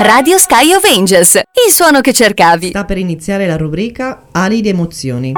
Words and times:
Radio 0.00 0.38
Sky 0.38 0.70
Avengers, 0.72 1.34
il 1.34 1.72
suono 1.72 2.00
che 2.00 2.12
cercavi. 2.12 2.68
Sta 2.68 2.84
per 2.84 2.98
iniziare 2.98 3.48
la 3.48 3.56
rubrica 3.56 4.26
Ali 4.30 4.60
di 4.60 4.68
emozioni. 4.68 5.32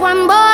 one 0.00 0.26
boy. 0.26 0.49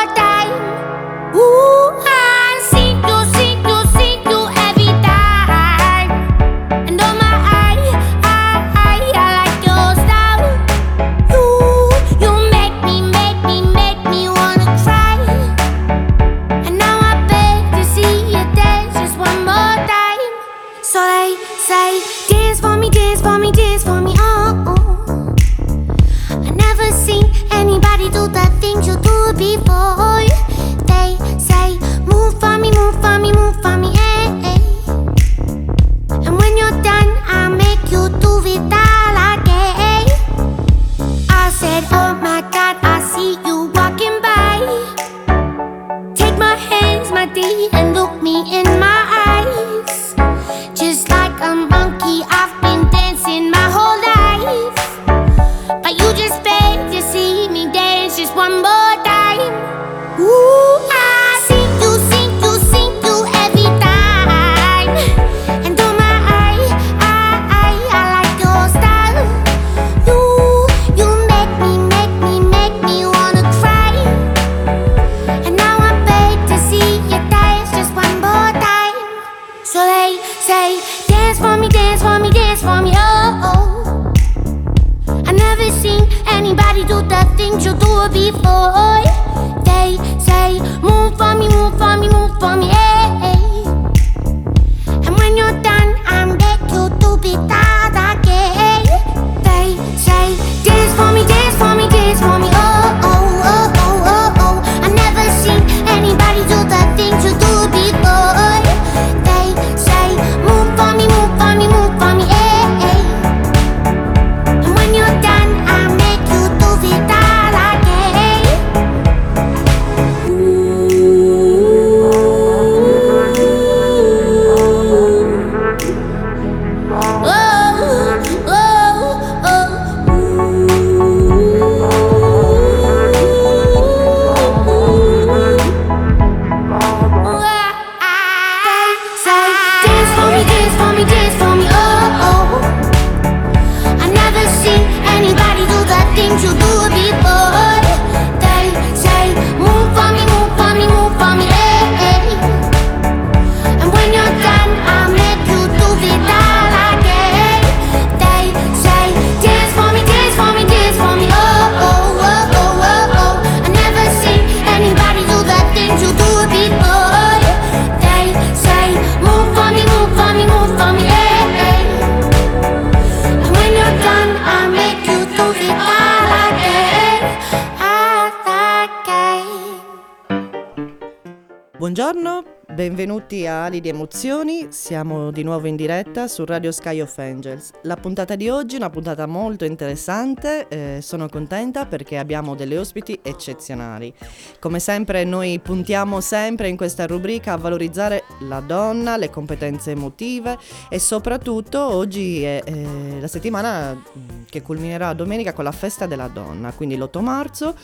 no 182.16 182.44
Benvenuti 182.76 183.46
a 183.46 183.64
Ali 183.64 183.80
di 183.80 183.88
Emozioni, 183.88 184.66
siamo 184.68 185.30
di 185.30 185.42
nuovo 185.42 185.66
in 185.66 185.76
diretta 185.76 186.28
su 186.28 186.44
Radio 186.44 186.70
Sky 186.70 187.00
of 187.00 187.16
Angels. 187.16 187.70
La 187.84 187.96
puntata 187.96 188.36
di 188.36 188.50
oggi 188.50 188.74
è 188.74 188.76
una 188.76 188.90
puntata 188.90 189.24
molto 189.24 189.64
interessante, 189.64 190.68
eh, 190.68 190.98
sono 191.00 191.26
contenta 191.30 191.86
perché 191.86 192.18
abbiamo 192.18 192.54
delle 192.54 192.76
ospiti 192.76 193.18
eccezionali. 193.22 194.12
Come 194.60 194.78
sempre 194.78 195.24
noi 195.24 195.58
puntiamo 195.58 196.20
sempre 196.20 196.68
in 196.68 196.76
questa 196.76 197.06
rubrica 197.06 197.54
a 197.54 197.56
valorizzare 197.56 198.24
la 198.40 198.60
donna, 198.60 199.16
le 199.16 199.30
competenze 199.30 199.92
emotive 199.92 200.58
e 200.90 200.98
soprattutto 200.98 201.80
oggi 201.80 202.42
è 202.42 202.60
eh, 202.62 203.18
la 203.18 203.26
settimana 203.26 203.94
mm, 203.94 204.42
che 204.50 204.60
culminerà 204.60 205.14
domenica 205.14 205.54
con 205.54 205.64
la 205.64 205.72
festa 205.72 206.04
della 206.04 206.28
donna, 206.28 206.72
quindi 206.72 206.98
l'8 206.98 207.20
marzo. 207.22 207.74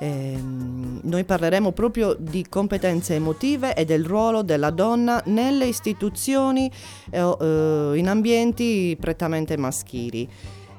Eh, 0.00 0.36
noi 0.42 1.22
parleremo 1.22 1.70
proprio 1.70 2.16
di 2.18 2.44
competenze 2.48 3.14
emotive 3.14 3.74
e 3.74 3.84
del 3.84 4.04
ruolo 4.04 4.38
ruolo 4.40 4.42
della 4.42 4.70
donna 4.70 5.22
nelle 5.26 5.66
istituzioni 5.66 6.70
eh, 7.10 7.20
o 7.20 7.36
eh, 7.40 7.98
in 7.98 8.08
ambienti 8.08 8.96
prettamente 8.98 9.56
maschili. 9.56 10.28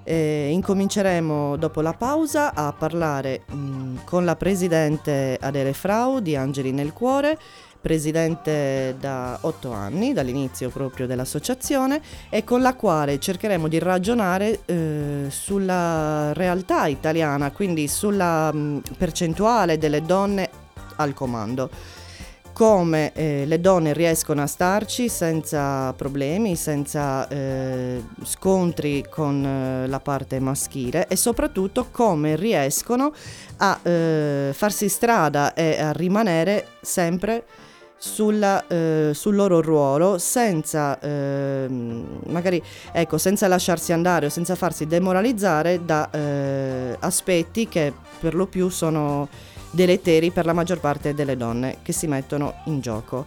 Eh, 0.04 0.50
incominceremo 0.52 1.58
dopo 1.58 1.82
la 1.82 1.94
pausa 1.94 2.54
a 2.56 2.74
parlare 2.74 3.44
mh, 3.46 4.04
con 4.04 4.26
la 4.26 4.36
presidente 4.36 5.38
Adele 5.40 5.74
Frau 5.74 6.20
di 6.20 6.36
Angeli 6.36 6.72
nel 6.72 6.92
Cuore, 6.92 7.38
presidente 7.80 8.96
da 9.00 9.38
otto 9.42 9.72
anni, 9.72 10.14
dall'inizio 10.14 10.70
proprio 10.70 11.06
dell'associazione, 11.06 12.02
e 12.30 12.44
con 12.44 12.62
la 12.62 12.76
quale 12.76 13.20
cercheremo 13.20 13.68
di 13.68 13.78
ragionare 13.78 14.62
eh, 14.66 15.26
sulla 15.30 16.34
realtà 16.34 16.88
italiana, 16.88 17.52
quindi 17.52 17.88
sulla 17.88 18.52
mh, 18.52 18.82
percentuale 18.98 19.78
delle 19.78 20.02
donne 20.02 20.50
al 20.96 21.14
comando 21.14 21.70
come 22.54 23.12
eh, 23.14 23.44
le 23.46 23.60
donne 23.60 23.94
riescono 23.94 24.42
a 24.42 24.48
starci 24.48 25.10
senza 25.10 25.94
problemi, 25.94 26.56
senza 26.56 27.28
eh, 27.28 28.04
scontri 28.24 29.06
con 29.10 29.46
eh, 29.46 29.88
la 29.88 30.00
parte 30.00 30.40
maschile 30.40 31.08
e 31.08 31.16
soprattutto 31.16 31.88
come 31.92 32.36
riescono 32.36 33.14
a 33.58 33.80
eh, 33.82 34.52
farsi 34.54 34.90
strada 34.90 35.54
e 35.54 35.80
a 35.80 35.92
rimanere 35.92 36.68
sempre 36.82 37.46
sulla, 38.02 38.66
eh, 38.68 39.12
sul 39.14 39.36
loro 39.36 39.62
ruolo 39.62 40.18
senza 40.18 41.00
ehm, 41.00 42.22
magari 42.30 42.62
ecco, 42.92 43.20
senza 43.20 43.48
lasciarsi 43.48 43.94
andare 43.94 44.26
o 44.26 44.30
senza 44.30 44.56
farsi 44.56 44.88
demoralizzare 44.88 45.86
da 45.86 46.10
eh, 46.10 46.98
aspetti 47.00 47.68
che 47.68 47.94
per 48.20 48.34
lo 48.34 48.48
più 48.48 48.70
sono 48.70 49.30
deleteri 49.72 50.32
per 50.32 50.46
la 50.46 50.54
maggior 50.54 50.80
parte 50.80 51.14
delle 51.14 51.36
donne 51.36 51.78
che 51.82 51.94
si 51.94 52.08
mettono 52.08 52.54
in 52.66 52.80
gioco. 52.82 53.26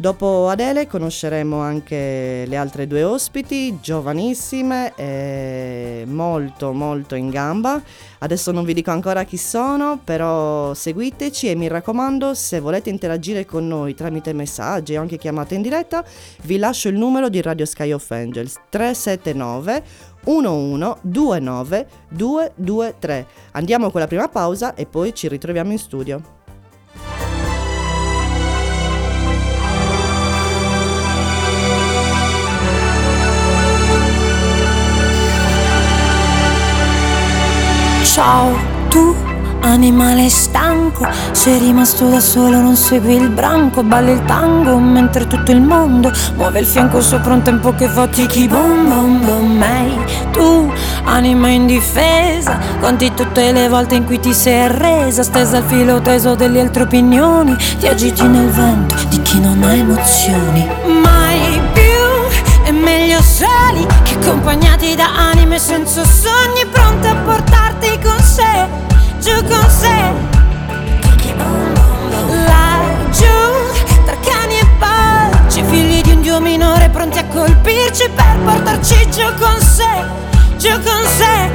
Dopo 0.00 0.48
Adele 0.48 0.86
conosceremo 0.86 1.58
anche 1.58 2.44
le 2.46 2.56
altre 2.56 2.86
due 2.86 3.02
ospiti, 3.02 3.80
giovanissime 3.82 4.94
e 4.96 6.04
molto 6.06 6.72
molto 6.72 7.16
in 7.16 7.28
gamba. 7.28 7.82
Adesso 8.20 8.50
non 8.50 8.64
vi 8.64 8.72
dico 8.72 8.90
ancora 8.92 9.24
chi 9.24 9.36
sono, 9.36 10.00
però 10.02 10.72
seguiteci 10.72 11.50
e 11.50 11.54
mi 11.54 11.68
raccomando 11.68 12.32
se 12.32 12.60
volete 12.60 12.88
interagire 12.88 13.44
con 13.44 13.68
noi 13.68 13.94
tramite 13.94 14.32
messaggi 14.32 14.96
o 14.96 15.02
anche 15.02 15.18
chiamate 15.18 15.54
in 15.54 15.60
diretta, 15.60 16.02
vi 16.44 16.56
lascio 16.56 16.88
il 16.88 16.96
numero 16.96 17.28
di 17.28 17.42
Radio 17.42 17.66
Sky 17.66 17.92
of 17.92 18.10
Angels 18.10 18.58
379 18.70 19.82
1129 20.24 21.86
223. 22.08 23.26
Andiamo 23.52 23.90
con 23.90 24.00
la 24.00 24.06
prima 24.06 24.28
pausa 24.28 24.74
e 24.74 24.86
poi 24.86 25.14
ci 25.14 25.28
ritroviamo 25.28 25.72
in 25.72 25.78
studio. 25.78 26.22
Ciao, 38.02 38.52
tu 38.88 39.29
animale 39.60 40.28
stanco, 40.28 41.06
sei 41.32 41.58
rimasto 41.58 42.08
da 42.08 42.20
solo, 42.20 42.60
non 42.60 42.76
segui 42.76 43.14
il 43.14 43.30
branco, 43.30 43.82
balli 43.82 44.12
il 44.12 44.24
tango 44.24 44.78
mentre 44.78 45.26
tutto 45.26 45.50
il 45.50 45.60
mondo 45.60 46.10
muove 46.36 46.60
il 46.60 46.66
fianco 46.66 47.00
sopra 47.00 47.34
un 47.34 47.42
tempo 47.42 47.74
che 47.74 47.88
fatichi 47.88 48.48
bom 48.48 48.88
bom 48.88 49.24
bom. 49.24 49.62
Ehi, 49.62 49.98
tu 50.32 50.72
anima 51.04 51.48
indifesa, 51.48 52.58
conti 52.80 53.12
tutte 53.14 53.52
le 53.52 53.68
volte 53.68 53.94
in 53.96 54.04
cui 54.04 54.18
ti 54.18 54.32
sei 54.32 54.62
arresa, 54.62 55.22
stesa 55.22 55.58
al 55.58 55.64
filo 55.64 56.00
teso 56.00 56.34
delle 56.34 56.60
altre 56.60 56.84
opinioni, 56.84 57.56
ti 57.78 57.86
agiti 57.86 58.26
nel 58.26 58.48
vento 58.50 58.96
di 59.08 59.20
chi 59.22 59.40
non 59.40 59.62
ha 59.62 59.74
emozioni. 59.74 60.68
Mai 61.02 61.60
più 61.72 62.64
è 62.64 62.70
meglio 62.70 63.20
soli 63.22 63.86
che 64.04 64.14
accompagnati 64.14 64.94
da 64.94 65.30
anime 65.30 65.58
senza 65.58 66.02
sogni 66.04 66.64
pronte 66.70 67.08
a 67.08 67.14
portarti 67.14 67.98
con 68.02 68.18
sé, 68.22 68.68
giù 69.20 69.34
con 69.44 69.70
sé. 69.70 70.12
Laggiù, 72.46 73.26
tra 74.04 74.16
cani 74.18 74.58
e 74.58 74.66
pacci, 74.78 75.62
figli 75.64 76.00
di 76.00 76.12
un 76.12 76.20
dio 76.22 76.40
minore 76.40 76.88
pronti 76.88 77.18
a 77.18 77.24
colpirci 77.26 78.08
per 78.14 78.38
portarci 78.44 79.10
giù 79.10 79.26
con 79.38 79.60
sé, 79.60 80.04
giù 80.56 80.70
con 80.70 81.06
sé. 81.18 81.50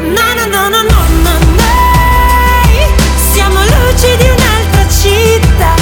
No, 0.00 0.34
no, 0.34 0.46
no, 0.46 0.68
no, 0.68 0.82
no, 0.82 1.02
no, 1.22 1.38
noi 1.54 2.94
siamo 3.32 3.60
luci 3.60 4.16
di 4.16 4.28
un'altra 4.28 4.88
città, 4.88 5.74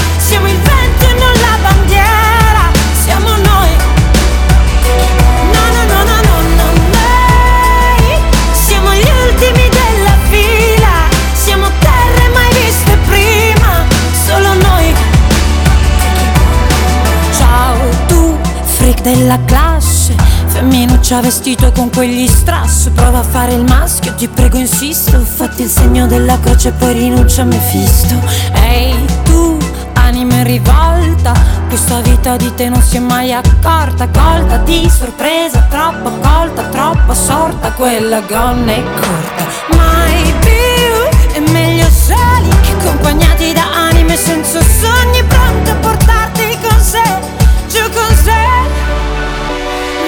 della 19.15 19.39
classe, 19.45 20.15
femminuccia 20.47 21.21
vestito 21.21 21.71
con 21.71 21.89
quegli 21.91 22.27
strass, 22.27 22.89
prova 22.91 23.21
a 23.21 23.23
fare 23.23 23.53
il 23.55 23.63
maschio, 23.63 24.15
ti 24.15 24.27
prego 24.27 24.59
insisto, 24.59 25.21
fatti 25.21 25.63
il 25.63 25.69
segno 25.69 26.07
della 26.07 26.39
croce 26.41 26.73
poi 26.73 26.95
rinuncia 26.95 27.43
a 27.43 27.45
Mefisto. 27.45 28.21
Ehi 28.55 29.07
tu, 29.23 29.57
anima 29.95 30.35
in 30.35 30.45
rivolta, 30.45 31.33
questa 31.69 32.01
vita 32.01 32.37
di 32.37 32.53
te 32.55 32.69
non 32.69 32.83
si 32.83 32.97
è 32.97 33.01
mai 33.01 33.33
accorta, 33.33 34.09
colta 34.09 34.59
di 34.59 34.91
sorpresa, 34.91 35.67
troppo 35.71 36.11
colta, 36.21 36.65
troppo 36.65 37.15
sorta, 37.15 37.71
quella 37.73 38.21
gonna 38.21 38.73
è 38.73 38.83
corta. 38.83 39.77
Mai 39.77 40.35
più 40.41 41.35
è 41.35 41.51
meglio 41.51 41.89
soli. 41.89 42.51
Accompagnati 42.79 43.53
da 43.53 43.65
anime 43.89 44.17
senza 44.17 44.61
sogni, 44.61 45.23
pronte 45.25 45.71
a 45.71 45.75
portarti 45.77 46.59
con 46.61 46.81
sé. 46.81 47.34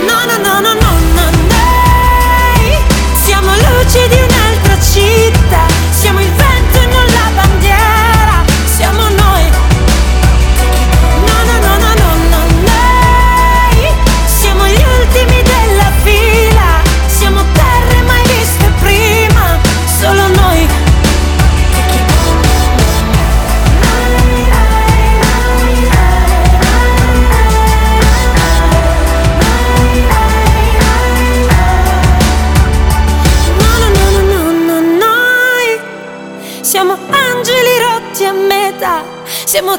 No, 0.07 0.25
no, 0.25 0.37
no, 0.39 0.61
no, 0.61 0.73
no, 0.75 0.93
no, 1.15 1.31
noi 1.49 2.79
siamo 3.25 3.51
luci 3.51 4.07
di 4.09 4.21
un'altra 4.21 4.81
città, 4.81 5.67
siamo 5.91 6.21
il 6.21 6.36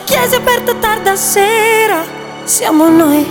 chiese 0.04 0.36
aperte 0.36 0.78
tarda 0.80 1.16
sera, 1.16 2.04
siamo 2.46 2.90
noi. 2.90 3.26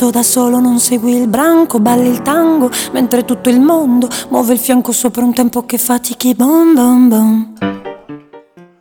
Sei 0.00 0.08
rimasto 0.08 0.10
da 0.10 0.22
solo, 0.22 0.60
non 0.60 0.78
segui 0.78 1.14
il 1.14 1.28
branco, 1.28 1.78
balli 1.78 2.08
il 2.08 2.22
tango, 2.22 2.70
mentre 2.92 3.24
tutto 3.24 3.50
il 3.50 3.60
mondo 3.60 4.08
muove 4.30 4.54
il 4.54 4.58
fianco 4.58 4.92
sopra 4.92 5.22
un 5.22 5.34
tempo 5.34 5.66
che 5.66 5.76
fatichi, 5.76 6.34
bom 6.34 6.72
bom 6.74 7.08
bom. 7.08 7.52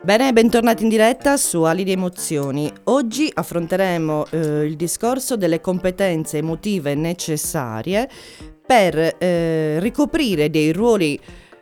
Bene, 0.02 0.32
bentornati 0.34 0.84
in 0.84 0.90
diretta 0.90 1.36
su 1.38 1.64
Ali 1.64 1.84
di 1.84 1.92
Emozioni. 1.92 2.72
Oggi 2.86 3.30
affronteremo 3.32 4.28
eh, 4.30 4.66
il 4.66 4.76
discorso 4.76 5.36
delle 5.36 5.60
competenze 5.60 6.38
emotive 6.38 6.96
necessarie 6.96 8.10
per 8.66 9.16
eh, 9.18 9.80
ricoprire 9.80 10.50
dei 10.50 10.72
ruoli 10.72 11.20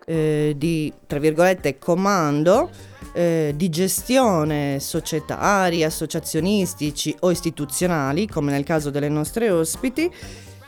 eh, 0.10 0.54
di, 0.56 0.94
tra 1.06 1.20
virgolette, 1.20 1.78
comando, 1.78 2.70
eh, 3.12 3.52
di 3.58 3.68
gestione 3.68 4.80
societari, 4.80 5.84
associazionistici 5.84 7.14
o 7.22 7.30
istituzionali, 7.30 8.26
come 8.26 8.52
nel 8.52 8.64
caso 8.64 8.90
delle 8.90 9.10
nostre 9.10 9.50
ospiti, 9.50 10.10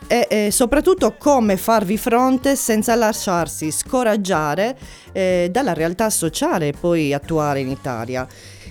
e 0.08 0.27
eh, 0.29 0.51
soprattutto 0.51 1.15
come 1.17 1.55
farvi 1.55 1.98
fronte 1.98 2.58
senza 2.58 2.96
lasciarsi 2.96 3.72
scoraggiare 3.72 4.77
eh, 5.13 5.48
dalla 5.51 5.74
realtà 5.74 6.10
sociale 6.10 6.74
poi 6.77 7.13
attuale 7.13 7.62
in 7.62 7.69
Italia. 7.69 8.27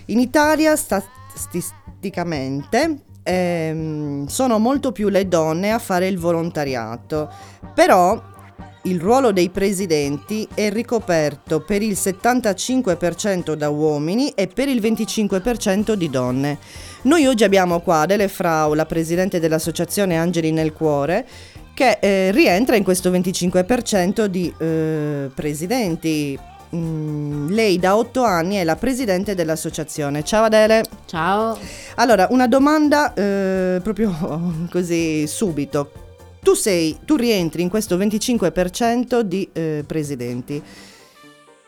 In 0.07 0.19
Italia 0.19 0.77
statisticamente 0.77 3.05
ehm, 3.23 4.27
sono 4.27 4.59
molto 4.59 4.93
più 4.93 5.09
le 5.09 5.29
donne 5.29 5.73
a 5.73 5.79
fare 5.79 6.09
il 6.09 6.19
volontariato, 6.19 7.33
però 7.75 8.37
il 8.89 9.01
ruolo 9.01 9.33
dei 9.33 9.51
presidenti 9.51 10.49
è 10.55 10.71
ricoperto 10.71 11.61
per 11.61 11.83
il 11.83 11.93
75% 11.93 13.53
da 13.53 13.69
uomini 13.69 14.31
e 14.31 14.47
per 14.47 14.69
il 14.69 14.81
25% 14.81 15.93
di 15.93 16.09
donne. 16.09 16.59
Noi 17.03 17.27
oggi 17.27 17.45
abbiamo 17.45 17.81
qua 17.81 18.01
Adele 18.01 18.29
Frau, 18.29 18.73
la 18.73 18.87
presidente 18.87 19.41
dell'associazione 19.41 20.17
Angeli 20.17 20.53
nel 20.53 20.73
Cuore, 20.73 21.27
che 21.75 21.99
eh, 22.01 22.31
rientra 22.33 22.77
in 22.77 22.83
questo 22.83 23.11
25% 23.11 24.25
di 24.25 24.53
eh, 24.59 25.31
presidenti. 25.35 26.39
Mm, 26.75 27.49
lei 27.51 27.79
da 27.79 27.97
otto 27.97 28.25
anni 28.25 28.57
è 28.57 28.65
la 28.65 28.77
presidente 28.77 29.35
dell'associazione. 29.35 30.25
Ciao 30.25 30.45
Adele. 30.45 30.85
Ciao. 31.05 31.59
Allora, 31.97 32.27
una 32.31 32.47
domanda 32.47 33.13
eh, 33.13 33.81
proprio 33.83 34.67
così 34.71 35.27
subito. 35.27 36.08
Tu 36.41 36.55
sei, 36.55 36.99
tu 37.05 37.17
rientri 37.17 37.63
in 37.63 37.69
questo 37.69 37.97
25% 37.97 39.21
di 39.21 39.49
eh, 39.53 39.85
presidenti. 39.87 40.63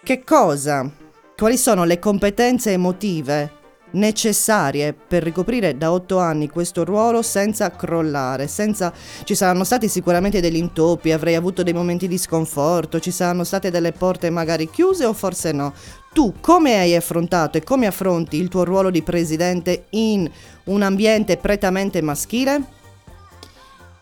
Che 0.02 0.24
cosa, 0.24 0.90
quali 1.36 1.56
sono 1.56 1.84
le 1.84 1.98
competenze 1.98 2.72
emotive 2.72 3.58
necessarie 3.92 4.92
per 4.92 5.22
ricoprire 5.22 5.76
da 5.76 5.92
otto 5.92 6.18
anni 6.18 6.48
questo 6.48 6.84
ruolo 6.84 7.22
senza 7.22 7.70
crollare, 7.70 8.46
senza... 8.46 8.92
ci 9.24 9.34
saranno 9.34 9.64
stati 9.64 9.88
sicuramente 9.88 10.40
degli 10.40 10.56
intoppi, 10.56 11.12
avrei 11.12 11.34
avuto 11.34 11.62
dei 11.62 11.72
momenti 11.72 12.08
di 12.08 12.18
sconforto, 12.18 13.00
ci 13.00 13.10
saranno 13.10 13.44
state 13.44 13.70
delle 13.70 13.92
porte 13.92 14.30
magari 14.30 14.70
chiuse 14.70 15.04
o 15.04 15.12
forse 15.12 15.52
no. 15.52 15.72
Tu 16.12 16.34
come 16.40 16.76
hai 16.76 16.94
affrontato 16.96 17.56
e 17.56 17.62
come 17.62 17.86
affronti 17.86 18.36
il 18.36 18.48
tuo 18.48 18.64
ruolo 18.64 18.90
di 18.90 19.02
presidente 19.02 19.86
in 19.90 20.30
un 20.64 20.82
ambiente 20.82 21.36
prettamente 21.36 22.02
maschile? 22.02 22.78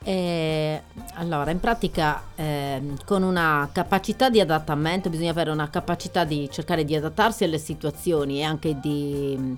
Eh, 0.05 0.83
allora, 1.14 1.50
in 1.50 1.61
pratica, 1.61 2.23
eh, 2.35 2.81
con 3.05 3.23
una 3.23 3.69
capacità 3.73 4.31
di 4.31 4.40
adattamento, 4.40 5.11
bisogna 5.11 5.31
avere 5.31 5.50
una 5.50 5.69
capacità 5.69 6.25
di 6.25 6.49
cercare 6.50 6.85
di 6.85 6.95
adattarsi 6.95 7.45
alle 7.45 7.59
situazioni 7.59 8.38
e 8.38 8.43
anche 8.45 8.78
di 8.81 9.57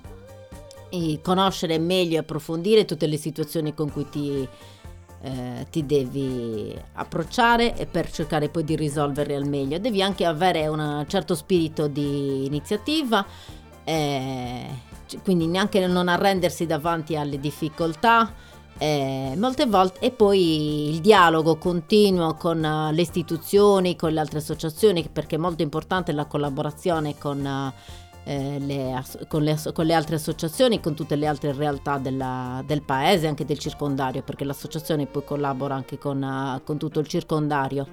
e 0.91 1.19
conoscere 1.23 1.79
meglio 1.79 2.15
e 2.15 2.19
approfondire 2.19 2.83
tutte 2.83 3.07
le 3.07 3.15
situazioni 3.15 3.73
con 3.73 3.89
cui 3.91 4.09
ti, 4.09 4.45
eh, 5.21 5.65
ti 5.71 5.85
devi 5.85 6.77
approcciare 6.93 7.77
e 7.77 7.85
per 7.85 8.11
cercare 8.11 8.49
poi 8.49 8.65
di 8.65 8.75
risolverle 8.75 9.35
al 9.35 9.47
meglio. 9.47 9.79
Devi 9.79 10.01
anche 10.01 10.25
avere 10.25 10.67
un 10.67 11.05
certo 11.07 11.33
spirito 11.33 11.87
di 11.87 12.45
iniziativa, 12.45 13.25
eh, 13.85 14.65
quindi 15.23 15.47
neanche 15.47 15.85
non 15.87 16.09
arrendersi 16.09 16.65
davanti 16.65 17.15
alle 17.15 17.39
difficoltà. 17.39 18.33
Eh, 18.83 19.35
molte 19.37 19.67
volte 19.67 19.99
e 19.99 20.09
poi 20.09 20.89
il 20.89 21.01
dialogo 21.01 21.57
continuo 21.57 22.33
con 22.33 22.63
uh, 22.63 22.91
le 22.91 23.01
istituzioni, 23.03 23.95
con 23.95 24.11
le 24.11 24.19
altre 24.19 24.39
associazioni, 24.39 25.07
perché 25.07 25.35
è 25.35 25.37
molto 25.37 25.61
importante 25.61 26.11
la 26.11 26.25
collaborazione 26.25 27.15
con 27.15 27.45
uh, 27.45 27.71
eh, 28.23 28.57
le, 28.57 29.03
con, 29.27 29.43
le, 29.43 29.55
con, 29.71 29.85
le, 29.85 29.93
altre 29.93 30.15
associazioni, 30.15 30.79
con 30.79 30.95
tutte 30.95 31.15
le 31.15 31.27
altre 31.27 31.53
realtà 31.53 31.99
della, 31.99 32.63
del 32.65 32.81
paese, 32.81 33.27
anche 33.27 33.45
del 33.45 33.59
circondario, 33.59 34.23
perché 34.23 34.45
l'associazione 34.45 35.05
poi 35.05 35.25
collabora 35.25 35.75
anche 35.75 35.99
con, 35.99 36.19
uh, 36.19 36.63
con 36.63 36.79
tutto 36.79 36.99
il 36.99 37.07
circondario. 37.07 37.87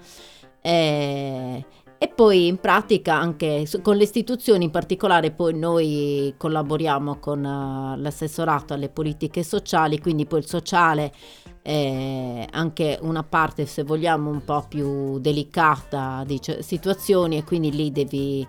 E, 0.62 1.66
e, 1.98 2.08
poi 2.08 2.46
in 2.46 2.58
pratica 2.58 3.14
anche 3.14 3.66
con 3.82 3.96
le 3.96 4.04
istituzioni, 4.04 4.64
in 4.64 4.70
particolare 4.70 5.32
poi 5.32 5.58
noi 5.58 6.32
collaboriamo 6.36 7.18
con 7.18 7.44
uh, 7.44 8.00
l'assessorato 8.00 8.72
alle 8.72 8.88
politiche 8.88 9.42
sociali, 9.42 9.98
quindi 9.98 10.24
poi 10.24 10.38
il 10.38 10.46
sociale 10.46 11.12
è 11.60 12.46
anche 12.50 12.98
una 13.02 13.24
parte, 13.24 13.66
se 13.66 13.82
vogliamo, 13.82 14.30
un 14.30 14.44
po' 14.44 14.64
più 14.68 15.18
delicata 15.18 16.22
di 16.24 16.40
situazioni 16.60 17.36
e 17.36 17.44
quindi 17.44 17.72
lì 17.72 17.90
devi 17.90 18.46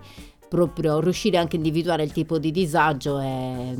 proprio 0.48 1.00
riuscire 1.00 1.36
anche 1.36 1.56
a 1.56 1.58
individuare 1.58 2.02
il 2.02 2.12
tipo 2.12 2.38
di 2.38 2.50
disagio 2.50 3.20
e 3.20 3.74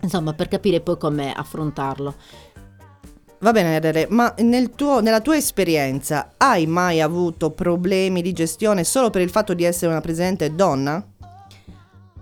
insomma 0.00 0.32
per 0.32 0.48
capire 0.48 0.80
poi 0.80 0.98
come 0.98 1.32
affrontarlo. 1.32 2.14
Va 3.40 3.52
bene 3.52 3.76
Adele, 3.76 4.08
ma 4.10 4.34
nel 4.38 4.70
tuo, 4.70 5.00
nella 5.00 5.20
tua 5.20 5.36
esperienza 5.36 6.32
hai 6.38 6.66
mai 6.66 7.00
avuto 7.00 7.52
problemi 7.52 8.20
di 8.20 8.32
gestione 8.32 8.82
solo 8.82 9.10
per 9.10 9.22
il 9.22 9.30
fatto 9.30 9.54
di 9.54 9.62
essere 9.62 9.92
una 9.92 10.00
presidente 10.00 10.56
donna? 10.56 11.04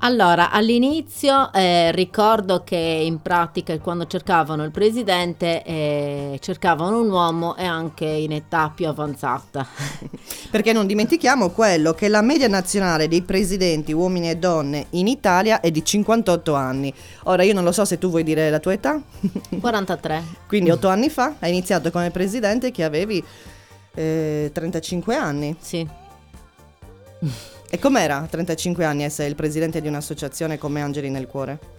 Allora, 0.07 0.53
all'inizio 0.53 1.53
eh, 1.53 1.91
ricordo 1.91 2.63
che 2.63 2.77
in 2.77 3.21
pratica 3.23 3.77
quando 3.81 4.07
cercavano 4.07 4.63
il 4.63 4.71
presidente 4.71 5.65
eh, 5.65 6.39
cercavano 6.41 7.01
un 7.01 7.11
uomo 7.11 7.57
e 7.57 7.65
anche 7.65 8.05
in 8.05 8.31
età 8.31 8.71
più 8.73 8.87
avanzata. 8.87 9.67
Perché 10.49 10.73
non 10.73 10.87
dimentichiamo 10.87 11.51
quello 11.51 11.93
che 11.93 12.07
la 12.07 12.23
media 12.23 12.47
nazionale 12.47 13.09
dei 13.09 13.23
presidenti 13.23 13.91
uomini 13.91 14.31
e 14.31 14.37
donne 14.37 14.87
in 14.91 15.09
Italia 15.09 15.59
è 15.59 15.73
di 15.73 15.85
58 15.85 16.55
anni. 16.55 16.95
Ora 17.25 17.43
io 17.43 17.53
non 17.53 17.65
lo 17.65 17.73
so 17.73 17.85
se 17.85 17.99
tu 17.99 18.09
vuoi 18.09 18.23
dire 18.23 18.49
la 18.49 18.61
tua 18.61 18.75
età. 18.75 19.03
43. 19.61 20.23
Quindi 20.47 20.71
8 20.71 20.87
anni 20.87 21.11
fa 21.11 21.35
hai 21.41 21.51
iniziato 21.51 21.91
come 21.91 22.13
presidente 22.13 22.71
che 22.71 22.85
avevi 22.85 23.21
eh, 23.93 24.51
35 24.55 25.17
anni. 25.17 25.57
Sì. 25.59 26.05
E 27.69 27.79
com'era 27.79 28.19
a 28.19 28.27
35 28.27 28.85
anni 28.85 29.05
essere 29.05 29.29
il 29.29 29.35
presidente 29.35 29.81
di 29.81 29.89
un'associazione 29.89 30.59
come 30.59 30.83
Angeli 30.83 31.11
nel 31.11 31.27
Cuore? 31.27 31.77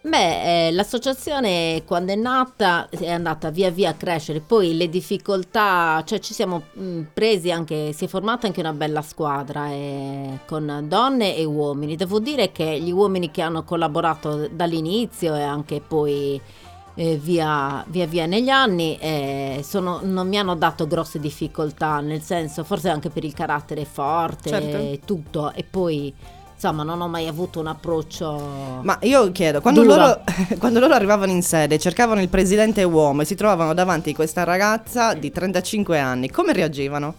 Beh, 0.00 0.68
eh, 0.68 0.70
l'associazione 0.72 1.82
quando 1.84 2.12
è 2.12 2.14
nata 2.14 2.88
è 2.88 3.10
andata 3.10 3.50
via 3.50 3.68
via 3.70 3.90
a 3.90 3.94
crescere, 3.94 4.40
poi 4.40 4.76
le 4.76 4.88
difficoltà, 4.88 6.02
cioè 6.06 6.20
ci 6.20 6.34
siamo 6.34 6.62
mh, 6.72 6.82
mm, 6.82 7.02
presi 7.12 7.50
anche, 7.50 7.92
si 7.92 8.04
è 8.04 8.08
formata 8.08 8.46
anche 8.46 8.60
una 8.60 8.72
bella 8.72 9.02
squadra 9.02 9.68
eh, 9.70 10.38
con 10.46 10.84
donne 10.88 11.36
e 11.36 11.44
uomini. 11.44 11.96
Devo 11.96 12.20
dire 12.20 12.52
che 12.52 12.80
gli 12.80 12.92
uomini 12.92 13.30
che 13.32 13.42
hanno 13.42 13.64
collaborato 13.64 14.48
dall'inizio 14.48 15.34
e 15.34 15.42
anche 15.42 15.80
poi 15.86 16.40
eh, 16.98 17.16
via, 17.16 17.84
via, 17.86 18.06
via 18.06 18.26
negli 18.26 18.48
anni 18.48 18.98
eh, 18.98 19.60
sono, 19.62 20.00
non 20.02 20.26
mi 20.26 20.36
hanno 20.36 20.56
dato 20.56 20.88
grosse 20.88 21.20
difficoltà, 21.20 22.00
nel 22.00 22.22
senso 22.22 22.64
forse 22.64 22.88
anche 22.88 23.08
per 23.08 23.24
il 23.24 23.32
carattere 23.32 23.84
forte 23.84 24.48
certo. 24.48 24.76
e 24.76 25.00
tutto 25.04 25.52
e 25.52 25.62
poi 25.62 26.12
insomma 26.52 26.82
non 26.82 27.00
ho 27.00 27.06
mai 27.06 27.28
avuto 27.28 27.60
un 27.60 27.68
approccio 27.68 28.80
ma 28.82 28.98
io 29.02 29.30
chiedo 29.30 29.60
quando 29.60 29.84
loro, 29.84 30.22
quando 30.58 30.80
loro, 30.80 30.92
arrivavano 30.94 31.30
in 31.30 31.42
sede 31.42 31.78
cercavano 31.78 32.20
il 32.20 32.28
presidente 32.28 32.82
uomo 32.82 33.22
e 33.22 33.24
si 33.26 33.36
trovavano 33.36 33.74
davanti 33.74 34.12
questa 34.12 34.42
ragazza 34.42 35.14
di 35.14 35.30
35 35.30 36.00
anni 36.00 36.30
come 36.30 36.52
reagivano? 36.52 37.14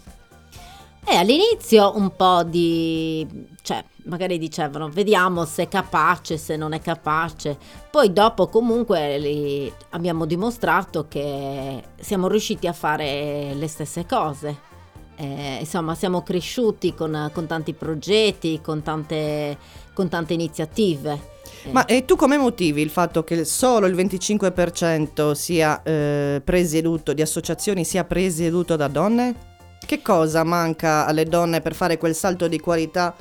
E 1.05 1.15
all'inizio 1.15 1.95
un 1.95 2.13
po' 2.17 2.43
di... 2.43 3.25
cioè 3.61 3.81
magari 4.09 4.37
dicevano 4.37 4.89
vediamo 4.89 5.45
se 5.45 5.63
è 5.63 5.67
capace, 5.67 6.37
se 6.37 6.57
non 6.57 6.73
è 6.73 6.81
capace. 6.81 7.57
Poi 7.89 8.11
dopo 8.11 8.47
comunque 8.47 9.71
abbiamo 9.91 10.25
dimostrato 10.25 11.07
che 11.07 11.81
siamo 11.99 12.27
riusciti 12.27 12.67
a 12.67 12.73
fare 12.73 13.53
le 13.53 13.67
stesse 13.67 14.05
cose. 14.05 14.67
Eh, 15.15 15.57
insomma 15.59 15.95
siamo 15.95 16.23
cresciuti 16.23 16.93
con, 16.93 17.29
con 17.33 17.45
tanti 17.45 17.73
progetti, 17.73 18.59
con 18.61 18.81
tante, 18.81 19.57
con 19.93 20.09
tante 20.09 20.33
iniziative. 20.33 21.37
Ma 21.71 21.85
e 21.85 22.05
tu 22.05 22.15
come 22.15 22.37
motivi 22.37 22.81
il 22.81 22.89
fatto 22.89 23.23
che 23.23 23.43
solo 23.43 23.85
il 23.85 23.95
25% 23.95 25.33
sia 25.33 25.83
eh, 25.83 26.41
presieduto 26.43 27.13
di 27.13 27.21
associazioni 27.21 27.83
sia 27.83 28.05
presieduto 28.05 28.75
da 28.75 28.87
donne? 28.87 29.47
Che 29.85 30.01
cosa 30.01 30.43
manca 30.43 31.05
alle 31.05 31.25
donne 31.25 31.61
per 31.61 31.73
fare 31.73 31.97
quel 31.97 32.15
salto 32.15 32.47
di 32.47 32.59
qualità 32.59 33.15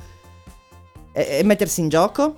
e, 1.19 1.39
e 1.39 1.43
mettersi 1.43 1.81
in 1.81 1.89
gioco? 1.89 2.35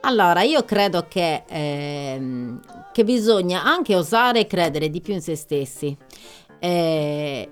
Allora, 0.00 0.42
io 0.42 0.64
credo 0.64 1.06
che, 1.08 1.44
ehm, 1.46 2.60
che, 2.92 3.04
bisogna 3.04 3.62
anche 3.62 3.94
osare 3.94 4.46
credere 4.46 4.88
di 4.88 5.00
più 5.00 5.12
in 5.14 5.20
se 5.20 5.36
stessi. 5.36 5.96
Eh, 6.58 7.48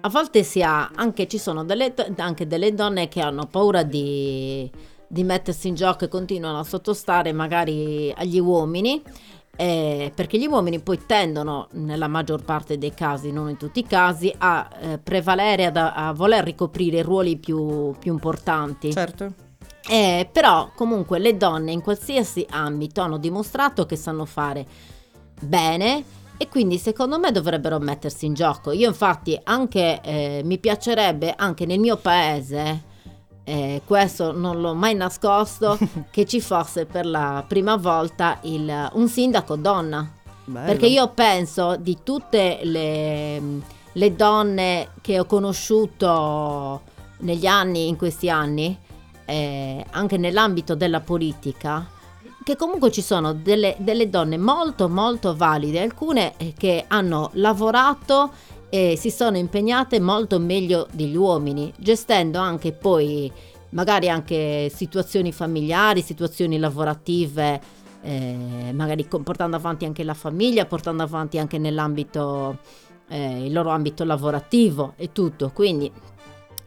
a 0.00 0.08
volte 0.08 0.42
si 0.42 0.62
ha, 0.62 0.90
anche 0.94 1.28
ci 1.28 1.38
sono 1.38 1.64
delle, 1.64 1.94
anche 2.16 2.46
delle 2.46 2.74
donne 2.74 3.08
che 3.08 3.20
hanno 3.20 3.46
paura 3.46 3.84
di, 3.84 4.68
di 5.06 5.22
mettersi 5.22 5.68
in 5.68 5.74
gioco 5.74 6.04
e 6.04 6.08
continuano 6.08 6.58
a 6.58 6.64
sottostare 6.64 7.32
magari 7.32 8.12
agli 8.16 8.40
uomini 8.40 9.00
eh, 9.56 10.10
perché 10.14 10.38
gli 10.38 10.46
uomini 10.46 10.80
poi 10.80 11.04
tendono, 11.04 11.68
nella 11.72 12.08
maggior 12.08 12.42
parte 12.42 12.78
dei 12.78 12.94
casi, 12.94 13.30
non 13.30 13.50
in 13.50 13.56
tutti 13.56 13.80
i 13.80 13.86
casi, 13.86 14.32
a 14.38 14.68
eh, 14.80 14.98
prevalere, 14.98 15.66
ad, 15.66 15.76
a 15.76 16.12
voler 16.14 16.42
ricoprire 16.42 17.02
ruoli 17.02 17.36
più, 17.36 17.94
più 17.98 18.12
importanti. 18.12 18.92
Certo. 18.92 19.41
Eh, 19.88 20.28
però 20.30 20.70
comunque 20.74 21.18
le 21.18 21.36
donne 21.36 21.72
in 21.72 21.82
qualsiasi 21.82 22.46
ambito 22.50 23.00
hanno 23.00 23.18
dimostrato 23.18 23.84
che 23.84 23.96
sanno 23.96 24.24
fare 24.24 24.64
bene 25.40 26.04
e 26.36 26.48
quindi 26.48 26.78
secondo 26.78 27.18
me 27.18 27.32
dovrebbero 27.32 27.78
mettersi 27.78 28.26
in 28.26 28.34
gioco. 28.34 28.70
Io 28.70 28.88
infatti 28.88 29.38
anche 29.42 30.00
eh, 30.02 30.42
mi 30.44 30.58
piacerebbe 30.58 31.34
anche 31.36 31.66
nel 31.66 31.80
mio 31.80 31.96
paese 31.96 32.90
eh, 33.44 33.82
questo 33.84 34.32
non 34.32 34.60
l'ho 34.60 34.74
mai 34.74 34.94
nascosto, 34.94 35.78
che 36.10 36.26
ci 36.26 36.40
fosse 36.40 36.86
per 36.86 37.06
la 37.06 37.44
prima 37.46 37.76
volta 37.76 38.38
il, 38.42 38.90
un 38.92 39.08
sindaco 39.08 39.56
donna. 39.56 40.10
Bello. 40.44 40.66
Perché 40.66 40.86
io 40.86 41.08
penso 41.08 41.76
di 41.76 41.98
tutte 42.02 42.60
le, 42.62 43.40
le, 43.92 44.16
donne 44.16 44.88
che 45.00 45.20
ho 45.20 45.24
conosciuto 45.24 46.82
negli 47.18 47.46
anni, 47.46 47.86
in 47.86 47.96
questi 47.96 48.28
anni, 48.28 48.76
eh, 49.32 49.82
anche 49.92 50.18
nell'ambito 50.18 50.74
della 50.74 51.00
politica, 51.00 51.88
che 52.44 52.54
comunque 52.54 52.90
ci 52.90 53.00
sono 53.00 53.32
delle, 53.32 53.76
delle 53.78 54.10
donne 54.10 54.36
molto 54.36 54.90
molto 54.90 55.34
valide, 55.34 55.80
alcune 55.80 56.34
che 56.58 56.84
hanno 56.86 57.30
lavorato 57.34 58.30
e 58.68 58.96
si 58.98 59.10
sono 59.10 59.38
impegnate 59.38 60.00
molto 60.00 60.38
meglio 60.38 60.86
degli 60.92 61.16
uomini, 61.16 61.72
gestendo 61.78 62.40
anche 62.40 62.72
poi 62.72 63.32
magari 63.70 64.10
anche 64.10 64.70
situazioni 64.74 65.32
familiari, 65.32 66.02
situazioni 66.02 66.58
lavorative, 66.58 67.60
eh, 68.02 68.70
magari 68.74 69.06
portando 69.06 69.56
avanti 69.56 69.86
anche 69.86 70.04
la 70.04 70.14
famiglia, 70.14 70.66
portando 70.66 71.02
avanti 71.04 71.38
anche 71.38 71.56
nell'ambito, 71.56 72.58
eh, 73.08 73.46
il 73.46 73.52
loro 73.52 73.70
ambito 73.70 74.04
lavorativo 74.04 74.92
e 74.96 75.10
tutto. 75.10 75.52
Quindi 75.54 75.90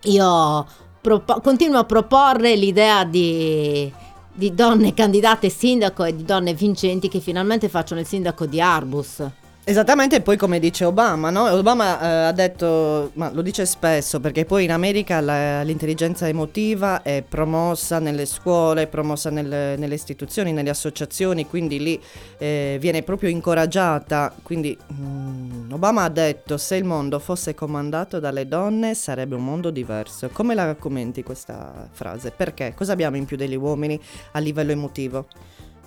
io 0.06 0.66
propo- 1.06 1.40
continuo 1.40 1.78
a 1.78 1.84
proporre 1.84 2.56
l'idea 2.56 3.06
di, 3.06 3.92
di 4.34 4.56
donne 4.56 4.96
candidate 4.96 5.50
sindaco 5.50 6.04
e 6.04 6.16
di 6.16 6.24
donne 6.24 6.56
vincenti 6.56 7.10
che 7.10 7.20
finalmente 7.20 7.70
facciano 7.70 8.02
il 8.02 8.08
sindaco 8.08 8.48
di 8.48 8.60
Arbus. 8.60 9.24
Esattamente, 9.68 10.22
poi 10.22 10.38
come 10.38 10.60
dice 10.60 10.86
Obama, 10.86 11.32
no? 11.32 11.50
Obama 11.50 12.00
eh, 12.00 12.06
ha 12.28 12.32
detto, 12.32 13.10
ma 13.14 13.32
lo 13.32 13.42
dice 13.42 13.66
spesso, 13.66 14.20
perché 14.20 14.46
poi 14.46 14.66
in 14.66 14.72
America 14.72 15.20
la, 15.22 15.64
l'intelligenza 15.64 16.28
emotiva 16.28 17.02
è 17.02 17.24
promossa 17.28 17.98
nelle 17.98 18.28
scuole, 18.28 18.84
è 18.84 18.88
promossa 18.88 19.32
nelle, 19.32 19.76
nelle 19.76 19.96
istituzioni, 19.96 20.54
nelle 20.54 20.70
associazioni, 20.70 21.48
quindi 21.48 21.80
lì 21.80 22.00
eh, 22.38 22.78
viene 22.80 23.02
proprio 23.02 23.30
incoraggiata. 23.30 24.32
Quindi 24.44 24.78
mm, 24.94 25.72
Obama 25.72 26.04
ha 26.04 26.10
detto, 26.10 26.58
se 26.58 26.76
il 26.76 26.84
mondo 26.84 27.18
fosse 27.18 27.56
comandato 27.56 28.20
dalle 28.20 28.48
donne 28.48 28.94
sarebbe 28.94 29.34
un 29.34 29.44
mondo 29.44 29.72
diverso. 29.72 30.30
Come 30.32 30.54
la 30.54 30.76
commenti 30.76 31.24
questa 31.24 31.88
frase? 31.92 32.30
Perché? 32.30 32.76
Cosa 32.76 32.92
abbiamo 32.94 33.18
in 33.18 33.26
più 33.26 33.36
degli 33.36 33.56
uomini 33.56 34.00
a 34.34 34.38
livello 34.38 34.74
emotivo? 34.74 35.26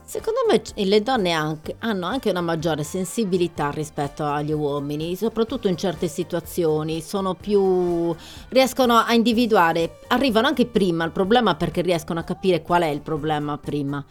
Secondo 0.09 0.39
me 0.49 0.63
le 0.87 1.03
donne 1.03 1.33
anche, 1.33 1.77
hanno 1.81 2.07
anche 2.07 2.31
una 2.31 2.41
maggiore 2.41 2.83
sensibilità 2.83 3.69
rispetto 3.69 4.25
agli 4.25 4.53
uomini, 4.53 5.15
soprattutto 5.17 5.69
in 5.69 5.77
certe 5.77 6.09
situazioni, 6.09 7.03
sono 7.03 7.35
più 7.35 8.17
riescono 8.49 8.97
a 8.97 9.13
individuare, 9.13 9.99
arrivano 10.07 10.47
anche 10.47 10.65
prima 10.65 11.05
al 11.05 11.13
problema 11.13 11.57
perché 11.57 11.83
riescono 11.83 12.21
a 12.21 12.23
capire 12.23 12.63
qual 12.63 12.85
è 12.85 12.87
il 12.87 13.03
problema 13.03 13.59
prima. 13.59 14.03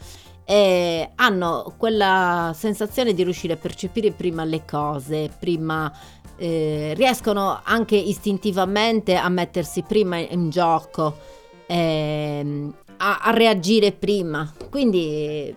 E 0.46 1.14
hanno 1.16 1.74
quella 1.78 2.52
sensazione 2.56 3.16
di 3.16 3.24
riuscire 3.24 3.54
a 3.54 3.58
percepire 3.58 4.12
prima 4.12 4.44
le 4.44 4.66
cose, 4.66 5.32
prima 5.40 5.92
eh, 6.38 6.94
riescono 6.96 7.60
anche 7.64 7.96
istintivamente 7.96 9.16
a 9.16 9.30
mettersi 9.30 9.82
prima 9.82 10.18
in 10.18 10.52
gioco. 10.52 11.18
Eh, 11.66 12.72
a, 12.98 13.20
a 13.20 13.32
reagire 13.32 13.92
prima. 13.92 14.52
Quindi 14.70 15.56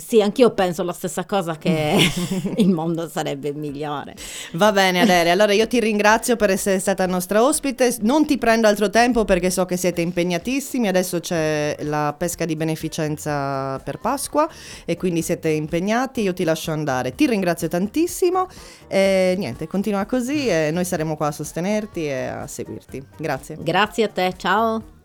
sì, 0.00 0.22
anch'io 0.22 0.50
penso 0.50 0.82
la 0.82 0.92
stessa 0.92 1.24
cosa 1.24 1.56
che 1.56 1.96
il 2.56 2.70
mondo 2.70 3.08
sarebbe 3.08 3.52
migliore. 3.52 4.14
Va 4.52 4.72
bene 4.72 5.02
Adele, 5.02 5.30
allora 5.30 5.52
io 5.52 5.66
ti 5.66 5.80
ringrazio 5.80 6.36
per 6.36 6.50
essere 6.50 6.78
stata 6.78 7.06
nostra 7.06 7.44
ospite, 7.44 7.96
non 8.00 8.24
ti 8.26 8.38
prendo 8.38 8.66
altro 8.66 8.88
tempo 8.88 9.24
perché 9.24 9.50
so 9.50 9.66
che 9.66 9.76
siete 9.76 10.00
impegnatissimi, 10.00 10.88
adesso 10.88 11.20
c'è 11.20 11.76
la 11.80 12.14
pesca 12.16 12.44
di 12.44 12.56
beneficenza 12.56 13.78
per 13.78 13.98
Pasqua 13.98 14.48
e 14.84 14.96
quindi 14.96 15.22
siete 15.22 15.50
impegnati, 15.50 16.22
io 16.22 16.32
ti 16.32 16.44
lascio 16.44 16.70
andare. 16.70 17.14
Ti 17.14 17.26
ringrazio 17.26 17.68
tantissimo 17.68 18.48
e 18.88 19.34
niente, 19.36 19.66
continua 19.66 20.06
così 20.06 20.48
e 20.48 20.70
noi 20.72 20.84
saremo 20.84 21.16
qua 21.16 21.28
a 21.28 21.32
sostenerti 21.32 22.06
e 22.06 22.26
a 22.26 22.46
seguirti. 22.46 23.02
Grazie. 23.18 23.56
Grazie 23.60 24.04
a 24.04 24.08
te, 24.08 24.34
ciao. 24.36 24.98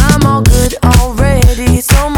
I'm 0.00 0.26
all 0.26 0.42
good 0.42 0.74
already, 0.82 1.80
so 1.80 2.17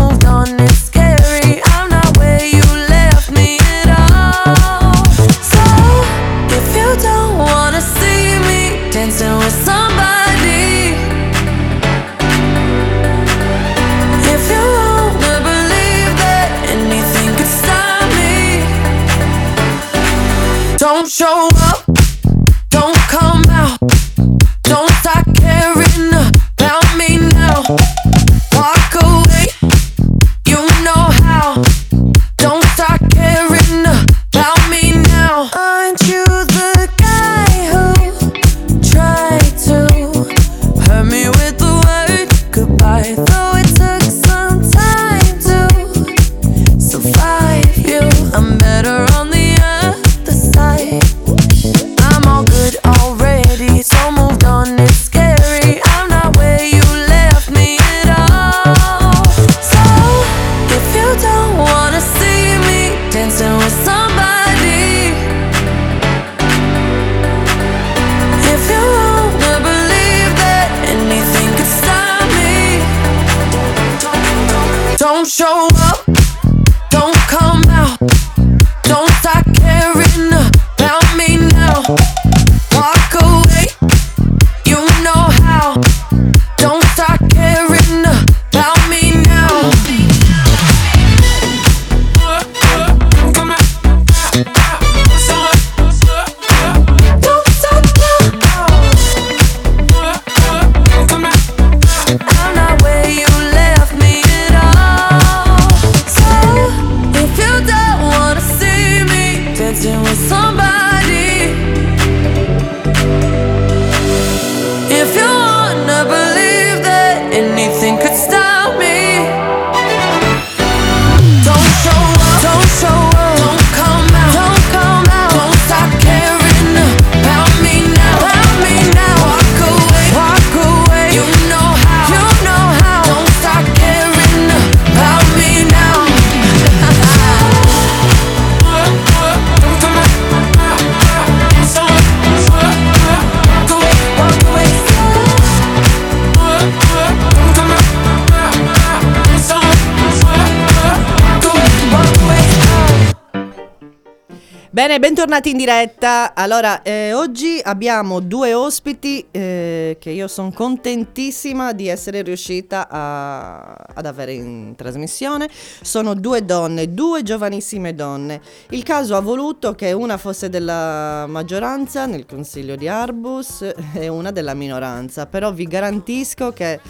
bentornati 155.31 155.51
in 155.51 155.59
diretta. 155.59 156.35
Allora, 156.35 156.83
eh, 156.83 157.13
oggi 157.13 157.61
abbiamo 157.63 158.19
due 158.19 158.53
ospiti 158.53 159.25
eh, 159.31 159.97
che 160.01 160.11
io 160.11 160.27
sono 160.27 160.51
contentissima 160.51 161.73
di 161.73 161.87
essere 161.87 162.23
riuscita 162.23 162.89
a- 162.91 163.73
ad 163.95 164.07
avere 164.07 164.33
in 164.33 164.75
trasmissione. 164.77 165.49
Sono 165.83 166.15
due 166.15 166.45
donne, 166.45 166.93
due 166.93 167.23
giovanissime 167.23 167.95
donne. 167.95 168.41
Il 168.71 168.83
caso 168.83 169.15
ha 169.15 169.21
voluto 169.21 169.77
che 169.77 169.93
una 169.93 170.17
fosse 170.17 170.49
della 170.49 171.27
maggioranza 171.29 172.07
nel 172.07 172.27
consiglio 172.27 172.75
di 172.75 172.89
Arbus 172.89 173.73
e 173.95 174.09
una 174.09 174.33
della 174.33 174.55
minoranza, 174.55 175.27
però 175.27 175.53
vi 175.53 175.65
garantisco 175.65 176.53
che 176.53 176.81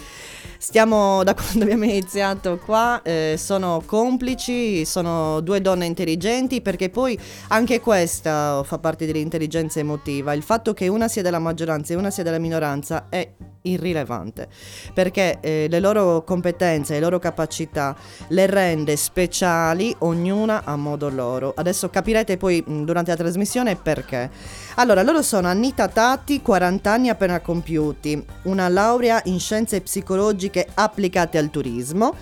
Stiamo 0.61 1.23
da 1.23 1.33
quando 1.33 1.63
abbiamo 1.63 1.85
iniziato 1.85 2.59
qua, 2.63 3.01
eh, 3.01 3.33
sono 3.35 3.81
complici, 3.83 4.85
sono 4.85 5.39
due 5.41 5.59
donne 5.59 5.87
intelligenti 5.87 6.61
perché 6.61 6.91
poi 6.91 7.17
anche 7.47 7.79
questa 7.79 8.61
fa 8.63 8.77
parte 8.77 9.07
dell'intelligenza 9.07 9.79
emotiva. 9.79 10.33
Il 10.33 10.43
fatto 10.43 10.75
che 10.75 10.87
una 10.87 11.07
sia 11.07 11.23
della 11.23 11.39
maggioranza 11.39 11.93
e 11.93 11.95
una 11.95 12.11
sia 12.11 12.21
della 12.21 12.37
minoranza 12.37 13.07
è 13.09 13.27
irrilevante 13.63 14.47
perché 14.93 15.39
eh, 15.39 15.67
le 15.69 15.79
loro 15.79 16.23
competenze, 16.23 16.93
le 16.93 16.99
loro 16.99 17.19
capacità 17.19 17.95
le 18.29 18.45
rende 18.45 18.95
speciali 18.95 19.93
ognuna 19.99 20.63
a 20.63 20.75
modo 20.75 21.09
loro. 21.09 21.53
Adesso 21.55 21.89
capirete 21.89 22.37
poi 22.37 22.63
mh, 22.65 22.83
durante 22.83 23.11
la 23.11 23.17
trasmissione 23.17 23.75
perché. 23.75 24.29
Allora, 24.75 25.03
loro 25.03 25.21
sono 25.21 25.47
Anita 25.47 25.87
Tatti, 25.87 26.41
40 26.41 26.91
anni 26.91 27.09
appena 27.09 27.39
compiuti, 27.39 28.23
una 28.43 28.67
laurea 28.67 29.21
in 29.25 29.39
scienze 29.39 29.81
psicologiche 29.81 30.67
applicate 30.73 31.37
al 31.37 31.49
turismo. 31.49 32.15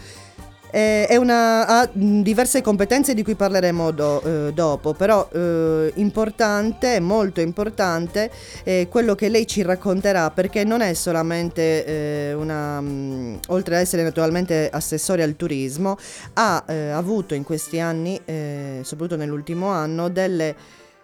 Eh, 0.71 1.17
una, 1.17 1.65
ha 1.65 1.89
mh, 1.91 2.21
diverse 2.21 2.61
competenze 2.61 3.15
di 3.15 3.23
cui 3.23 3.33
parleremo 3.33 3.89
do- 3.91 4.21
eh, 4.21 4.53
dopo, 4.53 4.93
però 4.93 5.27
eh, 5.31 5.91
importante, 5.95 6.99
molto 6.99 7.41
importante, 7.41 8.29
è 8.63 8.87
quello 8.87 9.15
che 9.15 9.29
lei 9.29 9.47
ci 9.47 9.63
racconterà, 9.63 10.29
perché 10.29 10.63
non 10.63 10.81
è 10.81 10.93
solamente 10.93 11.85
eh, 11.85 12.33
una, 12.33 12.79
mh, 12.81 13.39
oltre 13.47 13.75
ad 13.77 13.81
essere 13.81 14.03
naturalmente 14.03 14.69
assessore 14.71 15.23
al 15.23 15.35
turismo, 15.35 15.97
ha 16.33 16.63
eh, 16.67 16.89
avuto 16.89 17.33
in 17.33 17.43
questi 17.43 17.79
anni, 17.79 18.19
eh, 18.25 18.81
soprattutto 18.83 19.19
nell'ultimo 19.19 19.69
anno, 19.69 20.07
delle 20.09 20.55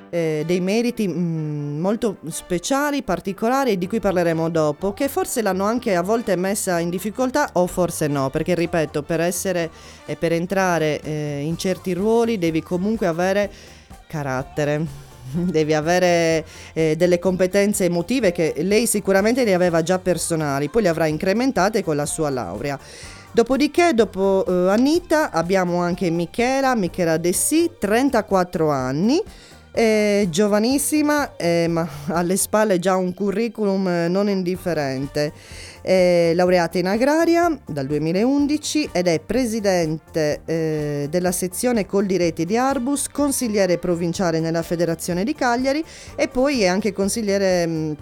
eh, 0.10 0.44
dei 0.46 0.60
meriti 0.60 1.08
mm, 1.08 1.80
molto 1.80 2.18
speciali, 2.30 3.04
particolari 3.04 3.78
di 3.78 3.88
cui 3.88 4.00
parleremo 4.00 4.50
dopo, 4.50 4.94
che 4.94 5.08
forse 5.08 5.42
l'hanno 5.42 5.66
anche 5.66 5.96
a 5.96 6.02
volte 6.02 6.36
messa 6.36 6.80
in 6.80 6.90
difficoltà 6.90 7.50
o 7.54 7.68
forse 7.68 8.08
no, 8.08 8.30
perché 8.30 8.56
ripeto, 8.56 9.04
per 9.04 9.20
essere 9.20 9.70
e 10.06 10.16
per 10.16 10.32
entrare 10.32 11.02
eh, 11.02 11.42
in 11.42 11.58
certi 11.58 11.94
ruoli 11.94 12.38
devi 12.38 12.62
comunque 12.62 13.08
avere 13.08 13.52
carattere. 14.08 15.04
Devi 15.36 15.74
avere 15.74 16.46
eh, 16.74 16.96
delle 16.96 17.18
competenze 17.18 17.86
emotive 17.86 18.32
che 18.32 18.54
lei 18.58 18.86
sicuramente 18.86 19.44
le 19.44 19.56
aveva 19.56 19.82
già 19.82 19.98
personali, 19.98 20.70
poi 20.70 20.84
le 20.84 20.90
avrà 20.90 21.08
incrementate 21.08 21.84
con 21.84 21.96
la 21.96 22.06
sua 22.06 22.30
laurea. 22.30 22.80
Dopodiché, 23.36 23.94
dopo 23.94 24.46
eh, 24.48 24.70
Anita, 24.70 25.30
abbiamo 25.30 25.82
anche 25.82 26.10
Michela, 26.10 26.74
Michela 26.74 27.18
Dessì, 27.18 27.72
34 27.78 28.70
anni, 28.70 29.22
è 29.76 30.28
giovanissima, 30.30 31.36
eh, 31.36 31.68
ma 31.68 31.86
alle 32.08 32.38
spalle 32.38 32.80
già 32.80 32.96
un 32.96 33.14
curriculum 33.14 33.86
eh, 33.88 34.08
non 34.08 34.30
indifferente. 34.30 35.34
È 35.82 36.32
laureata 36.34 36.78
in 36.78 36.88
agraria 36.88 37.60
dal 37.68 37.86
2011 37.86 38.90
ed 38.94 39.08
è 39.08 39.20
presidente 39.20 40.42
eh, 40.46 41.08
della 41.12 41.34
sezione 41.34 41.86
Coldiretti 41.86 42.46
di 42.46 42.56
Arbus, 42.56 43.10
consigliere 43.10 43.78
provinciale 43.78 44.40
nella 44.40 44.64
federazione 44.64 45.26
di 45.26 45.36
Cagliari 45.36 45.84
e 46.16 46.28
poi 46.30 46.62
è 46.62 46.68
anche 46.68 46.94
consigliere 46.94 47.68
mh, 47.68 47.96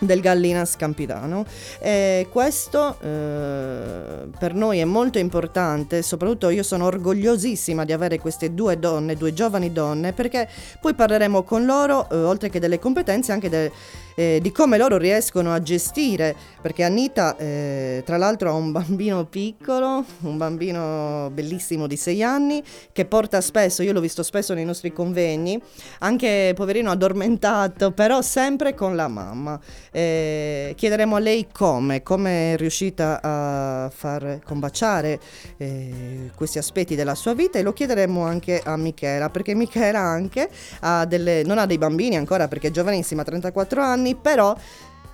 del 0.00 0.20
Gallina 0.20 0.64
Scampidano. 0.64 1.44
E 1.78 2.26
questo 2.30 2.98
eh, 3.00 4.28
per 4.38 4.54
noi 4.54 4.78
è 4.78 4.84
molto 4.84 5.18
importante, 5.18 6.02
soprattutto 6.02 6.48
io 6.48 6.62
sono 6.62 6.86
orgogliosissima 6.86 7.84
di 7.84 7.92
avere 7.92 8.18
queste 8.18 8.54
due 8.54 8.78
donne, 8.78 9.14
due 9.14 9.32
giovani 9.32 9.72
donne, 9.72 10.12
perché 10.12 10.48
poi 10.80 10.94
parleremo 10.94 11.42
con 11.42 11.64
loro, 11.64 12.08
eh, 12.10 12.16
oltre 12.16 12.48
che 12.48 12.58
delle 12.58 12.78
competenze, 12.78 13.32
anche 13.32 13.48
de- 13.48 13.70
eh, 14.14 14.38
di 14.42 14.52
come 14.52 14.76
loro 14.76 14.98
riescono 14.98 15.52
a 15.52 15.62
gestire, 15.62 16.34
perché 16.60 16.82
Anita 16.82 17.36
eh, 17.36 18.02
tra 18.04 18.16
l'altro 18.16 18.50
ha 18.50 18.52
un 18.52 18.70
bambino 18.72 19.24
piccolo, 19.24 20.04
un 20.20 20.36
bambino 20.36 21.30
bellissimo 21.32 21.86
di 21.86 21.96
sei 21.96 22.22
anni, 22.22 22.62
che 22.92 23.04
porta 23.06 23.40
spesso, 23.40 23.82
io 23.82 23.92
l'ho 23.92 24.00
visto 24.00 24.22
spesso 24.22 24.52
nei 24.52 24.64
nostri 24.64 24.92
convegni, 24.92 25.60
anche 26.00 26.52
poverino 26.54 26.90
addormentato, 26.90 27.92
però 27.92 28.20
sempre 28.20 28.74
con 28.74 28.94
la 28.94 29.08
mamma. 29.08 29.58
Eh, 29.92 30.74
chiederemo 30.76 31.16
a 31.16 31.18
lei 31.18 31.48
come, 31.52 32.02
come 32.02 32.52
è 32.52 32.56
riuscita 32.56 33.20
a 33.22 33.90
far 33.92 34.38
combaciare 34.44 35.18
eh, 35.56 36.30
questi 36.34 36.58
aspetti 36.58 36.94
della 36.94 37.14
sua 37.14 37.34
vita 37.34 37.58
e 37.58 37.62
lo 37.62 37.72
chiederemo 37.72 38.24
anche 38.24 38.60
a 38.64 38.76
Michela, 38.76 39.30
perché 39.30 39.54
Michela 39.54 40.00
anche 40.00 40.48
ha 40.80 41.04
delle, 41.04 41.42
non 41.44 41.58
ha 41.58 41.66
dei 41.66 41.78
bambini 41.78 42.16
ancora 42.16 42.48
perché 42.48 42.68
è 42.68 42.70
giovanissima, 42.70 43.24
34 43.24 43.82
anni, 43.82 44.14
però 44.14 44.56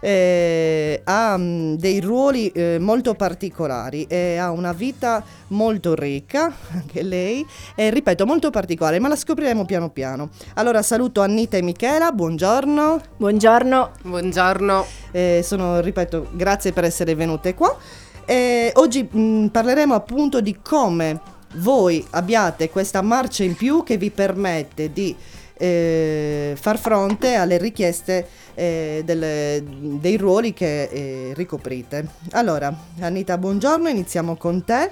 eh, 0.00 1.00
ha 1.04 1.36
mh, 1.36 1.76
dei 1.76 2.00
ruoli 2.00 2.48
eh, 2.48 2.78
molto 2.78 3.14
particolari 3.14 4.06
e 4.08 4.36
ha 4.36 4.50
una 4.50 4.72
vita 4.72 5.22
molto 5.48 5.94
ricca, 5.94 6.52
anche 6.72 7.02
lei, 7.02 7.44
e 7.74 7.90
ripeto 7.90 8.26
molto 8.26 8.50
particolare, 8.50 8.98
ma 8.98 9.08
la 9.08 9.16
scopriremo 9.16 9.64
piano 9.64 9.90
piano. 9.90 10.30
Allora 10.54 10.82
saluto 10.82 11.22
Annita 11.22 11.56
e 11.56 11.62
Michela, 11.62 12.12
buongiorno. 12.12 13.00
Buongiorno. 13.16 13.90
Buongiorno. 14.02 14.86
Eh, 15.12 15.40
sono, 15.42 15.80
ripeto, 15.80 16.28
grazie 16.32 16.72
per 16.72 16.84
essere 16.84 17.14
venute 17.14 17.54
qua. 17.54 17.76
E 18.24 18.72
oggi 18.74 19.08
mh, 19.08 19.46
parleremo 19.46 19.94
appunto 19.94 20.40
di 20.40 20.58
come 20.60 21.20
voi 21.56 22.04
abbiate 22.10 22.70
questa 22.70 23.00
marcia 23.02 23.44
in 23.44 23.54
più 23.54 23.82
che 23.82 23.96
vi 23.96 24.10
permette 24.10 24.92
di 24.92 25.14
eh, 25.58 26.54
far 26.60 26.78
fronte 26.78 27.34
alle 27.34 27.56
richieste 27.56 28.26
eh, 28.56 29.02
delle- 29.04 29.62
dei 30.00 30.16
ruoli 30.16 30.52
che 30.52 30.84
eh, 30.84 31.32
ricoprite. 31.34 32.08
Allora, 32.32 32.74
Anita, 33.00 33.38
buongiorno, 33.38 33.88
iniziamo 33.88 34.36
con 34.36 34.64
te. 34.64 34.90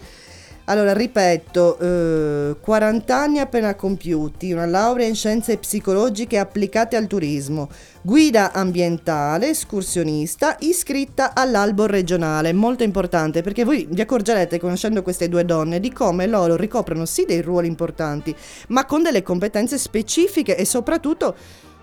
Allora, 0.67 0.95
ripeto, 0.95 1.79
eh, 1.79 2.57
40 2.59 3.15
anni 3.15 3.39
appena 3.39 3.75
compiuti, 3.75 4.51
una 4.53 4.65
laurea 4.65 5.07
in 5.07 5.15
scienze 5.15 5.59
psicologiche 5.59 6.39
applicate 6.39 6.97
al 6.97 7.07
turismo, 7.07 7.69
guida 8.01 8.51
ambientale, 8.51 9.51
escursionista, 9.51 10.57
iscritta 10.61 11.35
all'albo 11.35 11.85
regionale. 11.85 12.55
Molto 12.55 12.83
importante 12.83 13.43
perché 13.43 13.63
voi 13.65 13.87
vi 13.91 14.01
accorgerete, 14.01 14.59
conoscendo 14.59 15.03
queste 15.03 15.29
due 15.29 15.45
donne, 15.45 15.81
di 15.81 15.93
come 15.93 16.27
loro 16.27 16.57
ricoprono 16.57 17.05
sì 17.05 17.27
dei 17.27 17.43
ruoli 17.43 17.67
importanti, 17.67 18.35
ma 18.69 18.87
con 18.87 19.03
delle 19.03 19.23
competenze 19.23 19.77
specifiche 19.77 20.57
e 20.57 20.65
soprattutto 20.65 21.37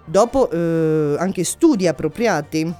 dopo 0.05 0.49
eh, 0.49 1.15
anche 1.17 1.43
studi 1.43 1.87
appropriati. 1.87 2.73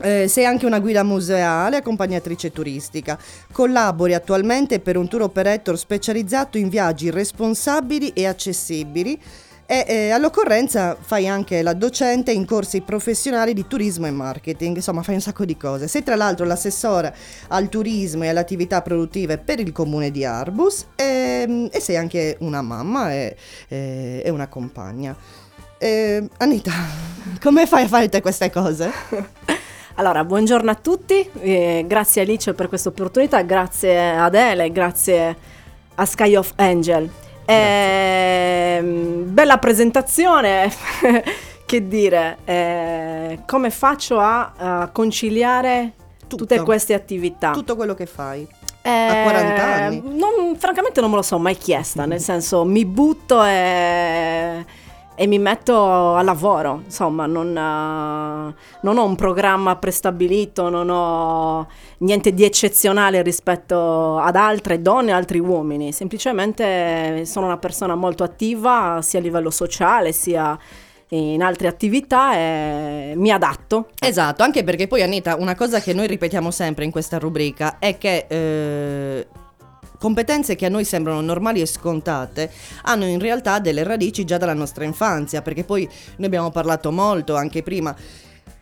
Eh, 0.00 0.26
sei 0.26 0.46
anche 0.46 0.66
una 0.66 0.80
guida 0.80 1.02
museale, 1.02 1.76
accompagnatrice 1.76 2.50
turistica. 2.50 3.18
Collabori 3.52 4.14
attualmente 4.14 4.80
per 4.80 4.96
un 4.96 5.06
tour 5.06 5.22
operator 5.22 5.78
specializzato 5.78 6.58
in 6.58 6.68
viaggi 6.68 7.10
responsabili 7.10 8.08
e 8.08 8.26
accessibili. 8.26 9.20
E 9.64 9.84
eh, 9.86 10.10
all'occorrenza 10.10 10.96
fai 11.00 11.28
anche 11.28 11.62
la 11.62 11.72
docente 11.72 12.32
in 12.32 12.44
corsi 12.44 12.80
professionali 12.80 13.54
di 13.54 13.66
turismo 13.66 14.06
e 14.06 14.10
marketing, 14.10 14.76
insomma 14.76 15.02
fai 15.02 15.14
un 15.14 15.20
sacco 15.20 15.44
di 15.44 15.56
cose. 15.56 15.88
Sei 15.88 16.02
tra 16.02 16.16
l'altro 16.16 16.44
l'assessore 16.44 17.14
al 17.48 17.68
turismo 17.68 18.24
e 18.24 18.28
alle 18.28 18.40
attività 18.40 18.82
produttive 18.82 19.38
per 19.38 19.60
il 19.60 19.72
comune 19.72 20.10
di 20.10 20.24
Arbus 20.24 20.86
e, 20.96 21.68
e 21.70 21.80
sei 21.80 21.96
anche 21.96 22.36
una 22.40 22.60
mamma 22.60 23.12
e, 23.12 23.36
e- 23.68 24.22
e 24.24 24.30
una 24.30 24.48
compagna. 24.48 25.16
Eh, 25.82 26.28
Anita, 26.38 26.70
come 27.42 27.66
fai 27.66 27.82
a 27.82 27.88
fare 27.88 28.08
te 28.08 28.20
queste 28.20 28.50
cose? 28.50 28.90
Allora, 29.96 30.24
buongiorno 30.24 30.70
a 30.70 30.74
tutti, 30.74 31.28
eh, 31.40 31.84
grazie 31.86 32.22
Alice 32.22 32.54
per 32.54 32.68
questa 32.68 32.88
opportunità, 32.88 33.42
grazie 33.42 34.12
Adele, 34.16 34.72
grazie 34.72 35.36
a 35.96 36.06
Sky 36.06 36.34
of 36.34 36.52
Angel. 36.56 37.10
Ehm, 37.44 39.34
bella 39.34 39.58
presentazione, 39.58 40.72
che 41.66 41.86
dire, 41.88 42.38
eh, 42.46 43.40
come 43.46 43.68
faccio 43.68 44.18
a, 44.18 44.52
a 44.56 44.88
conciliare 44.90 45.92
Tutto. 46.20 46.36
tutte 46.36 46.62
queste 46.62 46.94
attività? 46.94 47.50
Tutto 47.50 47.76
quello 47.76 47.94
che 47.94 48.06
fai. 48.06 48.48
Eh, 48.80 48.88
a 48.88 49.22
40 49.24 49.62
anni. 49.62 50.02
non- 50.04 50.56
francamente 50.56 51.02
non 51.02 51.10
me 51.10 51.16
lo 51.16 51.22
sono 51.22 51.42
mai 51.42 51.56
chiesta, 51.58 52.06
nel 52.06 52.20
senso 52.20 52.64
mi 52.64 52.86
butto 52.86 53.44
e, 53.44 54.64
e 55.14 55.26
mi 55.26 55.38
metto 55.38 56.14
al 56.14 56.24
lavoro, 56.24 56.82
insomma, 56.84 57.26
non, 57.26 57.48
eh, 57.48 58.54
non 58.80 58.98
ho 58.98 59.04
un 59.04 59.14
programma 59.14 59.76
prestabilito, 59.76 60.68
non 60.68 60.88
ho 60.90 61.68
niente 61.98 62.32
di 62.32 62.44
eccezionale 62.44 63.22
rispetto 63.22 64.18
ad 64.18 64.36
altre 64.36 64.80
donne 64.80 65.12
altri 65.12 65.38
uomini, 65.38 65.92
semplicemente 65.92 67.24
sono 67.26 67.46
una 67.46 67.58
persona 67.58 67.94
molto 67.94 68.24
attiva 68.24 69.00
sia 69.02 69.18
a 69.18 69.22
livello 69.22 69.50
sociale 69.50 70.12
sia 70.12 70.58
in 71.08 71.42
altre 71.42 71.68
attività 71.68 72.34
e 72.34 73.12
mi 73.16 73.30
adatto. 73.30 73.88
Esatto, 74.00 74.42
anche 74.42 74.64
perché 74.64 74.86
poi 74.86 75.02
Anita, 75.02 75.36
una 75.36 75.54
cosa 75.54 75.80
che 75.80 75.92
noi 75.92 76.06
ripetiamo 76.06 76.50
sempre 76.50 76.84
in 76.84 76.90
questa 76.90 77.18
rubrica 77.18 77.78
è 77.78 77.98
che 77.98 78.24
eh, 78.28 79.26
competenze 80.02 80.56
che 80.56 80.66
a 80.66 80.68
noi 80.68 80.84
sembrano 80.84 81.20
normali 81.20 81.60
e 81.60 81.66
scontate 81.66 82.50
hanno 82.86 83.04
in 83.04 83.20
realtà 83.20 83.60
delle 83.60 83.84
radici 83.84 84.24
già 84.24 84.36
dalla 84.36 84.52
nostra 84.52 84.84
infanzia, 84.84 85.42
perché 85.42 85.62
poi 85.62 85.88
noi 86.16 86.26
abbiamo 86.26 86.50
parlato 86.50 86.90
molto 86.90 87.36
anche 87.36 87.62
prima 87.62 87.94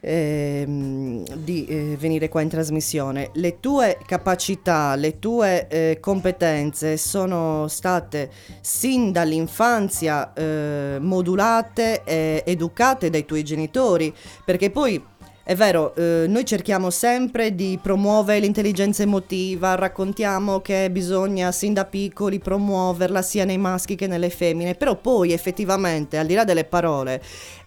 ehm, 0.00 1.24
di 1.36 1.64
eh, 1.64 1.96
venire 1.98 2.28
qua 2.28 2.42
in 2.42 2.50
trasmissione. 2.50 3.30
Le 3.32 3.58
tue 3.58 3.96
capacità, 4.04 4.94
le 4.96 5.18
tue 5.18 5.66
eh, 5.68 5.96
competenze 5.98 6.98
sono 6.98 7.68
state 7.68 8.30
sin 8.60 9.10
dall'infanzia 9.10 10.34
eh, 10.34 10.98
modulate 11.00 12.02
e 12.04 12.42
educate 12.44 13.08
dai 13.08 13.24
tuoi 13.24 13.42
genitori, 13.42 14.14
perché 14.44 14.68
poi 14.68 15.02
è 15.50 15.56
vero, 15.56 15.92
eh, 15.96 16.26
noi 16.28 16.44
cerchiamo 16.44 16.90
sempre 16.90 17.56
di 17.56 17.76
promuovere 17.82 18.38
l'intelligenza 18.38 19.02
emotiva, 19.02 19.74
raccontiamo 19.74 20.60
che 20.60 20.88
bisogna 20.92 21.50
sin 21.50 21.72
da 21.72 21.86
piccoli 21.86 22.38
promuoverla 22.38 23.20
sia 23.20 23.44
nei 23.44 23.58
maschi 23.58 23.96
che 23.96 24.06
nelle 24.06 24.30
femmine, 24.30 24.76
però 24.76 24.94
poi 24.94 25.32
effettivamente, 25.32 26.18
al 26.18 26.26
di 26.26 26.34
là 26.34 26.44
delle 26.44 26.62
parole, 26.62 27.20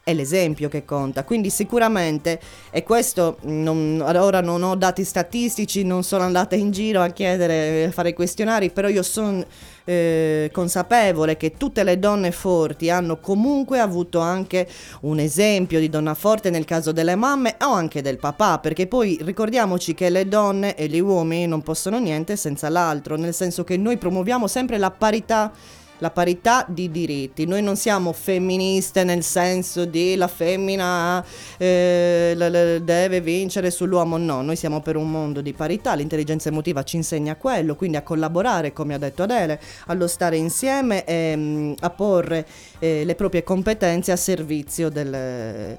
è 0.04 0.13
l'esempio 0.13 0.68
che 0.68 0.84
conta. 0.84 1.24
Quindi 1.24 1.50
sicuramente, 1.50 2.39
e 2.72 2.84
questo 2.84 3.38
non, 3.44 4.04
ora 4.06 4.42
non 4.42 4.62
ho 4.62 4.76
dati 4.76 5.06
statistici, 5.06 5.84
non 5.84 6.04
sono 6.04 6.24
andata 6.24 6.56
in 6.56 6.72
giro 6.72 7.02
a 7.02 7.08
chiedere, 7.08 7.86
a 7.86 7.92
fare 7.92 8.13
questionari, 8.13 8.70
però 8.70 8.89
io 8.89 9.02
sono 9.02 9.46
eh, 9.86 10.50
consapevole 10.52 11.38
che 11.38 11.54
tutte 11.56 11.84
le 11.84 12.00
donne 12.00 12.32
forti 12.32 12.89
hanno 12.89 13.18
comunque 13.20 13.80
avuto 13.80 14.20
anche 14.20 14.68
un 15.02 15.20
esempio 15.20 15.80
di 15.80 15.89
donna 15.89 16.13
forte 16.13 16.50
nel 16.50 16.66
caso 16.66 16.92
delle 16.92 17.16
mamme 17.16 17.56
o 17.62 17.72
anche 17.72 18.02
del 18.02 18.18
papà, 18.18 18.60
perché 18.60 18.88
poi 18.88 19.18
ricordiamoci 19.22 19.94
che 19.94 20.10
le 20.10 20.28
donne 20.28 20.76
e 20.76 20.88
gli 20.88 21.00
uomini 21.00 21.48
non 21.48 21.62
possono 21.62 21.98
niente 21.98 22.36
senza 22.36 22.68
l'altro, 22.68 23.16
nel 23.16 23.34
senso 23.34 23.63
che 23.63 23.78
noi 23.78 23.96
promuoviamo 23.98 24.48
sempre 24.48 24.78
la 24.78 24.92
parità 24.92 25.52
la 26.00 26.12
parità 26.12 26.66
di 26.68 26.92
diritti. 26.92 27.46
Noi 27.46 27.62
non 27.62 27.76
siamo 27.76 28.12
femministe 28.12 29.04
nel 29.04 29.24
senso 29.24 29.86
di 29.86 30.16
la 30.16 30.28
femmina 30.28 31.24
eh, 31.58 32.36
deve 32.84 33.22
vincere 33.22 33.72
sull'uomo, 33.72 34.18
no, 34.18 34.42
noi 34.42 34.56
siamo 34.56 34.82
per 34.82 34.96
un 34.96 35.10
mondo 35.10 35.42
di 35.42 35.54
parità, 35.54 35.94
l'intelligenza 35.94 36.50
emotiva 36.50 36.84
ci 36.84 36.98
insegna 36.98 37.36
quello, 37.36 37.76
quindi 37.76 37.98
a 37.98 38.02
collaborare, 38.02 38.74
come 38.74 38.94
ha 38.94 38.98
detto 38.98 39.24
Adele, 39.24 39.60
allo 39.88 40.08
stare 40.08 40.38
insieme 40.38 41.06
e 41.06 41.36
mm, 41.36 41.74
a 41.80 41.90
porre 41.90 42.46
eh, 42.80 43.04
le 43.06 43.16
proprie 43.16 43.44
competenze 43.44 44.12
a 44.12 44.18
servizio 44.18 44.90
del, 44.90 45.14
eh, 45.14 45.78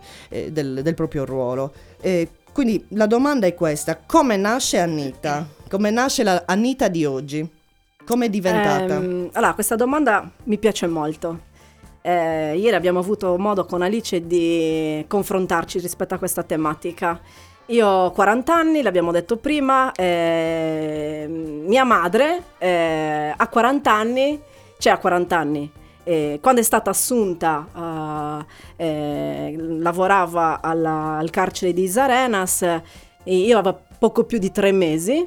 del, 0.50 0.80
del 0.82 0.94
proprio 0.94 1.24
ruolo. 1.24 1.72
quindi 2.52 2.84
la 2.90 3.06
domanda 3.06 3.46
è 3.46 3.54
questa, 3.54 3.98
come 4.04 4.36
nasce 4.36 4.78
Anita? 4.78 5.46
Come 5.68 5.90
nasce 5.90 6.22
la 6.22 6.44
Anita 6.46 6.88
di 6.88 7.04
oggi? 7.04 7.62
Come 8.06 8.26
è 8.26 8.28
diventata? 8.28 8.96
Ehm, 8.96 9.30
allora, 9.32 9.54
questa 9.54 9.76
domanda 9.76 10.30
mi 10.44 10.58
piace 10.58 10.86
molto. 10.86 11.52
Eh, 12.02 12.56
ieri 12.58 12.76
abbiamo 12.76 12.98
avuto 12.98 13.38
modo 13.38 13.64
con 13.64 13.80
Alice 13.80 14.26
di 14.26 15.02
confrontarci 15.08 15.78
rispetto 15.78 16.14
a 16.14 16.18
questa 16.18 16.42
tematica. 16.42 17.18
Io 17.68 17.88
ho 17.88 18.10
40 18.10 18.54
anni, 18.54 18.82
l'abbiamo 18.82 19.10
detto 19.10 19.38
prima, 19.38 19.90
eh, 19.92 21.26
mia 21.28 21.84
madre 21.84 22.42
eh, 22.58 23.32
ha 23.34 23.48
40 23.48 23.90
anni, 23.90 24.38
cioè 24.76 24.92
ha 24.92 24.98
40 24.98 25.38
anni, 25.38 25.72
eh, 26.04 26.38
quando 26.42 26.60
è 26.60 26.64
stata 26.64 26.90
assunta 26.90 27.66
uh, 27.72 28.44
eh, 28.76 29.56
lavorava 29.56 30.60
alla, 30.60 31.16
al 31.16 31.30
carcere 31.30 31.72
di 31.72 31.84
Isarenas, 31.84 32.66
io 33.22 33.58
avevo 33.58 33.80
poco 33.98 34.24
più 34.24 34.36
di 34.36 34.52
tre 34.52 34.70
mesi, 34.70 35.26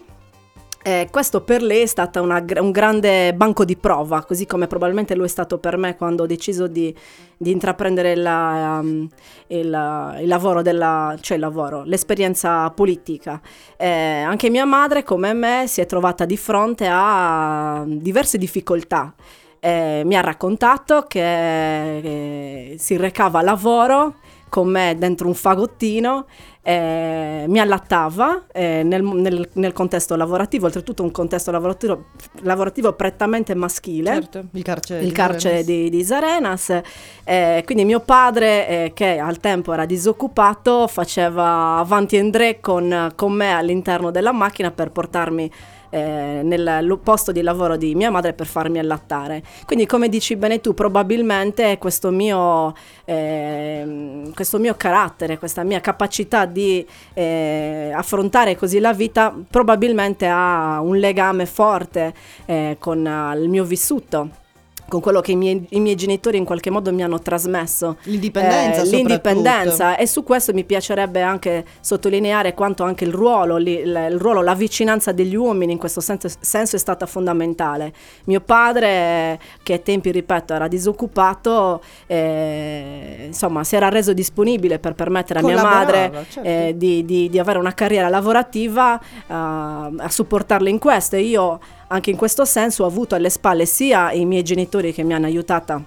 eh, 0.88 1.10
questo 1.12 1.42
per 1.42 1.62
lei 1.62 1.82
è 1.82 1.86
stato 1.86 2.22
un 2.22 2.72
grande 2.72 3.34
banco 3.34 3.66
di 3.66 3.76
prova, 3.76 4.24
così 4.24 4.46
come 4.46 4.68
probabilmente 4.68 5.16
lo 5.16 5.26
è 5.26 5.28
stato 5.28 5.58
per 5.58 5.76
me 5.76 5.98
quando 5.98 6.24
ho 6.24 6.26
deciso 6.26 6.68
di, 6.68 6.96
di 7.36 7.52
intraprendere 7.52 8.16
la, 8.16 8.80
um, 8.82 9.06
il, 9.48 10.18
il, 10.22 10.28
lavoro, 10.28 10.62
della, 10.62 11.14
cioè 11.20 11.36
il 11.36 11.44
lavoro, 11.44 11.84
l'esperienza 11.84 12.70
politica. 12.70 13.42
Eh, 13.76 13.86
anche 13.90 14.50
mia 14.50 14.64
madre, 14.64 15.04
come 15.04 15.34
me, 15.34 15.66
si 15.68 15.82
è 15.82 15.86
trovata 15.86 16.24
di 16.24 16.38
fronte 16.38 16.88
a 16.90 17.84
diverse 17.86 18.38
difficoltà. 18.38 19.14
Eh, 19.60 20.04
mi 20.06 20.16
ha 20.16 20.22
raccontato 20.22 21.04
che 21.06 22.76
si 22.78 22.96
recava 22.96 23.42
lavoro 23.42 24.20
con 24.50 24.68
me 24.68 24.96
dentro 24.98 25.28
un 25.28 25.34
fagottino, 25.34 26.26
eh, 26.62 27.46
mi 27.48 27.60
allattava 27.60 28.46
eh, 28.52 28.84
nel, 28.84 29.02
nel, 29.02 29.50
nel, 29.54 29.72
contesto 29.72 30.16
lavorativo, 30.16 30.66
oltretutto 30.66 31.02
un 31.02 31.12
contesto 31.12 31.50
lavorativo, 31.52 32.08
lavorativo 32.42 32.92
prettamente 32.94 33.56
maschile, 33.56 34.14
certo, 34.14 34.46
il 34.52 34.64
carcere, 34.64 35.02
il 35.02 35.08
di, 35.08 35.14
carcere 35.14 35.64
di, 35.64 35.90
di 35.90 36.04
Zarenas. 36.04 36.82
Eh, 37.24 37.62
quindi 37.66 37.86
mio 37.86 38.02
padre, 38.02 38.68
eh, 38.68 38.92
che 38.94 39.18
al 39.18 39.40
tempo 39.40 39.72
era 39.72 39.86
disoccupato, 39.86 40.88
faceva 40.88 41.78
avanti 41.78 42.18
e 42.18 42.20
indre 42.20 42.60
con, 42.60 43.14
con 43.16 43.32
me 43.32 43.54
all'interno 43.54 44.12
della 44.12 44.34
macchina 44.34 44.72
per 44.72 44.92
portarmi 44.92 45.50
eh, 45.90 46.42
nel 46.44 47.00
posto 47.04 47.32
di 47.32 47.42
lavoro 47.42 47.78
di 47.78 47.96
mia 47.96 48.12
madre 48.12 48.34
per 48.34 48.46
farmi 48.46 48.80
allattare. 48.80 49.44
Quindi 49.66 49.86
come 49.86 50.10
dici 50.10 50.36
bene 50.36 50.60
tu, 50.62 50.74
probabilmente 50.74 51.78
questo 51.78 52.10
mio, 52.12 52.74
eh, 53.06 54.32
questo 54.34 54.60
mio 54.60 54.76
carattere, 54.76 55.38
questa 55.38 55.64
mia 55.64 55.80
capacità 55.80 56.46
di 56.46 56.86
eh, 57.14 57.92
affrontare 57.94 58.56
così 58.56 58.80
la 58.80 58.94
vita 58.94 59.34
probabilmente 59.50 60.28
ha 60.28 60.80
un 60.82 60.98
legame 60.98 61.46
forte 61.46 62.14
eh, 62.46 62.78
con 62.80 63.06
uh, 63.06 63.38
il 63.38 63.50
mio 63.50 63.64
vissuto 63.64 64.46
con 64.88 65.02
quello 65.02 65.20
che 65.22 65.34
i 65.34 65.36
miei, 65.36 65.66
i 65.72 65.80
miei, 65.80 65.96
genitori 65.96 66.38
in 66.38 66.46
qualche 66.46 66.70
modo 66.70 66.94
mi 66.94 67.04
hanno 67.04 67.20
trasmesso. 67.20 67.98
L'indipendenza. 68.04 68.82
Eh, 68.82 68.86
l'indipendenza. 68.86 69.98
E 69.98 70.08
su 70.08 70.24
questo 70.24 70.54
mi 70.54 70.64
piacerebbe 70.64 71.22
anche 71.22 71.66
sottolineare 71.82 72.54
quanto 72.54 72.84
anche 72.84 73.04
il 73.04 73.12
ruolo, 73.12 73.58
li, 73.58 73.80
il, 73.80 74.18
ruolo 74.18 74.42
la 74.42 74.56
vicinanza 74.56 75.12
degli 75.12 75.36
uomini 75.36 75.74
in 75.74 75.78
questo 75.78 76.00
senso, 76.00 76.30
senso, 76.40 76.76
è 76.76 76.80
stata 76.80 77.06
fondamentale. 77.06 77.92
Mio 78.26 78.40
padre, 78.40 79.40
che 79.62 79.74
a 79.74 79.80
tempi, 79.80 80.12
ripeto, 80.12 80.54
era 80.54 80.68
disoccupato, 80.68 81.82
eh, 82.06 83.24
insomma, 83.26 83.64
si 83.64 83.76
era 83.76 83.90
reso 83.90 84.14
disponibile 84.14 84.80
per 84.80 84.94
permettere 84.94 85.40
a 85.40 85.44
mia 85.44 85.62
madre 85.62 86.26
certo. 86.30 86.48
eh, 86.48 86.74
di, 86.76 87.04
di, 87.04 87.30
di, 87.30 87.40
avere 87.40 87.60
una 87.60 87.74
carriera 87.74 88.08
lavorativa, 88.08 89.00
uh, 89.28 89.34
a 89.34 90.10
supportarla 90.10 90.70
in 90.70 90.80
questo. 90.80 91.18
E 91.18 91.22
io 91.22 91.60
anche 91.88 92.10
in 92.10 92.18
questo 92.18 92.46
senso 92.46 92.84
ho 92.84 92.88
avuto 92.88 93.16
alle 93.16 93.30
spalle 93.30 93.66
sia 93.66 94.12
i 94.12 94.26
miei 94.26 94.44
genitori 94.44 94.94
che 94.94 95.04
mi 95.04 95.14
hanno 95.14 95.26
aiutata 95.26 95.82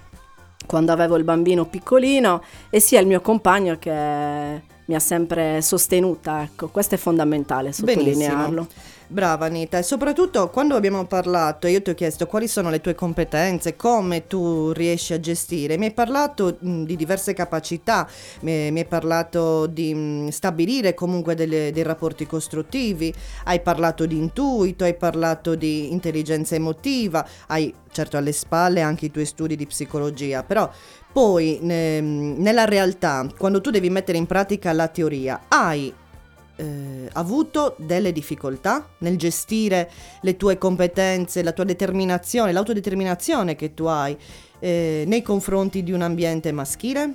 quando 0.65 0.91
avevo 0.91 1.17
il 1.17 1.23
bambino 1.23 1.65
piccolino 1.65 2.41
e 2.69 2.79
sia 2.79 2.99
il 2.99 3.07
mio 3.07 3.21
compagno 3.21 3.77
che 3.77 3.91
mi 4.85 4.95
ha 4.95 4.99
sempre 4.99 5.61
sostenuta, 5.61 6.41
ecco, 6.43 6.67
questo 6.67 6.95
è 6.95 6.97
fondamentale 6.97 7.71
sottolinearlo. 7.71 8.67
Benissimo. 8.67 8.99
Brava 9.11 9.45
Anita, 9.45 9.77
e 9.77 9.83
soprattutto 9.83 10.49
quando 10.49 10.75
abbiamo 10.75 11.05
parlato, 11.05 11.67
io 11.67 11.81
ti 11.81 11.89
ho 11.89 11.93
chiesto 11.93 12.27
quali 12.27 12.47
sono 12.47 12.69
le 12.69 12.79
tue 12.79 12.95
competenze, 12.95 13.75
come 13.75 14.25
tu 14.25 14.71
riesci 14.71 15.11
a 15.11 15.19
gestire, 15.19 15.77
mi 15.77 15.85
hai 15.85 15.91
parlato 15.91 16.55
mh, 16.57 16.83
di 16.83 16.95
diverse 16.95 17.33
capacità, 17.33 18.07
mi, 18.41 18.71
mi 18.71 18.79
hai 18.79 18.85
parlato 18.85 19.67
di 19.67 19.93
mh, 19.93 20.29
stabilire 20.29 20.93
comunque 20.93 21.35
delle, 21.35 21.71
dei 21.73 21.83
rapporti 21.83 22.25
costruttivi, 22.25 23.13
hai 23.43 23.59
parlato 23.59 24.05
di 24.05 24.15
intuito, 24.17 24.85
hai 24.85 24.95
parlato 24.95 25.55
di 25.55 25.91
intelligenza 25.91 26.55
emotiva, 26.55 27.27
hai 27.47 27.73
certo 27.91 28.15
alle 28.15 28.31
spalle 28.31 28.79
anche 28.79 29.07
i 29.07 29.11
tuoi 29.11 29.25
studi 29.25 29.57
di 29.57 29.67
psicologia, 29.67 30.43
però 30.43 30.71
poi 31.11 31.59
ne, 31.61 31.99
nella 31.99 32.63
realtà, 32.63 33.27
quando 33.37 33.59
tu 33.59 33.71
devi 33.71 33.89
mettere 33.89 34.17
in 34.17 34.25
pratica 34.25 34.71
la 34.71 34.87
teoria, 34.87 35.41
hai 35.49 35.93
eh, 36.61 37.09
avuto 37.13 37.75
delle 37.77 38.11
difficoltà 38.11 38.87
nel 38.99 39.17
gestire 39.17 39.89
le 40.21 40.37
tue 40.37 40.57
competenze, 40.59 41.41
la 41.41 41.53
tua 41.53 41.63
determinazione, 41.63 42.51
l'autodeterminazione 42.51 43.55
che 43.55 43.73
tu 43.73 43.85
hai 43.85 44.15
eh, 44.59 45.03
nei 45.07 45.23
confronti 45.23 45.81
di 45.81 45.91
un 45.91 46.03
ambiente 46.03 46.51
maschile? 46.51 47.13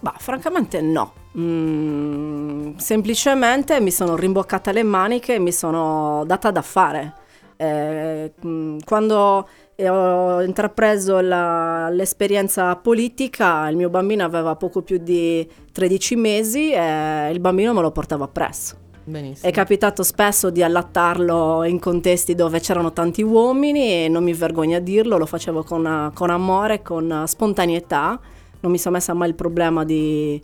Bah, 0.00 0.14
francamente 0.18 0.80
no. 0.82 1.14
Mm, 1.38 2.76
semplicemente 2.76 3.80
mi 3.80 3.90
sono 3.90 4.16
rimboccata 4.16 4.72
le 4.72 4.82
maniche 4.82 5.34
e 5.34 5.38
mi 5.38 5.52
sono 5.52 6.24
data 6.26 6.50
da 6.50 6.62
fare. 6.62 7.14
Eh, 7.56 8.32
mh, 8.38 8.78
quando 8.84 9.48
ho 9.88 10.42
intrapreso 10.42 11.20
la- 11.20 11.88
l'esperienza 11.90 12.74
politica, 12.76 13.68
il 13.68 13.76
mio 13.76 13.88
bambino 13.88 14.24
aveva 14.24 14.56
poco 14.56 14.82
più 14.82 14.98
di 14.98 15.48
13 15.72 16.16
mesi 16.16 16.72
e 16.72 17.30
il 17.30 17.40
bambino 17.40 17.72
me 17.72 17.80
lo 17.80 17.90
portava 17.90 18.24
appresso. 18.24 18.76
Benissimo. 19.04 19.48
È 19.48 19.52
capitato 19.52 20.02
spesso 20.02 20.50
di 20.50 20.62
allattarlo 20.62 21.64
in 21.64 21.78
contesti 21.78 22.34
dove 22.34 22.60
c'erano 22.60 22.92
tanti 22.92 23.22
uomini 23.22 24.04
e 24.04 24.08
non 24.08 24.22
mi 24.22 24.32
vergogno 24.32 24.76
a 24.76 24.80
dirlo, 24.80 25.16
lo 25.16 25.26
facevo 25.26 25.64
con, 25.64 26.10
con 26.14 26.30
amore, 26.30 26.82
con 26.82 27.24
spontaneità, 27.26 28.20
non 28.60 28.70
mi 28.70 28.78
sono 28.78 28.96
messa 28.96 29.14
mai 29.14 29.28
il 29.28 29.34
problema 29.34 29.84
di, 29.84 30.40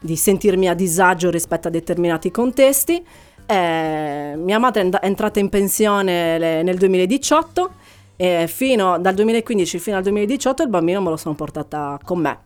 di 0.00 0.16
sentirmi 0.16 0.68
a 0.68 0.74
disagio 0.74 1.30
rispetto 1.30 1.68
a 1.68 1.70
determinati 1.70 2.30
contesti. 2.30 3.04
Eh, 3.46 4.34
mia 4.36 4.58
madre 4.58 4.88
è 4.88 5.06
entrata 5.06 5.38
in 5.38 5.48
pensione 5.48 6.62
nel 6.62 6.76
2018 6.76 7.77
e 8.20 8.46
fino 8.48 8.98
dal 8.98 9.14
2015 9.14 9.78
fino 9.78 9.96
al 9.96 10.02
2018 10.02 10.64
il 10.64 10.68
bambino 10.68 11.00
me 11.00 11.10
lo 11.10 11.16
sono 11.16 11.36
portata 11.36 12.00
con 12.04 12.18
me 12.18 12.38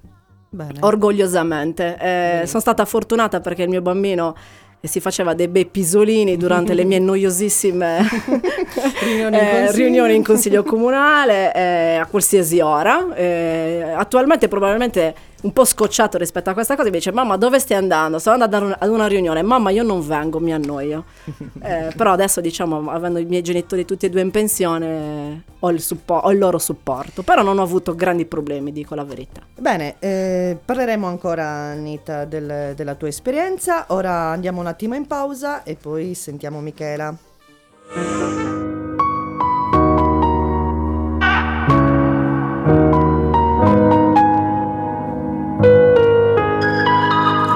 Bene. 0.51 0.81
orgogliosamente. 0.81 1.97
Eh, 1.99 2.47
sono 2.47 2.61
stata 2.61 2.85
fortunata 2.85 3.41
perché 3.41 3.63
il 3.63 3.71
mio 3.71 3.81
bambino 3.81 4.37
eh, 4.79 4.87
si 4.87 5.01
faceva 5.01 5.33
dei 5.33 5.49
bei 5.49 5.65
pisolini 5.65 6.37
durante 6.37 6.75
le 6.75 6.85
mie 6.85 6.99
noiosissime 7.01 8.05
Riunioni 9.01 9.37
in 9.39 9.43
eh, 9.43 9.51
consiglio. 9.51 9.85
riunioni 9.85 10.15
in 10.15 10.23
consiglio 10.23 10.63
comunale 10.63 11.55
eh, 11.55 11.95
a 11.95 12.05
qualsiasi 12.05 12.61
ora. 12.61 13.15
Eh, 13.15 13.95
attualmente 13.97 14.49
probabilmente 14.49 15.15
un 15.43 15.53
po' 15.53 15.65
scocciato 15.65 16.19
rispetto 16.19 16.51
a 16.51 16.53
questa 16.53 16.77
cosa 16.77 16.89
mi 16.89 16.97
dice 16.97 17.13
mamma 17.13 17.37
dove 17.37 17.59
stai 17.59 17.77
andando? 17.77 18.19
Sto 18.19 18.31
andando 18.31 18.75
ad 18.79 18.89
una, 18.89 19.07
riunione, 19.07 19.43
mamma 19.43 19.71
io 19.71 19.83
non 19.83 20.07
vengo, 20.07 20.41
mi 20.41 20.53
annoio. 20.53 21.05
Eh, 21.63 21.93
però 21.97 22.13
adesso 22.13 22.41
diciamo 22.41 22.91
avendo 22.91 23.21
i 23.21 23.25
miei 23.25 23.43
genitori 23.43 23.85
tutti 23.85 24.07
e 24.07 24.11
due 24.11 24.21
in 24.21 24.33
pensione 24.33 25.45
ho 25.61 25.71
il, 25.71 25.81
suppo- 25.81 26.15
ho 26.15 26.33
il 26.33 26.39
loro 26.39 26.59
supporto, 26.59 27.23
però 27.23 27.43
non 27.43 27.59
ho 27.59 27.63
avuto 27.63 27.95
grandi 27.95 28.27
problemi, 28.27 28.73
dico 28.73 28.97
la 28.97 29.05
verità. 29.05 29.43
Bene, 29.57 29.95
eh, 30.01 30.59
parleremo 30.65 31.07
ancora 31.07 31.45
Anita 31.45 32.25
del- 32.25 32.73
della 32.75 32.95
tua 32.97 33.09
esperienza, 33.09 33.85
ora 33.89 34.31
andiamo 34.31 34.61
un 34.61 34.67
attimo 34.67 34.95
in 34.97 35.07
pausa 35.07 35.63
e 35.63 35.77
poi 35.77 36.15
sentiamo 36.15 36.61
Michela. 36.61 37.15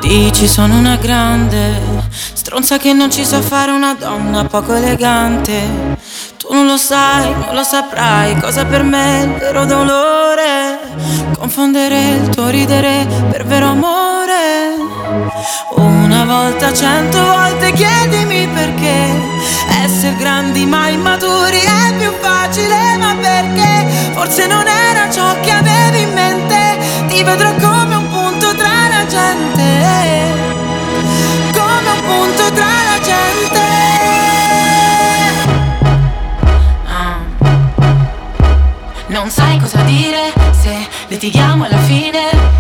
Dici 0.06 0.46
sono 0.46 0.78
una 0.78 0.94
grande 0.94 1.80
stronza 2.32 2.78
che 2.78 2.92
non 2.92 3.10
ci 3.10 3.24
sa 3.24 3.40
fare 3.40 3.72
una 3.72 3.94
donna 3.94 4.44
poco 4.44 4.72
elegante. 4.72 5.96
Tu 6.38 6.52
non 6.52 6.64
lo 6.64 6.76
sai, 6.76 7.34
non 7.34 7.52
lo 7.52 7.64
saprai 7.64 8.38
cosa 8.38 8.64
per 8.64 8.84
me 8.84 9.20
è 9.20 9.24
il 9.24 9.32
vero 9.32 9.64
dolore. 9.64 10.78
Confondere 11.36 11.98
il 12.22 12.28
tuo 12.28 12.46
ridere 12.48 13.04
per 13.30 13.46
vero 13.46 13.66
amore. 13.66 14.76
Una 15.74 16.24
volta, 16.24 16.72
cento 16.72 17.18
volte 17.18 17.72
chiedimi 17.72 18.46
perché 18.46 19.10
essere 19.82 20.14
grandi 20.16 20.66
ma 20.66 20.88
immaturi 20.88 21.58
è 21.58 21.94
più 21.98 22.12
facile, 22.20 22.96
ma 22.96 23.16
perché 23.20 24.12
forse 24.14 24.46
non 24.46 24.66
era 24.68 25.10
ciò 25.10 25.40
che 25.40 25.50
avevi 25.50 26.02
in 26.02 26.12
mente. 26.12 26.78
Ti 27.08 27.22
vedrò 27.24 27.52
come 27.54 27.75
gente, 29.26 30.32
come 31.52 31.90
un 31.90 32.02
punto 32.04 32.52
tra 32.52 32.66
la 32.90 32.98
gente. 33.02 33.60
Ah. 36.86 37.18
Non 39.08 39.30
sai 39.30 39.58
cosa 39.58 39.80
dire 39.82 40.32
se 40.60 40.86
litighiamo 41.08 41.64
alla 41.64 41.78
fine. 41.78 42.54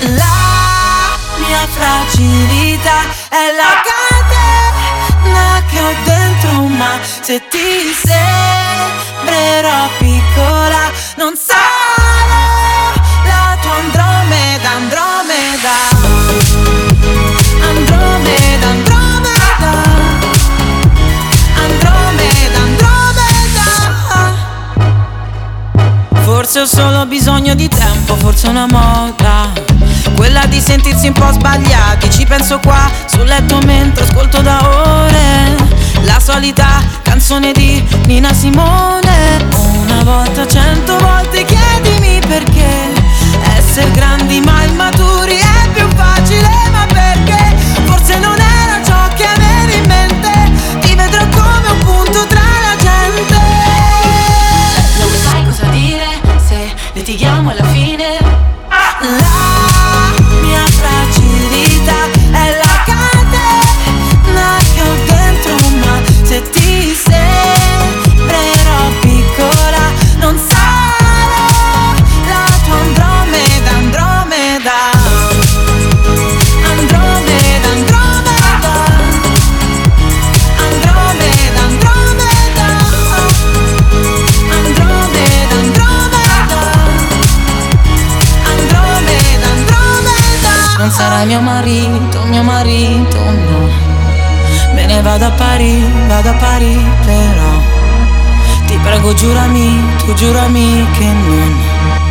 La 0.00 1.16
mia 1.38 1.66
fragilità 1.66 3.02
è 3.28 3.52
la 3.60 3.72
catena 3.90 5.62
che 5.70 5.80
ho 5.80 5.94
dentro, 6.04 6.50
ma 6.66 6.98
se 7.02 7.40
ti 7.48 7.94
sembrerò 8.04 9.88
piccola, 9.98 10.90
non 11.16 11.34
sarò 11.36 11.60
la 13.24 13.56
tua 13.60 13.74
Andromeda, 13.76 14.70
Andromeda. 14.70 15.11
Forse 26.42 26.58
ho 26.58 26.66
solo 26.66 27.06
bisogno 27.06 27.54
di 27.54 27.68
tempo, 27.68 28.16
forse 28.16 28.48
una 28.48 28.66
moda. 28.66 29.52
Quella 30.16 30.44
di 30.46 30.60
sentirsi 30.60 31.06
un 31.06 31.12
po' 31.12 31.30
sbagliati. 31.30 32.10
Ci 32.10 32.26
penso 32.26 32.58
qua 32.58 32.90
sul 33.06 33.26
letto 33.26 33.60
mentre 33.64 34.02
ascolto 34.02 34.40
da 34.40 34.58
ore. 34.60 35.54
La 36.02 36.18
solita 36.18 36.82
canzone 37.02 37.52
di 37.52 37.80
Nina 38.06 38.34
Simone. 38.34 39.46
Una 39.54 40.02
volta, 40.02 40.44
cento 40.44 40.98
volte 40.98 41.44
chiedimi 41.44 42.18
perché. 42.26 42.92
Essere 43.56 43.92
grandi 43.92 44.40
ma 44.40 44.64
immaturi 44.64 45.36
è 45.36 45.68
più 45.72 45.86
facile, 45.94 46.50
ma 46.72 46.84
perché? 46.86 47.54
Forse 47.84 48.18
non 48.18 48.36
era 48.36 48.82
ciò 48.84 49.14
che 49.14 49.26
avevi 49.26 49.76
in 49.76 49.86
mente. 49.86 50.50
Ti 50.80 50.92
vedrò 50.96 51.24
come 51.28 51.68
un 51.70 51.78
punto 51.84 52.26
tra 52.26 52.31
se 57.12 57.18
litighiamo 57.18 57.50
alla 57.50 57.56
fine. 57.56 57.61
Vado 95.12 95.26
a 95.26 95.30
Parigi, 95.36 95.86
vado 96.08 96.30
a 96.30 96.34
Parigi, 96.34 96.90
però. 97.04 97.60
Ti 98.66 98.78
prego, 98.78 99.12
giurami, 99.12 99.78
tu 99.98 100.14
giurami 100.14 100.86
che 100.92 101.04
non. 101.04 102.01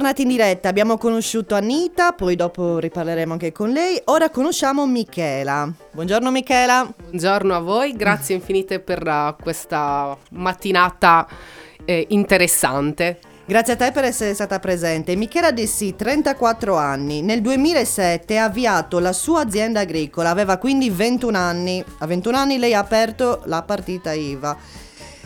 Bene, 0.00 0.14
bentornati 0.14 0.22
in 0.22 0.28
diretta. 0.28 0.68
Abbiamo 0.70 0.96
conosciuto 0.96 1.54
Anita, 1.54 2.12
poi 2.12 2.34
dopo 2.34 2.78
riparleremo 2.78 3.34
anche 3.34 3.52
con 3.52 3.68
lei. 3.68 4.00
Ora 4.06 4.30
conosciamo 4.30 4.86
Michela. 4.86 5.70
Buongiorno 5.92 6.30
Michela. 6.30 6.90
Buongiorno 6.96 7.54
a 7.54 7.58
voi, 7.58 7.92
grazie 7.92 8.34
infinite 8.34 8.80
per 8.80 9.06
uh, 9.06 9.36
questa 9.40 10.16
mattinata 10.30 11.28
eh, 11.84 12.06
interessante. 12.08 13.18
Grazie 13.44 13.74
a 13.74 13.76
te 13.76 13.92
per 13.92 14.04
essere 14.04 14.32
stata 14.32 14.58
presente. 14.58 15.14
Michela 15.16 15.52
Dessi, 15.52 15.94
34 15.94 16.76
anni. 16.76 17.20
Nel 17.20 17.42
2007 17.42 18.38
ha 18.38 18.44
avviato 18.44 19.00
la 19.00 19.12
sua 19.12 19.42
azienda 19.42 19.80
agricola, 19.80 20.30
aveva 20.30 20.56
quindi 20.56 20.88
21 20.88 21.36
anni. 21.36 21.84
A 21.98 22.06
21 22.06 22.36
anni 22.38 22.58
lei 22.58 22.72
ha 22.72 22.78
aperto 22.78 23.42
la 23.44 23.62
partita 23.62 24.14
IVA. 24.14 24.56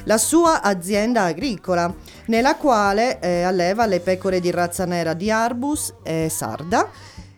La 0.04 0.18
sua 0.18 0.62
azienda 0.62 1.24
agricola, 1.24 1.92
nella 2.26 2.56
quale 2.56 3.20
eh, 3.20 3.42
alleva 3.42 3.86
le 3.86 4.00
pecore 4.00 4.40
di 4.40 4.50
razza 4.50 4.84
nera 4.84 5.14
di 5.14 5.30
Arbus 5.30 5.94
e 6.02 6.28
Sarda 6.30 6.88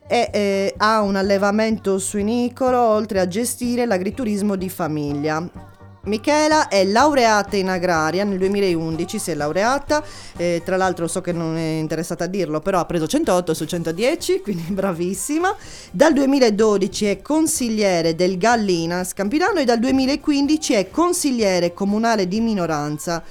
e 0.09 0.31
eh, 0.33 0.75
ha 0.77 1.01
un 1.01 1.17
allevamento 1.17 1.99
suinicolo 1.99 2.81
oltre 2.81 3.21
a 3.21 3.27
gestire 3.27 3.87
l'agriturismo 3.87 4.55
di 4.57 4.69
famiglia. 4.69 5.75
Michela 6.07 6.69
è 6.69 6.85
laureata 6.85 7.57
in 7.57 7.69
agraria, 7.69 8.23
nel 8.23 8.39
2011 8.39 9.19
si 9.19 9.31
è 9.33 9.35
laureata, 9.35 10.05
eh, 10.37 10.63
tra 10.65 10.77
l'altro 10.77 11.09
so 11.09 11.21
che 11.21 11.33
non 11.33 11.57
è 11.57 11.79
interessata 11.79 12.25
a 12.25 12.27
dirlo, 12.29 12.61
però 12.61 12.79
ha 12.79 12.85
preso 12.85 13.09
108 13.09 13.55
su 13.55 13.65
110, 13.65 14.41
quindi 14.43 14.63
bravissima. 14.69 15.55
Dal 15.91 16.13
2012 16.13 17.07
è 17.07 17.23
consigliere 17.23 18.15
del 18.15 18.39
Gallina 18.39 19.03
Scampidano 19.03 19.59
e 19.59 19.65
dal 19.65 19.81
2015 19.81 20.75
è 20.75 20.91
consigliere 20.91 21.75
comunale 21.75 22.29
di 22.29 22.41
minoranza. 22.41 23.23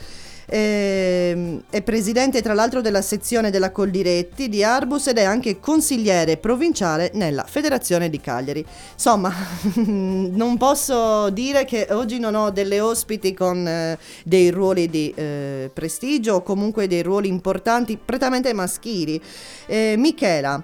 Ehm, 0.47 1.63
è 1.69 1.81
presidente 1.81 2.41
tra 2.41 2.53
l'altro 2.53 2.81
della 2.81 3.01
sezione 3.01 3.49
della 3.49 3.71
Coldiretti 3.71 4.49
di 4.49 4.63
Arbus 4.63 5.07
ed 5.07 5.17
è 5.17 5.23
anche 5.23 5.59
consigliere 5.59 6.37
provinciale 6.37 7.11
nella 7.13 7.43
Federazione 7.43 8.09
di 8.09 8.19
Cagliari. 8.19 8.65
Insomma, 8.93 9.33
non 9.75 10.57
posso 10.57 11.29
dire 11.29 11.65
che 11.65 11.87
oggi 11.91 12.19
non 12.19 12.35
ho 12.35 12.51
delle 12.51 12.79
ospiti 12.79 13.33
con 13.33 13.67
eh, 13.67 13.97
dei 14.23 14.49
ruoli 14.49 14.89
di 14.89 15.13
eh, 15.15 15.69
prestigio 15.73 16.35
o 16.35 16.43
comunque 16.43 16.87
dei 16.87 17.01
ruoli 17.01 17.27
importanti 17.27 17.97
prettamente 18.03 18.53
maschili. 18.53 19.21
Eh, 19.65 19.95
Michela, 19.97 20.63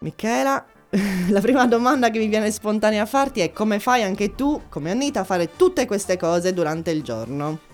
Michela, 0.00 0.64
la 1.30 1.40
prima 1.40 1.66
domanda 1.66 2.10
che 2.10 2.18
mi 2.18 2.26
viene 2.26 2.50
spontanea 2.50 3.02
a 3.02 3.06
farti 3.06 3.40
è 3.40 3.52
come 3.52 3.78
fai 3.78 4.02
anche 4.02 4.34
tu, 4.34 4.62
come 4.68 4.90
Anita, 4.90 5.20
a 5.20 5.24
fare 5.24 5.56
tutte 5.56 5.86
queste 5.86 6.16
cose 6.16 6.52
durante 6.52 6.90
il 6.90 7.02
giorno? 7.02 7.70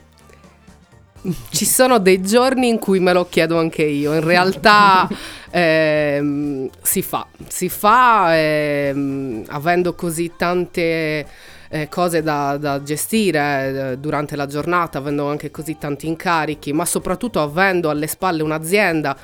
Ci 1.50 1.64
sono 1.64 1.98
dei 1.98 2.22
giorni 2.22 2.68
in 2.68 2.78
cui 2.78 3.00
me 3.00 3.12
lo 3.12 3.26
chiedo 3.28 3.58
anche 3.58 3.82
io, 3.82 4.14
in 4.14 4.22
realtà 4.22 5.08
ehm, 5.50 6.70
si 6.80 7.02
fa, 7.02 7.26
si 7.48 7.68
fa 7.68 8.36
ehm, 8.38 9.44
avendo 9.48 9.94
così 9.94 10.32
tante 10.36 11.26
eh, 11.70 11.88
cose 11.88 12.22
da, 12.22 12.56
da 12.56 12.82
gestire 12.82 13.92
eh, 13.92 13.98
durante 13.98 14.36
la 14.36 14.46
giornata, 14.46 14.98
avendo 14.98 15.28
anche 15.28 15.50
così 15.50 15.76
tanti 15.76 16.06
incarichi, 16.06 16.72
ma 16.72 16.84
soprattutto 16.84 17.40
avendo 17.42 17.90
alle 17.90 18.06
spalle 18.06 18.42
un'azienda 18.42 19.16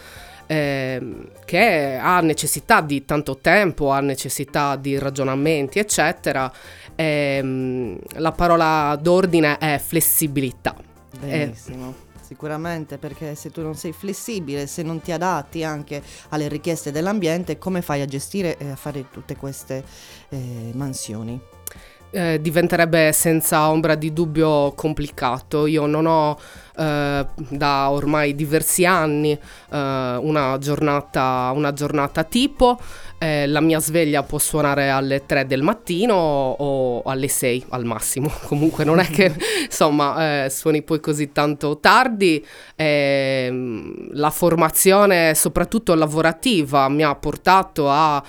ehm, 0.47 1.29
che 1.45 1.99
ha 2.01 2.21
necessità 2.21 2.81
di 2.81 3.05
tanto 3.05 3.39
tempo, 3.41 3.91
ha 3.91 4.01
necessità 4.01 4.77
di 4.77 4.99
ragionamenti, 4.99 5.79
eccetera. 5.79 6.51
ehm, 6.97 7.99
la 8.17 8.33
parola 8.33 8.99
d'ordine 9.01 9.59
è 9.59 9.81
flessibilità. 9.85 10.75
Eh, 11.27 11.39
Benissimo. 11.39 11.95
Sicuramente 12.21 12.97
perché 12.97 13.35
se 13.35 13.51
tu 13.51 13.61
non 13.61 13.75
sei 13.75 13.93
flessibile, 13.93 14.67
se 14.67 14.83
non 14.83 15.01
ti 15.01 15.13
adatti 15.13 15.63
anche 15.63 16.03
alle 16.31 16.49
richieste 16.49 16.91
dell'ambiente, 16.91 17.59
come 17.59 17.83
fai 17.83 18.01
a 18.01 18.07
gestire 18.07 18.57
e 18.57 18.71
a 18.71 18.77
fare 18.77 19.11
tutte 19.11 19.37
queste 19.37 19.85
eh, 20.31 20.71
mansioni? 20.73 21.39
Eh, 22.15 22.41
diventerebbe 22.41 23.13
senza 23.13 23.69
ombra 23.69 23.97
di 23.97 24.13
dubbio 24.13 24.73
complicato. 24.77 25.67
Io 25.67 25.87
non 25.87 26.07
ho 26.07 26.39
eh, 26.77 27.27
da 27.35 27.91
ormai 27.91 28.35
diversi 28.35 28.85
anni 28.87 29.33
eh, 29.33 29.39
una, 30.21 30.57
giornata, 30.59 31.51
una 31.55 31.73
giornata 31.73 32.23
tipo. 32.23 32.79
Eh, 33.19 33.47
la 33.47 33.61
mia 33.61 33.81
sveglia 33.81 34.23
può 34.23 34.39
suonare 34.39 34.91
alle 34.91 35.25
3 35.27 35.47
del 35.47 35.63
mattino 35.63 36.15
o 36.15 37.03
alle 37.03 37.29
6 37.29 37.67
al 37.71 37.85
massimo. 37.85 38.31
Comunque 38.47 38.85
non 38.85 39.01
è 39.01 39.07
che 39.07 39.35
insomma 39.67 40.45
eh, 40.45 40.51
suoni 40.51 40.83
poi 40.83 41.01
così 41.01 41.33
tanto 41.33 41.79
tardi. 41.81 42.45
Ehm, 42.77 44.11
la 44.13 44.31
formazione, 44.31 45.35
soprattutto 45.35 45.95
lavorativa, 45.95 46.89
mi 46.89 47.03
ha 47.03 47.15
portato 47.17 47.91
a 47.91 48.23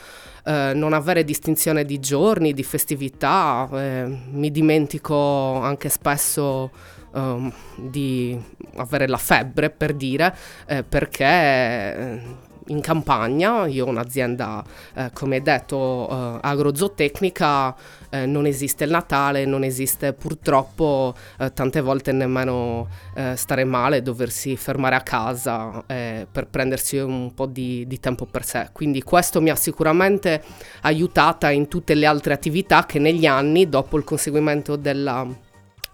eh, 0.46 0.74
non 0.76 0.94
avere 0.94 1.24
distinzione 1.24 1.86
di 1.86 2.00
giorni, 2.00 2.54
di 2.54 2.64
festività, 2.64 3.68
eh, 3.74 4.18
mi 4.32 4.52
dimentico 4.52 5.60
anche 5.60 5.90
spesso 5.90 6.70
um, 7.14 7.52
di 7.76 8.40
avere 8.76 9.08
la 9.08 9.18
febbre 9.18 9.72
per 9.72 9.94
dire, 9.94 10.36
eh, 10.68 10.84
perché 10.84 11.26
eh, 11.26 12.22
in 12.68 12.82
campagna, 12.82 13.66
io 13.68 13.86
ho 13.86 13.90
un'azienda, 13.90 14.64
eh, 14.96 15.10
come 15.14 15.42
detto, 15.42 16.10
eh, 16.10 16.40
agrozootecnica, 16.42 17.76
eh, 18.10 18.26
non 18.26 18.46
esiste 18.46 18.86
il 18.86 18.92
Natale, 18.92 19.46
non 19.46 19.64
esiste 19.64 20.14
purtroppo 20.14 21.14
eh, 21.40 21.52
tante 21.54 21.82
volte 21.82 22.12
nemmeno 22.12 22.88
eh, 23.16 23.36
stare 23.36 23.64
male, 23.66 24.02
doversi 24.02 24.56
fermare 24.56 24.96
a 24.96 25.02
casa 25.02 25.84
eh, 25.86 26.26
per 26.32 26.48
prendersi 26.48 26.98
un 26.98 27.34
po' 27.34 27.46
di, 27.46 27.86
di 27.88 28.00
tempo 28.00 28.26
per 28.26 28.46
sé. 28.46 28.70
Quindi 28.72 29.04
questo 29.04 29.42
mi 29.42 29.50
ha 29.50 29.56
sicuramente 29.56 30.42
aiutata 30.82 31.52
in 31.52 31.68
tutte 31.68 31.94
le 31.94 32.06
altre 32.06 32.34
attività 32.34 32.86
che 32.86 33.00
negli 33.00 33.26
anni, 33.26 33.70
dopo 33.70 33.98
il 33.98 34.04
conseguimento 34.04 34.76
della 34.76 35.28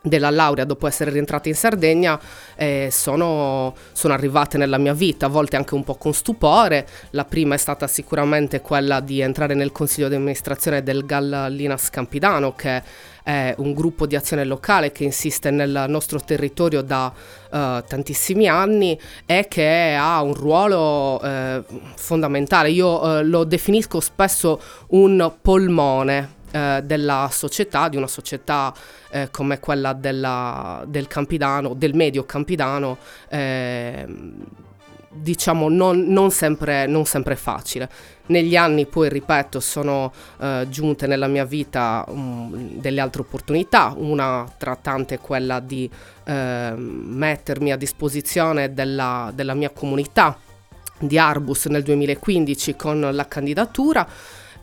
della 0.02 0.32
laurea 0.32 0.66
dopo 0.66 0.88
essere 0.88 1.12
rientrata 1.12 1.48
in 1.48 1.56
Sardegna 1.56 2.20
eh, 2.56 2.90
sono, 2.92 3.76
sono, 3.92 4.14
arrivate 4.14 4.58
nella 4.58 4.80
mia 4.80 4.94
vita, 4.94 5.28
a 5.28 5.30
volte 5.30 5.58
anche 5.58 5.76
un 5.76 5.84
po' 5.84 5.96
con 5.96 6.14
stupore. 6.14 6.88
La 7.12 7.26
prima 7.26 7.54
è 7.56 7.58
stata 7.58 7.88
sicuramente 7.88 8.62
quella 8.62 9.00
di 9.00 9.22
entrare 9.22 9.54
nel 9.54 9.72
consiglio 9.72 10.10
di 10.10 10.16
amministrazione 10.16 10.82
del 10.82 11.06
Gallina 11.06 11.78
Scampidano, 11.78 12.56
che 12.56 12.82
è 13.24 13.54
un 13.58 13.74
gruppo 13.74 14.08
di 14.08 14.16
azione 14.16 14.44
locale 14.44 14.92
che 14.92 15.04
insiste 15.04 15.52
nel 15.52 15.86
nostro 15.88 16.20
territorio 16.20 16.82
da 16.82 17.14
uh, 17.14 17.84
tantissimi 17.88 18.48
anni 18.48 19.00
e 19.28 19.46
che 19.48 19.96
ha 19.96 20.22
un 20.24 20.34
ruolo 20.34 21.24
uh, 21.24 21.64
fondamentale. 21.96 22.72
Io 22.72 23.00
uh, 23.00 23.24
lo 23.24 23.44
definisco 23.44 24.00
spesso 24.00 24.60
un 24.88 25.32
polmone 25.40 26.40
eh, 26.52 26.82
della 26.84 27.30
società, 27.32 27.90
di 27.90 27.98
una 27.98 28.08
società 28.08 28.74
eh, 29.10 29.30
come 29.32 29.60
quella 29.60 29.94
della, 29.94 30.84
del 30.88 31.08
Campidano, 31.08 31.74
del 31.74 31.94
medio 31.94 32.26
Campidano, 32.26 32.98
eh, 33.30 34.06
diciamo 35.14 35.70
non, 35.70 36.06
non, 36.08 36.32
sempre, 36.32 36.88
non, 36.88 37.06
sempre, 37.06 37.36
facile. 37.36 37.90
Negli 38.28 38.56
anni 38.56 38.86
poi, 38.86 39.10
ripeto, 39.10 39.60
sono 39.60 40.12
eh, 40.40 40.66
giunte 40.70 41.08
nella 41.08 41.28
mia 41.28 41.46
vita 41.46 42.06
um, 42.08 42.80
delle 42.80 43.02
altre 43.02 43.22
opportunità, 43.22 43.94
una 43.96 44.50
tra 44.58 44.76
tante 44.76 45.16
è 45.16 45.20
quella 45.20 45.60
di 45.60 45.90
eh, 46.24 46.74
mettermi 46.76 47.72
a 47.72 47.78
disposizione 47.78 48.74
della, 48.74 49.32
della 49.34 49.54
mia 49.54 49.70
comunità 49.70 50.38
di 50.98 51.18
Arbus 51.18 51.66
nel 51.66 51.84
2015 51.84 52.76
con 52.76 53.10
la 53.12 53.28
candidatura 53.28 54.08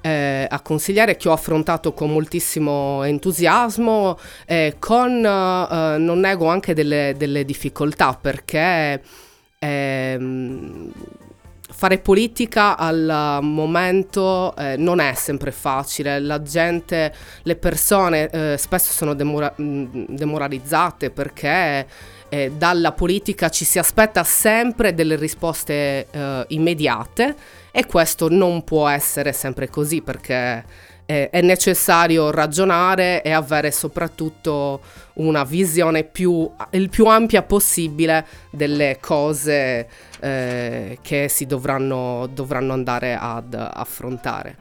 eh, 0.01 0.47
a 0.49 0.61
consigliare 0.61 1.17
che 1.17 1.29
ho 1.29 1.33
affrontato 1.33 1.93
con 1.93 2.11
moltissimo 2.11 3.03
entusiasmo, 3.03 4.19
eh, 4.47 4.77
con, 4.79 5.25
eh, 5.25 5.99
non 5.99 6.21
nego 6.21 6.47
anche 6.47 6.75
delle, 6.75 7.15
delle 7.17 7.45
difficoltà 7.45 8.19
perché 8.21 9.03
ehm, 9.59 10.93
fare 11.71 11.99
politica 11.99 12.77
al 12.77 13.39
momento 13.43 14.55
eh, 14.57 14.77
non 14.77 15.01
è 15.01 15.15
sempre 15.15 15.53
facile, 15.53 16.19
la 16.19 16.43
gente, 16.43 17.15
le 17.43 17.57
persone 17.57 18.29
eh, 18.31 18.57
spesso 18.59 18.93
sono 18.93 19.15
demora- 19.15 19.55
demoralizzate 19.57 21.11
perché 21.11 21.87
eh, 22.29 22.53
dalla 22.57 22.93
politica 22.93 23.49
ci 23.49 23.65
si 23.65 23.79
aspetta 23.79 24.25
sempre 24.25 24.95
delle 24.95 25.17
risposte 25.17 26.09
eh, 26.11 26.45
immediate 26.49 27.37
e 27.79 27.87
questo 27.87 28.29
non 28.29 28.65
può 28.65 28.89
essere 28.89 29.33
sempre 29.33 29.69
così 29.69 30.03
perché 30.03 30.65
eh, 31.07 31.31
è 31.31 31.41
necessario 31.43 32.33
ragionare 32.33 33.23
e 33.23 33.31
avere 33.31 33.71
soprattutto 33.71 34.81
una 35.15 35.45
visione 35.45 36.03
più, 36.03 36.51
il 36.71 36.89
più 36.89 37.07
ampia 37.07 37.45
possibile 37.45 38.27
delle 38.51 38.99
cose 39.01 39.89
eh, 40.19 40.99
che 41.01 41.29
si 41.29 41.47
dovranno, 41.47 42.29
dovranno 42.33 42.73
andare 42.73 43.17
ad 43.17 43.55
affrontare. 43.55 44.57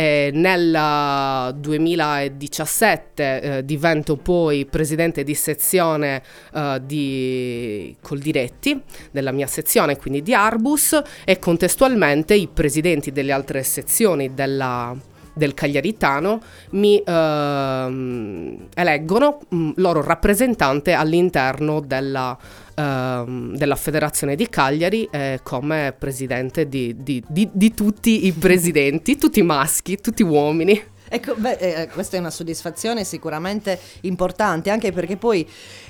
E 0.00 0.30
nel 0.32 1.54
2017 1.58 3.40
eh, 3.58 3.62
divento 3.66 4.16
poi 4.16 4.64
presidente 4.64 5.22
di 5.22 5.34
sezione 5.34 6.22
eh, 6.54 6.80
di 6.82 7.94
Coldiretti, 8.00 8.80
della 9.10 9.30
mia 9.30 9.46
sezione, 9.46 9.98
quindi 9.98 10.22
di 10.22 10.32
Arbus, 10.32 10.98
e 11.22 11.38
contestualmente 11.38 12.32
i 12.32 12.48
presidenti 12.48 13.12
delle 13.12 13.32
altre 13.32 13.62
sezioni 13.62 14.32
della, 14.32 14.96
del 15.32 15.54
Cagliaritano 15.54 16.40
mi 16.70 16.98
eh, 17.00 18.56
eleggono 18.74 19.40
mh, 19.48 19.56
mm, 19.56 19.70
loro 19.76 20.02
rappresentante 20.02 20.92
all'interno 20.92 21.80
della, 21.80 22.36
eh, 22.74 23.24
della 23.26 23.76
Federazione 23.76 24.36
di 24.36 24.48
Cagliari 24.48 25.08
eh, 25.10 25.40
come 25.42 25.94
presidente 25.96 26.68
di, 26.68 26.94
di, 26.98 27.22
di, 27.26 27.48
di 27.52 27.74
tutti 27.74 28.26
i 28.26 28.32
presidenti, 28.32 29.16
tutti 29.16 29.42
maschi, 29.42 30.00
tutti 30.00 30.22
uomini. 30.22 30.98
Ecco, 31.12 31.34
beh, 31.34 31.56
eh, 31.56 31.88
questa 31.88 32.16
è 32.16 32.20
una 32.20 32.30
soddisfazione 32.30 33.02
sicuramente 33.02 33.76
importante, 34.02 34.70
anche 34.70 34.92
perché 34.92 35.16
poi 35.16 35.44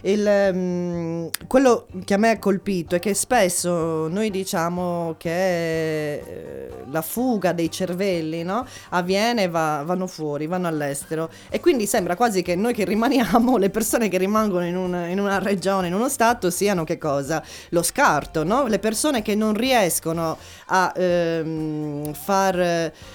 il, 0.04 0.50
mm, 0.50 1.26
quello 1.46 1.88
che 2.06 2.14
a 2.14 2.16
me 2.16 2.30
ha 2.30 2.38
colpito 2.38 2.94
è 2.94 2.98
che 2.98 3.12
spesso 3.12 4.08
noi 4.08 4.30
diciamo 4.30 5.16
che 5.18 6.14
eh, 6.14 6.68
la 6.90 7.02
fuga 7.02 7.52
dei 7.52 7.70
cervelli 7.70 8.42
no? 8.44 8.66
avviene, 8.88 9.50
va- 9.50 9.82
vanno 9.84 10.06
fuori, 10.06 10.46
vanno 10.46 10.68
all'estero 10.68 11.28
e 11.50 11.60
quindi 11.60 11.86
sembra 11.86 12.16
quasi 12.16 12.40
che 12.40 12.56
noi 12.56 12.72
che 12.72 12.86
rimaniamo, 12.86 13.58
le 13.58 13.68
persone 13.68 14.08
che 14.08 14.16
rimangono 14.16 14.64
in, 14.64 14.76
un- 14.76 15.06
in 15.06 15.20
una 15.20 15.38
regione, 15.38 15.88
in 15.88 15.92
uno 15.92 16.08
stato, 16.08 16.48
siano 16.48 16.84
che 16.84 16.96
cosa? 16.96 17.44
Lo 17.70 17.82
scarto, 17.82 18.42
no? 18.42 18.66
le 18.66 18.78
persone 18.78 19.20
che 19.20 19.34
non 19.34 19.52
riescono 19.52 20.38
a 20.68 20.94
ehm, 20.96 22.14
far, 22.14 22.58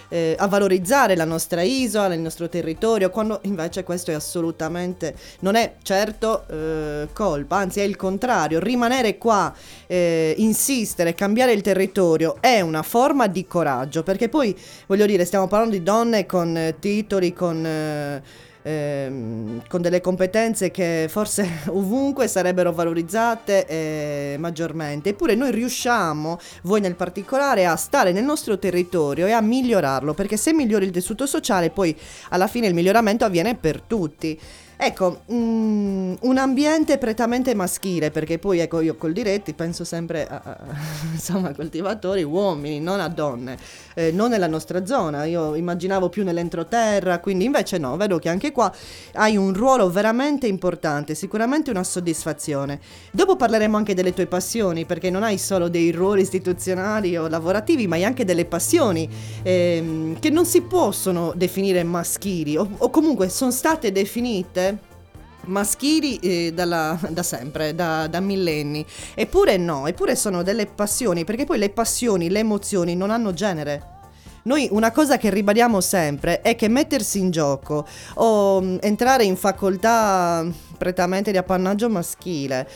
eh, 0.09 0.35
a 0.37 0.47
valorizzare 0.47 1.15
la 1.15 1.25
nostra 1.25 1.63
isola, 1.63 1.93
il 2.03 2.19
nostro 2.19 2.49
territorio, 2.49 3.09
quando 3.09 3.39
invece 3.43 3.83
questo 3.83 4.11
è 4.11 4.13
assolutamente, 4.13 5.15
non 5.39 5.55
è 5.55 5.75
certo 5.81 6.45
eh, 6.47 7.07
colpa, 7.13 7.57
anzi 7.57 7.79
è 7.79 7.83
il 7.83 7.95
contrario, 7.95 8.59
rimanere 8.59 9.17
qua, 9.17 9.53
eh, 9.87 10.33
insistere, 10.37 11.15
cambiare 11.15 11.53
il 11.53 11.61
territorio 11.61 12.37
è 12.41 12.59
una 12.61 12.83
forma 12.83 13.27
di 13.27 13.47
coraggio, 13.47 14.03
perché 14.03 14.29
poi 14.29 14.55
voglio 14.87 15.05
dire, 15.05 15.25
stiamo 15.25 15.47
parlando 15.47 15.75
di 15.75 15.83
donne 15.83 16.25
con 16.25 16.55
eh, 16.57 16.75
titoli, 16.79 17.33
con... 17.33 18.21
eh, 18.65 19.03
ehm, 19.05 19.61
con 19.67 19.81
delle 19.81 20.01
competenze 20.01 20.71
che 20.71 21.07
forse 21.09 21.47
ovunque 21.69 22.27
sarebbero 22.27 22.71
valorizzate 22.71 23.65
eh, 23.67 24.35
maggiormente. 24.39 25.09
Eppure 25.09 25.35
noi 25.35 25.51
riusciamo, 25.51 26.39
voi 26.63 26.81
nel 26.81 26.95
particolare, 26.95 27.65
a 27.65 27.75
stare 27.75 28.11
nel 28.11 28.23
nostro 28.23 28.57
territorio 28.57 29.27
e 29.27 29.31
a 29.31 29.41
migliorarlo, 29.41 30.13
perché 30.13 30.37
se 30.37 30.53
migliori 30.53 30.85
il 30.85 30.91
tessuto 30.91 31.25
sociale, 31.25 31.69
poi 31.69 31.95
alla 32.29 32.47
fine 32.47 32.67
il 32.67 32.73
miglioramento 32.73 33.25
avviene 33.25 33.55
per 33.55 33.81
tutti. 33.81 34.39
Ecco, 34.77 35.21
mm, 35.31 36.15
un 36.21 36.37
ambiente 36.37 36.97
prettamente 36.97 37.55
maschile, 37.55 38.11
perché 38.11 38.39
poi 38.39 38.59
ecco 38.59 38.81
io 38.81 38.95
col 38.95 39.13
diretti 39.13 39.53
penso 39.53 39.85
sempre 39.85 40.27
a, 40.27 40.41
a- 40.43 40.57
insomma, 41.13 41.53
coltivatori 41.53 42.23
uomini, 42.23 42.79
non 42.81 42.99
a 42.99 43.07
donne, 43.07 43.57
eh, 43.93 44.11
non 44.11 44.29
nella 44.31 44.47
nostra 44.47 44.85
zona, 44.85 45.23
io 45.23 45.55
immaginavo 45.55 46.09
più 46.09 46.23
nell'entroterra, 46.25 47.19
quindi 47.19 47.45
invece 47.45 47.77
no, 47.77 47.95
vedo 47.95 48.19
che 48.19 48.27
anche 48.27 48.51
qua 48.51 48.71
hai 49.13 49.37
un 49.37 49.53
ruolo 49.53 49.89
veramente 49.89 50.45
importante, 50.47 51.15
sicuramente 51.15 51.69
una 51.71 51.83
soddisfazione. 51.83 52.79
Dopo 53.11 53.37
parleremo 53.37 53.77
anche 53.77 53.93
delle 53.93 54.13
tue 54.13 54.25
passioni, 54.27 54.85
perché 54.85 55.09
non 55.09 55.23
hai 55.23 55.37
solo 55.37 55.69
dei 55.69 55.91
ruoli 55.91 56.21
istituzionali 56.21 57.15
o 57.15 57.27
lavorativi, 57.29 57.87
ma 57.87 57.95
hai 57.95 58.03
anche 58.03 58.25
delle 58.25 58.45
passioni 58.45 59.07
ehm, 59.43 60.19
che 60.19 60.29
non 60.29 60.45
si 60.45 60.61
possono 60.61 61.31
definire 61.35 61.83
maschili, 61.83 62.57
o, 62.57 62.67
o 62.77 62.89
comunque 62.89 63.29
sono 63.29 63.51
state 63.51 63.91
definite 63.91 64.74
maschili 65.47 66.17
eh, 66.17 66.51
dalla- 66.53 66.99
da 67.09 67.23
sempre, 67.23 67.75
da, 67.75 68.07
da 68.07 68.19
millenni. 68.19 68.85
Eppure 69.13 69.57
no, 69.57 69.87
eppure 69.87 70.15
sono 70.15 70.43
delle 70.43 70.65
passioni, 70.65 71.23
perché 71.23 71.45
poi 71.45 71.57
le 71.57 71.69
passioni, 71.69 72.29
le 72.29 72.39
emozioni 72.39 72.95
non 72.95 73.09
hanno 73.11 73.33
genere. 73.33 73.93
Noi 74.43 74.67
una 74.71 74.91
cosa 74.91 75.17
che 75.17 75.31
ribadiamo 75.31 75.81
sempre 75.81 76.41
è 76.41 76.55
che 76.55 76.67
mettersi 76.67 77.17
in 77.17 77.31
gioco 77.31 77.87
o 78.15 78.61
mm, 78.61 78.77
entrare 78.81 79.23
in 79.23 79.35
facoltà 79.35 80.45
prettamente 80.77 81.31
di 81.31 81.37
appannaggio 81.37 81.89
maschile 81.89 82.67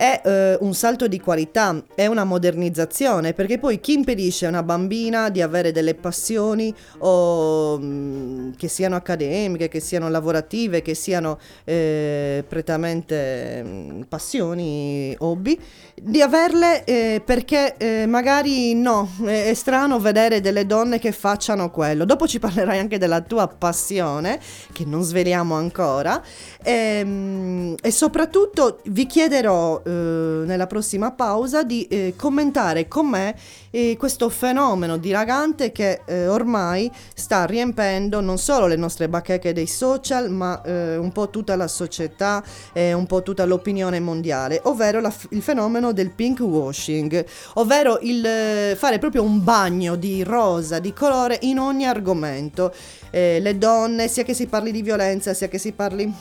è 0.00 0.22
eh, 0.24 0.56
un 0.62 0.72
salto 0.72 1.06
di 1.08 1.20
qualità, 1.20 1.84
è 1.94 2.06
una 2.06 2.24
modernizzazione, 2.24 3.34
perché 3.34 3.58
poi 3.58 3.80
chi 3.80 3.92
impedisce 3.92 4.46
a 4.46 4.48
una 4.48 4.62
bambina 4.62 5.28
di 5.28 5.42
avere 5.42 5.72
delle 5.72 5.94
passioni 5.94 6.74
o 7.00 7.78
mm, 7.78 8.52
che 8.56 8.66
siano 8.66 8.96
accademiche, 8.96 9.68
che 9.68 9.80
siano 9.80 10.08
lavorative, 10.08 10.80
che 10.80 10.94
siano 10.94 11.38
eh, 11.64 12.42
prettamente 12.48 13.62
mm, 13.62 14.00
passioni, 14.08 15.14
hobby, 15.18 15.58
di 16.00 16.22
averle 16.22 16.82
eh, 16.84 17.20
perché 17.22 17.76
eh, 17.76 18.06
magari 18.06 18.72
no, 18.72 19.06
è, 19.26 19.52
strano 19.52 19.98
vedere 19.98 20.40
delle 20.40 20.64
donne 20.64 20.98
che 20.98 21.12
facciano 21.12 21.70
quello. 21.70 22.06
Dopo 22.06 22.26
ci 22.26 22.38
parlerai 22.38 22.78
anche 22.78 22.96
della 22.96 23.20
tua 23.20 23.48
passione, 23.48 24.40
che 24.72 24.86
non 24.86 25.02
sveliamo 25.02 25.54
ancora, 25.54 26.22
Ehm, 26.62 27.74
e 27.80 27.90
soprattutto 27.90 28.80
vi 28.86 29.06
chiederò 29.06 29.80
nella 29.90 30.66
prossima 30.66 31.12
pausa 31.12 31.62
di 31.62 31.86
eh, 31.86 32.14
commentare 32.16 32.88
con 32.88 33.08
me 33.08 33.34
eh, 33.70 33.96
questo 33.98 34.28
fenomeno 34.28 34.96
dilagante 34.96 35.72
che 35.72 36.00
eh, 36.04 36.26
ormai 36.26 36.90
sta 37.14 37.44
riempendo 37.44 38.20
non 38.20 38.38
solo 38.38 38.66
le 38.66 38.76
nostre 38.76 39.08
bacheche 39.08 39.52
dei 39.52 39.66
social, 39.66 40.30
ma 40.30 40.60
eh, 40.62 40.96
un 40.96 41.12
po' 41.12 41.30
tutta 41.30 41.56
la 41.56 41.68
società 41.68 42.42
e 42.72 42.92
un 42.92 43.06
po' 43.06 43.22
tutta 43.22 43.44
l'opinione 43.44 44.00
mondiale, 44.00 44.60
ovvero 44.64 45.00
la 45.00 45.12
il 45.30 45.42
fenomeno 45.42 45.92
del 45.92 46.10
pink 46.10 46.40
washing, 46.40 47.24
ovvero 47.54 47.98
il 48.02 48.24
eh, 48.24 48.74
fare 48.76 48.98
proprio 48.98 49.22
un 49.22 49.42
bagno 49.42 49.96
di 49.96 50.22
rosa, 50.22 50.78
di 50.78 50.92
colore 50.92 51.38
in 51.42 51.58
ogni 51.58 51.86
argomento. 51.86 52.72
Eh, 53.10 53.38
le 53.40 53.58
donne, 53.58 54.08
sia 54.08 54.22
che 54.22 54.34
si 54.34 54.46
parli 54.46 54.72
di 54.72 54.82
violenza, 54.82 55.34
sia 55.34 55.48
che 55.48 55.58
si 55.58 55.72
parli 55.72 56.12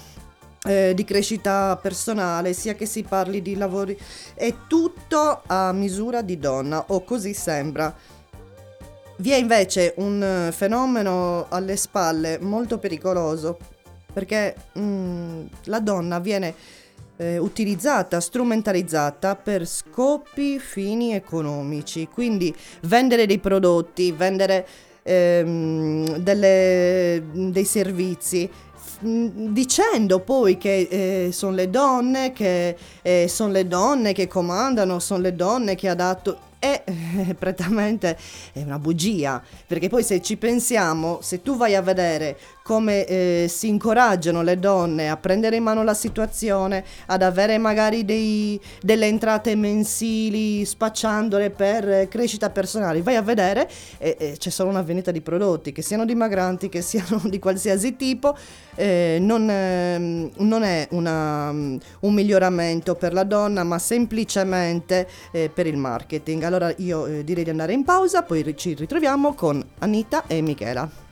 eh, 0.64 0.94
di 0.94 1.04
crescita 1.04 1.78
personale, 1.82 2.54
sia 2.54 2.76
che 2.76 2.86
si 2.86 3.04
parli 3.04 3.42
di 3.42 3.56
lavori, 3.56 3.98
è 4.34 4.54
tutto 4.68 5.42
a 5.46 5.72
misura 5.72 6.22
di 6.22 6.38
donna, 6.38 6.84
o 6.88 7.04
così 7.04 7.34
sembra. 7.34 7.94
Vi 9.18 9.32
è 9.32 9.36
invece 9.36 9.94
un 9.98 10.24
eh, 10.24 10.52
fenomeno 10.52 11.48
alle 11.50 11.76
spalle 11.76 12.40
molto 12.40 12.78
pericoloso, 12.78 13.58
perché 14.12 14.56
mm, 14.78 15.46
la 15.66 15.80
donna 15.80 16.20
viene 16.20 16.54
eh, 17.18 17.38
utilizzata, 17.38 18.20
strumentalizzata 18.22 19.36
per 19.36 19.68
scopi 19.68 20.58
fini 20.58 21.14
economici, 21.14 22.08
quindi 22.08 22.56
vendere 22.84 23.26
dei 23.26 23.40
prodotti, 23.40 24.12
vendere 24.14 24.66
ehm, 25.04 26.18
delle- 26.18 27.24
dei 27.32 27.66
servizi, 27.66 28.50
dicendo 29.02 30.20
poi 30.20 30.58
che 30.58 31.30
sono 31.32 31.56
le 31.56 31.70
donne 31.70 32.34
che 32.34 32.76
sono 33.28 33.52
le 33.52 33.68
donne 33.68 34.14
che 34.14 34.28
comandano, 34.28 35.00
sono 35.00 35.22
le 35.22 35.36
donne 35.36 35.76
che 35.76 35.88
ha 35.88 35.96
dato 35.96 36.48
è 36.60 36.84
eh, 36.86 37.34
prettamente 37.36 38.18
è 38.52 38.62
una 38.62 38.78
bugia, 38.78 39.42
perché 39.66 39.88
poi 39.88 40.04
se 40.04 40.22
ci 40.22 40.36
pensiamo, 40.36 41.20
se 41.22 41.42
tu 41.42 41.56
vai 41.56 41.74
a 41.74 41.82
vedere 41.82 42.38
come 42.70 43.04
eh, 43.06 43.48
si 43.50 43.68
incoraggiano 43.68 44.44
le 44.44 44.60
donne 44.60 45.10
a 45.10 45.18
prendere 45.18 45.56
in 45.56 45.64
mano 45.64 45.82
la 45.84 45.96
situazione, 45.96 46.86
ad 47.08 47.24
avere 47.24 47.58
magari 47.58 48.06
dei- 48.06 48.62
delle 48.80 49.08
entrate 49.08 49.56
mensili 49.56 50.64
spacciandole 50.66 51.50
per 51.50 51.90
eh, 51.90 52.08
crescita 52.08 52.52
personale, 52.52 53.02
vai 53.02 53.16
a 53.16 53.24
vedere 53.24 53.68
e 53.98 54.18
e 54.20 54.36
c'è 54.38 54.52
solo 54.52 54.70
una 54.70 54.84
vendita 54.84 55.10
di 55.10 55.22
prodotti, 55.22 55.72
che 55.72 55.82
siano 55.82 56.06
dimagranti, 56.06 56.70
che 56.70 56.84
siano 56.84 57.22
di 57.26 57.40
qualsiasi 57.40 57.96
tipo, 57.96 58.38
eh, 58.76 59.18
non, 59.20 59.50
ehm, 59.50 60.30
non 60.38 60.62
è 60.62 60.88
una, 60.92 61.52
mm, 61.52 61.78
un 62.02 62.14
miglioramento 62.14 62.94
per 62.94 63.14
la 63.14 63.24
donna, 63.24 63.64
ma 63.64 63.80
semplicemente 63.80 65.08
eh, 65.32 65.50
per 65.52 65.66
il 65.66 65.78
marketing. 65.78 66.44
Allora 66.44 66.72
io 66.78 67.08
eh, 67.08 67.24
direi 67.24 67.44
di 67.44 67.50
andare 67.50 67.74
in 67.74 67.84
pausa, 67.84 68.22
poi 68.22 68.56
ci 68.56 68.76
ritroviamo 68.76 69.34
con 69.34 69.66
Anita 69.80 70.28
e 70.28 70.42
Michela. 70.42 71.09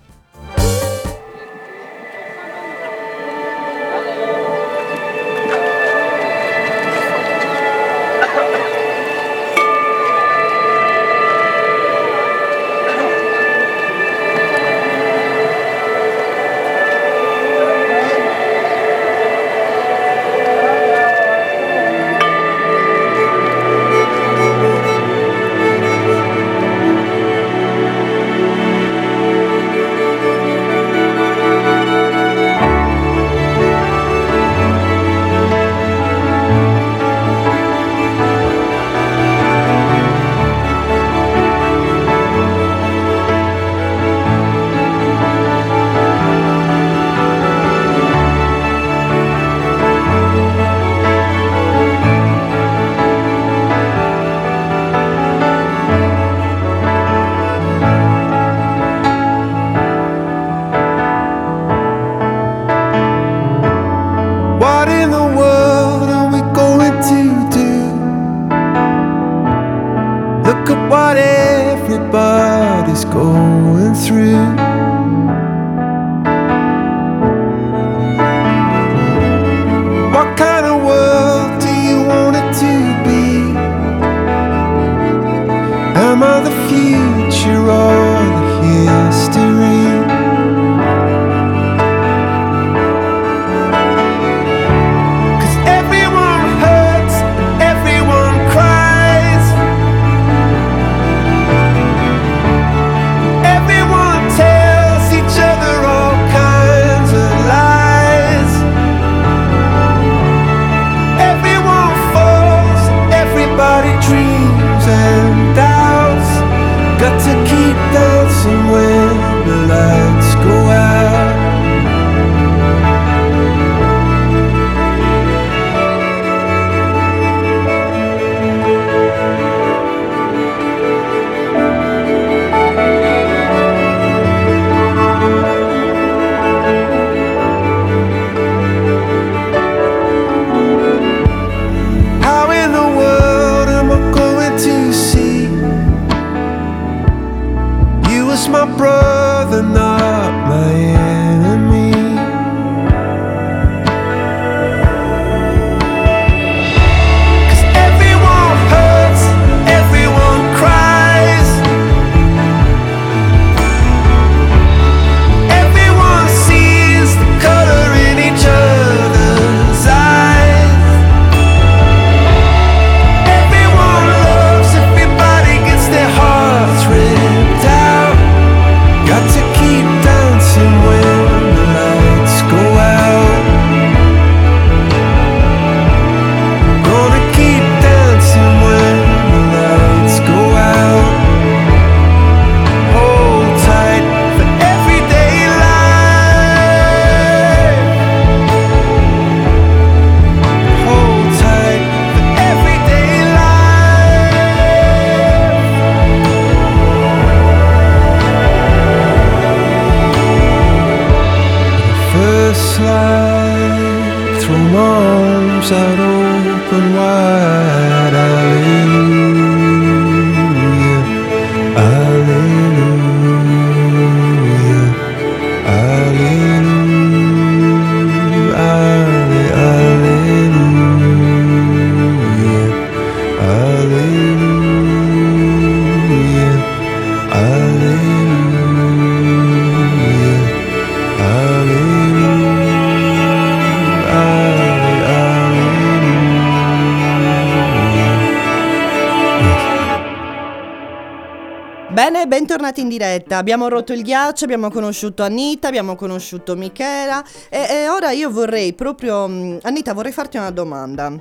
Abbiamo 253.37 253.67
rotto 253.67 253.93
il 253.93 254.01
ghiaccio, 254.01 254.43
abbiamo 254.45 254.69
conosciuto 254.69 255.23
Anita, 255.23 255.67
abbiamo 255.67 255.95
conosciuto 255.95 256.55
Michela 256.55 257.23
e, 257.49 257.57
e 257.69 257.89
ora 257.89 258.11
io 258.11 258.29
vorrei 258.29 258.73
proprio... 258.73 259.27
mm, 259.27 259.57
Anita, 259.61 259.93
vorrei 259.93 260.11
farti 260.11 260.37
una 260.37 260.51
domanda. 260.51 261.13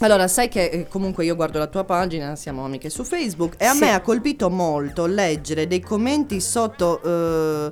Allora, 0.00 0.26
sai 0.26 0.48
che 0.48 0.64
eh, 0.64 0.88
comunque 0.88 1.24
io 1.24 1.36
guardo 1.36 1.58
la 1.58 1.68
tua 1.68 1.84
pagina, 1.84 2.34
siamo 2.34 2.64
amiche 2.64 2.90
su 2.90 3.04
Facebook 3.04 3.54
e 3.58 3.64
a 3.66 3.72
Sì. 3.72 3.80
me 3.80 3.92
ha 3.94 4.00
colpito 4.00 4.50
molto 4.50 5.06
leggere 5.06 5.66
dei 5.68 5.80
commenti 5.80 6.40
sotto 6.40 7.00
eh, 7.02 7.70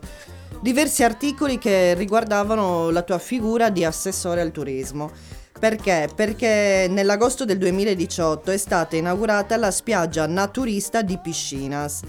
diversi 0.61 1.03
articoli 1.03 1.59
che 1.59 1.95
riguardavano 1.95 2.91
la 2.91 3.03
tua 3.03 3.18
figura 3.18 3.70
di 3.70 3.85
assessore 3.85 4.41
al 4.41 4.53
turismo. 4.53 5.11
Perché? 5.59 6.09
Perché 6.14 6.87
nell'agosto 6.89 7.45
del 7.45 7.59
2018 7.59 8.51
è 8.53 8.57
stata 8.57 8.97
inaugurata 8.97 9.57
la 9.57 9.70
spiaggia 9.70 10.26
naturista 10.26 11.03
di 11.03 11.18
Piscinas. 11.22 12.01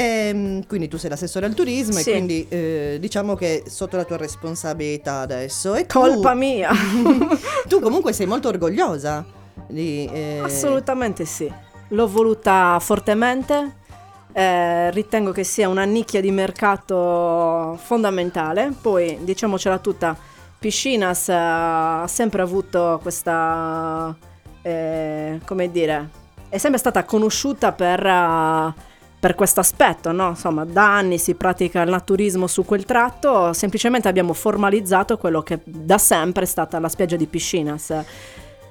Ehm, 0.00 0.66
quindi 0.66 0.86
tu 0.88 0.96
sei 0.96 1.10
l'assessore 1.10 1.46
al 1.46 1.54
turismo 1.54 1.94
Sì. 1.98 2.08
e 2.10 2.12
quindi 2.12 2.46
eh, 2.48 2.98
diciamo 3.00 3.34
che 3.34 3.62
è 3.64 3.68
sotto 3.68 3.96
la 3.96 4.04
tua 4.04 4.16
responsabilità 4.16 5.20
adesso. 5.20 5.74
E 5.74 5.86
tu- 5.86 5.98
Colpa 5.98 6.34
mia. 6.34 6.70
tu 7.68 7.80
comunque 7.80 8.12
sei 8.12 8.26
molto 8.26 8.48
orgogliosa 8.48 9.24
di... 9.66 10.08
eh, 10.12 10.40
Assolutamente 10.42 11.24
sì. 11.24 11.50
L'ho 11.88 12.06
voluta 12.08 12.78
fortemente. 12.80 13.76
eh, 14.32 14.90
ritengo 14.92 15.32
che 15.32 15.42
sia 15.42 15.68
una 15.68 15.84
nicchia 15.84 16.20
di 16.20 16.30
mercato 16.30 17.76
fondamentale. 17.82 18.72
Poi, 18.80 19.18
diciamocela 19.22 19.78
tutta, 19.78 20.16
Piscinas 20.58 21.28
eh, 21.28 21.32
ha 21.34 22.04
sempre 22.06 22.42
avuto 22.42 23.00
questa, 23.02 24.14
eh, 24.62 25.40
come 25.44 25.70
dire, 25.72 26.08
è 26.50 26.58
sempre 26.58 26.78
stata 26.78 27.04
conosciuta 27.04 27.72
per, 27.72 28.06
eh, 28.06 28.74
per 29.20 29.34
questo 29.34 29.60
aspetto, 29.60 30.12
no? 30.12 30.28
Insomma, 30.28 30.64
da 30.64 30.96
anni 30.96 31.18
si 31.18 31.34
pratica 31.34 31.82
il 31.82 31.90
naturismo 31.90 32.46
su 32.46 32.64
quel 32.64 32.84
tratto, 32.84 33.52
semplicemente 33.52 34.08
abbiamo 34.08 34.32
formalizzato 34.32 35.18
quello 35.18 35.42
che 35.42 35.60
da 35.64 35.98
sempre 35.98 36.44
è 36.44 36.46
stata 36.46 36.78
la 36.78 36.88
spiaggia 36.88 37.16
di 37.16 37.26
Piscinas. 37.26 37.92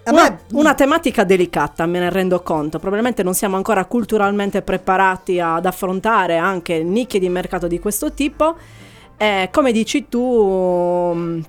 Una, 0.05 0.39
una 0.53 0.73
tematica 0.73 1.25
delicata, 1.25 1.85
me 1.85 1.99
ne 1.99 2.09
rendo 2.09 2.41
conto. 2.41 2.79
Probabilmente 2.79 3.23
non 3.23 3.33
siamo 3.33 3.57
ancora 3.57 3.83
culturalmente 3.83 4.61
preparati 4.61 5.41
ad 5.41 5.65
affrontare 5.65 6.37
anche 6.37 6.81
nicchie 6.81 7.19
di 7.19 7.27
mercato 7.27 7.67
di 7.67 7.77
questo 7.77 8.13
tipo. 8.13 8.55
E 9.17 9.49
come 9.51 9.73
dici 9.73 10.07
tu, 10.07 11.11
mh, 11.13 11.43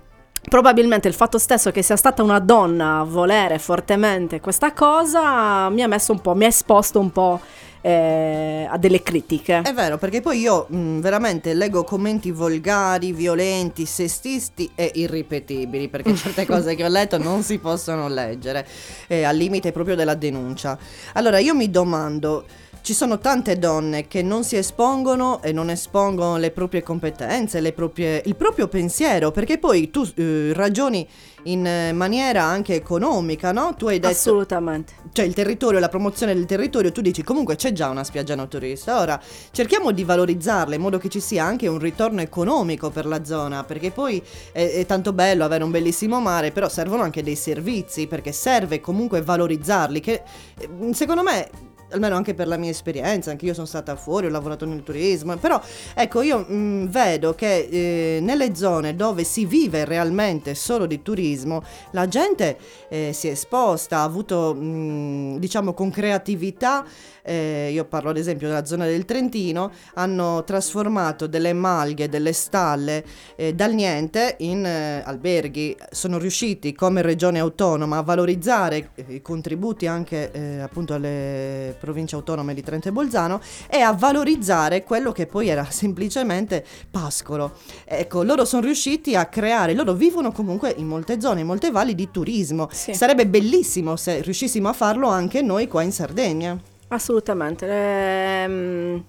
probabilmente 0.49 1.07
il 1.07 1.14
fatto 1.14 1.38
stesso 1.38 1.70
che 1.70 1.82
sia 1.82 1.94
stata 1.94 2.24
una 2.24 2.40
donna 2.40 2.99
a 2.99 3.05
volere 3.05 3.61
fortemente 3.61 4.40
questa 4.40 4.72
cosa 4.72 5.68
mi 5.68 5.82
ha 5.82 5.86
messo 5.86 6.11
un 6.11 6.20
po', 6.20 6.34
mi 6.34 6.44
ha 6.44 6.49
esposto 6.49 6.99
un 6.99 7.12
po' 7.12 7.40
eh, 7.81 8.66
a 8.68 8.76
delle 8.79 9.03
critiche. 9.03 9.62
È 9.62 9.72
vero, 9.72 9.99
perché 9.99 10.20
poi 10.20 10.41
io 10.41 10.66
mh, 10.68 11.01
veramente 11.01 11.55
leggo 11.55 11.85
commenti 11.85 12.31
volgari, 12.31 13.12
violenti, 13.12 13.87
sessisti 13.87 14.70
e 14.74 14.91
irripetibili, 14.95 15.89
perché 15.89 16.14
certe 16.16 16.47
cose 16.47 16.74
che 16.74 16.85
ho 16.85 16.89
letto 16.89 17.18
non 17.18 17.43
si 17.43 17.59
possono 17.59 18.09
leggere, 18.09 18.66
eh, 19.07 19.24
al 19.24 19.37
limite 19.37 19.72
proprio 19.72 19.97
della 19.97 20.14
denuncia. 20.14 20.79
Allora 21.14 21.39
io 21.39 21.55
mi 21.55 21.70
domando, 21.70 22.45
ci 22.83 22.95
sono 22.95 23.18
tante 23.18 23.59
donne 23.59 24.07
che 24.07 24.22
non 24.22 24.45
si 24.45 24.57
espongono 24.57 25.43
e 25.43 25.53
non 25.53 25.70
espongono 25.70 26.37
le 26.39 26.51
proprie 26.51 26.83
competenze, 26.83 27.61
le 27.61 27.72
proprie- 27.72 28.22
il 28.24 28.37
proprio 28.37 28.68
pensiero, 28.68 29.31
perché 29.31 29.59
poi 29.59 29.91
tu 29.91 30.09
eh, 30.14 30.53
ragioni 30.55 31.07
in 31.45 31.66
eh, 31.66 31.93
maniera 31.93 32.43
anche 32.43 32.74
economica, 32.74 33.53
no? 33.53 33.74
Tu 33.76 33.87
hai 33.89 33.99
detto 33.99 34.12
Assolutamente. 34.12 34.95
cioè 35.12 35.24
il 35.24 35.35
territorio, 35.35 35.79
la 35.79 35.89
promozione 35.89 36.35
del 36.35 36.47
territorio, 36.47 36.93
tu 36.93 37.01
dici 37.01 37.22
comunque 37.22 37.57
c'è 37.57 37.72
già 37.72 37.89
una 37.89 38.05
spiaggia 38.05 38.35
naturista, 38.35 39.01
ora 39.01 39.20
cerchiamo 39.51 39.93
di 39.93 40.05
valorizzarla 40.05 40.74
in 40.74 40.81
modo 40.81 40.99
che 40.99 41.09
ci 41.09 41.20
sia 41.20 41.45
anche 41.45 41.68
un 41.68 41.79
ritorno 41.79 42.20
economico 42.20 42.91
per 42.91 43.07
la 43.07 43.24
zona, 43.24 43.64
perché 43.64 43.91
poi 43.91 44.22
è, 44.53 44.72
è 44.72 44.87
tanto 44.87 45.12
bello 45.12 45.45
avere 45.45 45.64
un 45.64 45.70
bellissimo 45.70 46.20
mare, 46.20 46.51
però 46.51 46.68
servono 46.68 47.03
anche 47.03 47.22
dei 47.22 47.37
servizi, 47.37 48.07
perché 48.07 48.33
serve 48.33 48.81
comunque 48.81 49.22
valorizzarli, 49.22 50.01
che 50.01 50.22
eh, 50.59 50.68
secondo 50.93 51.22
me... 51.22 51.66
Almeno 51.91 52.16
anche 52.16 52.34
per 52.34 52.49
la 52.49 52.59
mia 52.59 52.68
esperienza, 52.70 53.30
anche 53.30 53.47
io 53.47 53.55
sono 53.55 53.66
stata 53.66 53.97
fuori, 53.97 54.26
ho 54.26 54.30
lavorato 54.30 54.66
nel 54.66 54.82
turismo, 54.82 55.34
però 55.39 55.59
ecco 55.95 56.20
io 56.20 56.41
mh, 56.41 56.89
vedo 56.89 57.34
che 57.34 57.68
eh, 57.70 58.20
nelle 58.20 58.55
zone 58.55 58.95
dove 58.95 59.24
si 59.24 59.47
vive 59.47 59.86
realmente 59.86 60.55
solo 60.55 60.84
di 60.84 61.01
turismo, 61.01 61.62
la 61.93 62.07
gente 62.07 62.59
eh, 62.91 63.12
si 63.14 63.28
è 63.28 63.30
esposta, 63.30 64.01
ha 64.01 64.03
avuto, 64.03 64.55
mh, 64.55 65.39
diciamo, 65.39 65.72
con 65.72 65.91
creatività, 65.91 66.84
eh, 67.22 67.70
io 67.72 67.84
parlo 67.86 68.11
ad 68.11 68.18
esempio 68.18 68.49
della 68.49 68.66
zona 68.66 68.84
del 68.84 69.07
Trentino, 69.07 69.70
hanno 69.95 70.45
trasformato 70.45 71.26
delle 71.26 71.55
malghe, 71.55 72.09
delle 72.09 72.32
stalle 72.32 73.05
eh, 73.36 73.55
dal 73.55 73.72
niente 73.72 74.36
in 74.41 74.64
eh, 74.64 75.03
alberghi. 75.05 75.74
Sono 75.91 76.18
riusciti 76.18 76.74
come 76.74 77.01
regione 77.01 77.39
autonoma 77.39 77.99
a 77.99 78.03
valorizzare 78.03 78.91
eh, 78.95 79.05
i 79.09 79.22
contributi 79.22 79.86
anche 79.86 80.61
appunto 80.62 80.95
alle 80.95 81.76
province 81.79 82.14
autonome 82.14 82.55
di 82.55 82.62
Trento 82.62 82.89
e 82.89 82.93
Bolzano 82.93 83.41
e 83.68 83.81
a 83.81 83.93
valorizzare 83.93 84.85
quello 84.85 85.12
che 85.12 85.26
poi 85.26 85.49
era 85.49 85.64
semplicemente 85.70 86.64
pascolo. 86.91 87.53
Ecco, 87.85 88.22
loro 88.22 88.45
sono 88.45 88.62
riusciti 88.62 89.14
a 89.14 89.26
creare, 89.26 89.74
loro 89.74 89.93
vivono 89.93 90.33
comunque 90.33 90.74
in 90.76 90.87
molte 90.87 91.20
zone, 91.20 91.41
in 91.41 91.47
molte 91.47 91.70
valli 91.70 91.95
di 91.95 92.11
turismo. 92.11 92.68
Sì. 92.70 92.95
Sarebbe 92.95 93.26
bellissimo 93.26 93.97
se 93.97 94.20
riuscissimo 94.20 94.68
a 94.68 94.72
farlo 94.72 95.09
anche 95.09 95.43
noi 95.43 95.68
qua 95.68 95.83
in 95.83 95.93
Sardegna. 95.93 96.59
Assolutamente. 96.89 97.66
Ehm, 97.68 99.05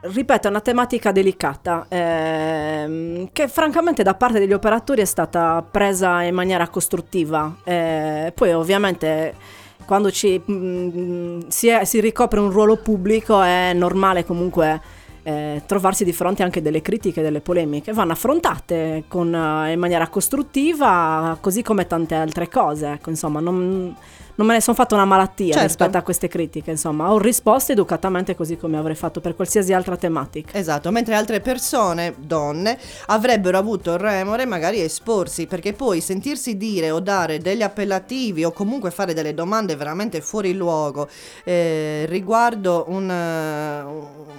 ripeto, 0.00 0.46
è 0.46 0.50
una 0.50 0.60
tematica 0.60 1.12
delicata 1.12 1.86
ehm, 1.88 3.30
che 3.32 3.48
francamente 3.48 4.02
da 4.02 4.14
parte 4.14 4.38
degli 4.38 4.52
operatori 4.52 5.00
è 5.00 5.06
stata 5.06 5.64
presa 5.68 6.22
in 6.22 6.34
maniera 6.34 6.68
costruttiva. 6.68 7.56
Eh, 7.64 8.32
poi 8.34 8.52
ovviamente 8.52 9.34
quando 9.86 10.10
ci, 10.10 10.40
mm, 10.50 11.40
si, 11.48 11.68
è- 11.68 11.84
si 11.84 12.00
ricopre 12.00 12.40
un 12.40 12.50
ruolo 12.50 12.76
pubblico 12.76 13.40
è 13.40 13.72
normale 13.74 14.24
comunque 14.24 14.80
eh, 15.22 15.62
trovarsi 15.66 16.04
di 16.04 16.12
fronte 16.12 16.44
anche 16.44 16.62
delle 16.62 16.82
critiche, 16.82 17.20
delle 17.20 17.40
polemiche. 17.40 17.92
Vanno 17.92 18.12
affrontate 18.12 19.04
con, 19.08 19.34
eh, 19.34 19.72
in 19.72 19.78
maniera 19.78 20.06
costruttiva, 20.08 21.36
così 21.40 21.62
come 21.62 21.86
tante 21.88 22.14
altre 22.14 22.48
cose. 22.48 22.92
Ecco, 22.92 23.10
insomma, 23.10 23.40
non, 23.40 23.92
non 24.36 24.46
me 24.46 24.54
ne 24.54 24.60
sono 24.60 24.76
fatta 24.76 24.94
una 24.94 25.04
malattia 25.04 25.52
Certo. 25.52 25.66
rispetto 25.66 25.96
a 25.98 26.02
queste 26.02 26.28
critiche. 26.28 26.70
Insomma, 26.70 27.12
ho 27.12 27.18
risposto 27.18 27.72
educatamente 27.72 28.34
così 28.34 28.56
come 28.56 28.76
avrei 28.78 28.94
fatto 28.96 29.20
per 29.20 29.34
qualsiasi 29.34 29.72
altra 29.72 29.96
tematica. 29.96 30.56
Esatto, 30.56 30.90
mentre 30.90 31.14
altre 31.14 31.40
persone, 31.40 32.14
donne, 32.18 32.78
avrebbero 33.06 33.58
avuto 33.58 33.92
il 33.92 33.98
remore 33.98 34.44
magari 34.46 34.80
a 34.80 34.84
esporsi, 34.84 35.46
perché 35.46 35.72
poi 35.72 36.00
sentirsi 36.00 36.56
dire 36.56 36.90
o 36.90 37.00
dare 37.00 37.38
degli 37.38 37.62
appellativi 37.62 38.44
o 38.44 38.52
comunque 38.52 38.90
fare 38.90 39.14
delle 39.14 39.34
domande 39.34 39.74
veramente 39.76 40.20
fuori 40.20 40.52
luogo 40.54 41.08
eh, 41.44 42.04
riguardo 42.08 42.84
un, 42.88 43.10
eh, 43.10 43.84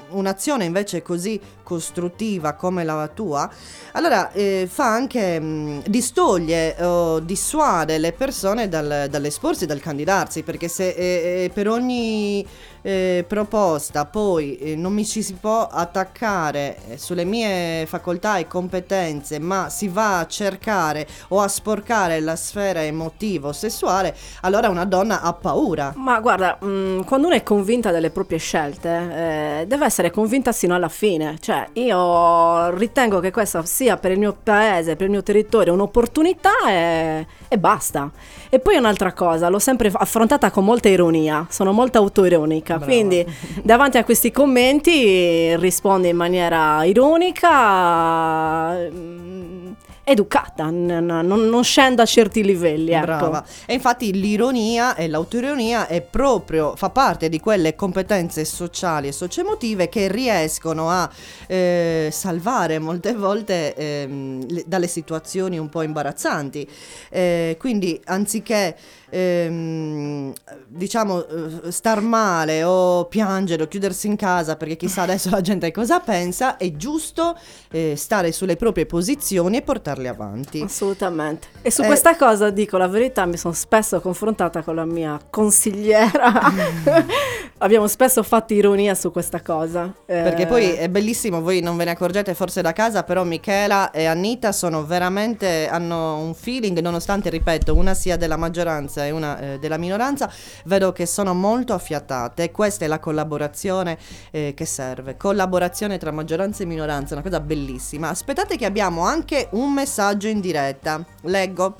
un'azione 0.09 0.65
invece 0.65 1.01
così 1.01 1.39
costruttiva 1.63 2.53
come 2.53 2.83
la 2.85 3.09
tua, 3.13 3.49
allora 3.93 4.31
eh, 4.31 4.67
fa 4.71 4.85
anche 4.93 5.37
mh, 5.39 5.83
distoglie 5.87 6.75
o 6.81 7.19
dissuade 7.19 7.97
le 7.97 8.13
persone 8.13 8.69
dal- 8.69 9.07
dall'esporsi, 9.09 9.65
dal 9.65 9.81
candidarsi, 9.87 10.43
perché 10.43 10.67
se 10.67 10.89
eh, 10.89 11.45
eh, 11.45 11.51
per 11.53 11.69
ogni 11.69 12.45
eh, 12.81 13.23
proposta 13.27 14.05
poi 14.05 14.57
eh, 14.57 14.75
non 14.75 14.93
mi 14.93 15.05
ci 15.05 15.23
si 15.23 15.33
può 15.33 15.67
attaccare 15.67 16.77
eh, 16.89 16.97
sulle 16.97 17.23
mie 17.23 17.85
facoltà 17.85 18.37
e 18.37 18.47
competenze, 18.47 19.39
ma 19.39 19.69
si 19.69 19.87
va 19.87 20.19
a 20.19 20.27
cercare 20.27 21.07
o 21.29 21.39
a 21.39 21.47
sporcare 21.47 22.19
la 22.19 22.35
sfera 22.35 22.83
emotivo-sessuale, 22.83 24.15
allora 24.41 24.67
una 24.69 24.85
donna 24.85 25.21
ha 25.21 25.33
paura. 25.33 25.93
Ma 25.95 26.19
guarda, 26.19 26.57
mh, 26.59 27.05
quando 27.05 27.27
uno 27.27 27.35
è 27.35 27.43
convinta 27.43 27.91
delle 27.91 28.09
proprie 28.09 28.39
scelte, 28.39 28.89
eh, 28.89 29.65
deve 29.67 29.85
essere 29.85 30.11
convinta 30.11 30.51
sino 30.51 30.75
alla 30.75 30.89
fine. 30.89 31.37
Cioè, 31.39 31.69
io 31.73 32.69
ritengo 32.75 33.19
che 33.19 33.31
questa 33.31 33.63
sia 33.65 33.95
per 33.97 34.11
il 34.11 34.19
mio 34.19 34.35
paese, 34.43 34.95
per 34.95 35.05
il 35.05 35.11
mio 35.11 35.23
territorio, 35.23 35.73
un'opportunità 35.73 36.67
e, 36.67 37.25
e 37.47 37.57
basta. 37.57 38.11
E 38.49 38.59
poi 38.59 38.77
un'altra 38.77 39.13
cosa, 39.13 39.49
l'ho 39.49 39.59
sempre 39.59 39.76
affrontata 39.93 40.51
con 40.51 40.65
molta 40.65 40.89
ironia, 40.89 41.45
sono 41.49 41.71
molto 41.71 41.97
autoironica, 41.97 42.77
Brava. 42.77 42.91
quindi 42.91 43.25
davanti 43.63 43.97
a 43.97 44.03
questi 44.03 44.31
commenti 44.31 45.55
rispondo 45.57 46.07
in 46.07 46.15
maniera 46.15 46.83
ironica, 46.83 48.71
mh, 48.89 49.75
educata, 50.09 50.69
non, 50.69 51.05
non 51.05 51.63
scendo 51.65 52.01
a 52.01 52.05
certi 52.05 52.41
livelli. 52.41 52.91
Ecco. 52.91 53.05
Brava. 53.05 53.45
E 53.65 53.73
infatti 53.73 54.13
l'ironia 54.13 54.95
e 54.95 55.09
l'autoironia 55.09 55.85
è 55.87 56.01
proprio, 56.01 56.77
fa 56.77 56.89
parte 56.89 57.27
di 57.27 57.41
quelle 57.41 57.75
competenze 57.75 58.45
sociali 58.45 59.09
e 59.09 59.11
socioemotive 59.11 59.89
che 59.89 60.07
riescono 60.07 60.89
a 60.89 61.09
eh, 61.47 62.07
salvare 62.09 62.79
molte 62.79 63.13
volte 63.13 63.73
le- 63.75 64.63
dalle 64.65 64.87
situazioni 64.87 65.57
un 65.57 65.67
po' 65.67 65.81
imbarazzanti. 65.81 66.65
Eh, 67.09 67.57
quindi 67.59 67.99
anziché 68.05 68.77
ehm, 69.09 70.33
diciamo 70.67 71.25
eh, 71.25 71.71
star 71.71 72.01
male 72.01 72.63
o 72.63 73.05
piangere 73.05 73.63
o 73.63 73.67
chiudersi 73.67 74.07
in 74.07 74.15
casa 74.15 74.55
perché 74.55 74.75
chissà 74.75 75.03
adesso 75.03 75.29
la 75.29 75.41
gente 75.41 75.71
cosa 75.71 75.99
pensa, 75.99 76.57
è 76.57 76.71
giusto 76.73 77.37
eh, 77.71 77.95
stare 77.95 78.31
sulle 78.31 78.55
proprie 78.55 78.85
posizioni 78.85 79.57
e 79.57 79.61
portarle 79.61 80.07
avanti. 80.07 80.61
Assolutamente. 80.61 81.47
E 81.61 81.71
su 81.71 81.81
Eh, 81.81 81.85
questa 81.85 82.15
cosa 82.15 82.49
dico 82.49 82.77
la 82.77 82.87
verità, 82.87 83.25
mi 83.25 83.37
sono 83.37 83.53
spesso 83.53 83.99
confrontata 84.01 84.61
con 84.61 84.75
la 84.75 84.85
mia 84.85 85.19
consigliera. 85.29 86.41
Abbiamo 87.59 87.87
spesso 87.87 88.21
fatto 88.23 88.53
ironia 88.53 88.93
su 88.93 89.11
questa 89.11 89.41
cosa. 89.41 89.93
Eh, 90.05 90.21
Perché 90.21 90.45
poi 90.45 90.71
è 90.73 90.89
bellissimo, 90.89 91.41
voi 91.41 91.59
non 91.61 91.75
ve 91.75 91.85
ne 91.85 91.91
accorgete 91.91 92.33
forse 92.35 92.61
da 92.61 92.71
casa, 92.71 93.03
però 93.03 93.23
Michela 93.23 93.89
e 93.91 94.05
Anita 94.05 94.51
sono 94.51 94.85
veramente, 94.85 95.67
hanno 95.67 96.19
un 96.19 96.33
feeling, 96.35 96.79
nonostante, 96.79 97.29
ripeto, 97.29 97.73
una 97.73 97.93
sia 97.95 98.15
della 98.15 98.37
maggioranza 98.37 98.96
e 99.05 99.11
una 99.11 99.39
eh, 99.39 99.59
della 99.59 99.77
minoranza, 99.77 100.31
vedo 100.65 100.91
che 100.91 101.05
sono 101.05 101.33
molto 101.33 101.73
affiatate 101.73 102.51
questa 102.51 102.85
è 102.85 102.87
la 102.87 102.99
collaborazione 102.99 103.97
eh, 104.31 104.53
che 104.55 104.65
serve. 104.65 105.17
Collaborazione 105.17 105.97
tra 105.97 106.11
maggioranza 106.11 106.63
e 106.63 106.65
minoranza, 106.65 107.13
una 107.13 107.23
cosa 107.23 107.39
bellissima. 107.39 108.09
Aspettate 108.09 108.57
che 108.57 108.65
abbiamo 108.65 109.03
anche 109.03 109.47
un 109.51 109.73
messaggio 109.73 110.27
in 110.27 110.39
diretta. 110.39 111.03
Leggo. 111.21 111.75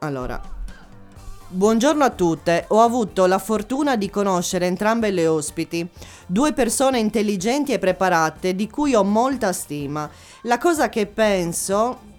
Allora, 0.00 0.54
Buongiorno 1.46 2.02
a 2.02 2.10
tutte, 2.10 2.64
ho 2.68 2.80
avuto 2.80 3.26
la 3.26 3.38
fortuna 3.38 3.94
di 3.94 4.10
conoscere 4.10 4.66
entrambe 4.66 5.12
le 5.12 5.28
ospiti, 5.28 5.88
due 6.26 6.52
persone 6.52 6.98
intelligenti 6.98 7.72
e 7.72 7.78
preparate 7.78 8.56
di 8.56 8.68
cui 8.68 8.92
ho 8.94 9.04
molta 9.04 9.52
stima. 9.52 10.10
La 10.42 10.58
cosa 10.58 10.88
che 10.88 11.06
penso 11.06 12.13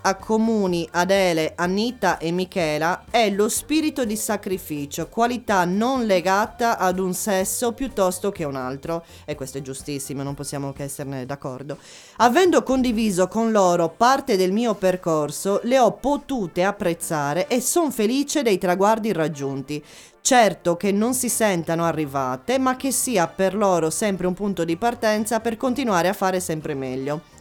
accomuni 0.00 0.88
Adele, 0.92 1.52
Anita 1.56 2.18
e 2.18 2.30
Michela 2.30 3.04
è 3.10 3.30
lo 3.30 3.48
spirito 3.48 4.04
di 4.04 4.16
sacrificio, 4.16 5.08
qualità 5.08 5.64
non 5.64 6.06
legata 6.06 6.78
ad 6.78 6.98
un 6.98 7.14
sesso 7.14 7.72
piuttosto 7.72 8.30
che 8.30 8.44
un 8.44 8.56
altro. 8.56 9.04
E 9.24 9.34
questo 9.34 9.58
è 9.58 9.62
giustissimo, 9.62 10.22
non 10.22 10.34
possiamo 10.34 10.72
che 10.72 10.84
esserne 10.84 11.26
d'accordo. 11.26 11.78
Avendo 12.16 12.62
condiviso 12.62 13.28
con 13.28 13.50
loro 13.50 13.88
parte 13.88 14.36
del 14.36 14.52
mio 14.52 14.74
percorso, 14.74 15.60
le 15.64 15.78
ho 15.78 15.92
potute 15.92 16.64
apprezzare 16.64 17.46
e 17.48 17.60
sono 17.60 17.90
felice 17.90 18.42
dei 18.42 18.58
traguardi 18.58 19.12
raggiunti. 19.12 19.84
Certo 20.20 20.76
che 20.76 20.92
non 20.92 21.14
si 21.14 21.28
sentano 21.28 21.84
arrivate, 21.84 22.58
ma 22.58 22.76
che 22.76 22.92
sia 22.92 23.26
per 23.28 23.54
loro 23.54 23.88
sempre 23.88 24.26
un 24.26 24.34
punto 24.34 24.64
di 24.64 24.76
partenza 24.76 25.40
per 25.40 25.56
continuare 25.56 26.08
a 26.08 26.12
fare 26.12 26.40
sempre 26.40 26.74
meglio. 26.74 27.36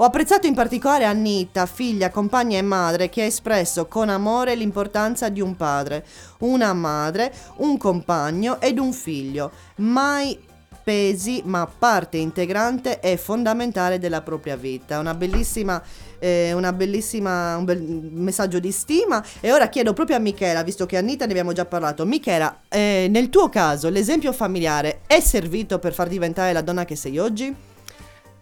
Ho 0.00 0.04
apprezzato 0.04 0.46
in 0.46 0.54
particolare 0.54 1.04
Anita, 1.04 1.66
figlia, 1.66 2.08
compagna 2.08 2.56
e 2.56 2.62
madre, 2.62 3.10
che 3.10 3.20
ha 3.20 3.26
espresso 3.26 3.84
con 3.84 4.08
amore 4.08 4.54
l'importanza 4.54 5.28
di 5.28 5.42
un 5.42 5.56
padre, 5.56 6.06
una 6.38 6.72
madre, 6.72 7.30
un 7.56 7.76
compagno 7.76 8.62
ed 8.62 8.78
un 8.78 8.94
figlio. 8.94 9.50
Mai 9.76 10.38
pesi, 10.82 11.42
ma 11.44 11.66
parte 11.66 12.16
integrante 12.16 12.98
e 13.00 13.18
fondamentale 13.18 13.98
della 13.98 14.22
propria 14.22 14.56
vita. 14.56 14.98
Una 14.98 15.12
bellissima, 15.12 15.82
eh, 16.18 16.54
una 16.54 16.72
bellissima 16.72 17.58
un 17.58 17.66
bel 17.66 17.82
messaggio 17.82 18.58
di 18.58 18.72
stima. 18.72 19.22
E 19.40 19.52
ora 19.52 19.68
chiedo 19.68 19.92
proprio 19.92 20.16
a 20.16 20.20
Michela, 20.20 20.62
visto 20.62 20.86
che 20.86 20.96
Anita 20.96 21.26
ne 21.26 21.32
abbiamo 21.32 21.52
già 21.52 21.66
parlato. 21.66 22.06
Michela, 22.06 22.60
eh, 22.70 23.06
nel 23.10 23.28
tuo 23.28 23.50
caso 23.50 23.90
l'esempio 23.90 24.32
familiare 24.32 25.02
è 25.06 25.20
servito 25.20 25.78
per 25.78 25.92
far 25.92 26.08
diventare 26.08 26.54
la 26.54 26.62
donna 26.62 26.86
che 26.86 26.96
sei 26.96 27.18
oggi? 27.18 27.68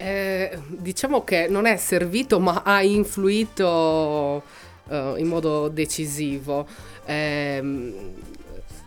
Eh, 0.00 0.56
diciamo 0.68 1.24
che 1.24 1.48
non 1.48 1.66
è 1.66 1.76
servito, 1.76 2.38
ma 2.38 2.62
ha 2.64 2.82
influito 2.82 4.44
eh, 4.88 5.14
in 5.16 5.26
modo 5.26 5.68
decisivo. 5.68 6.66
Ehm, 7.04 8.14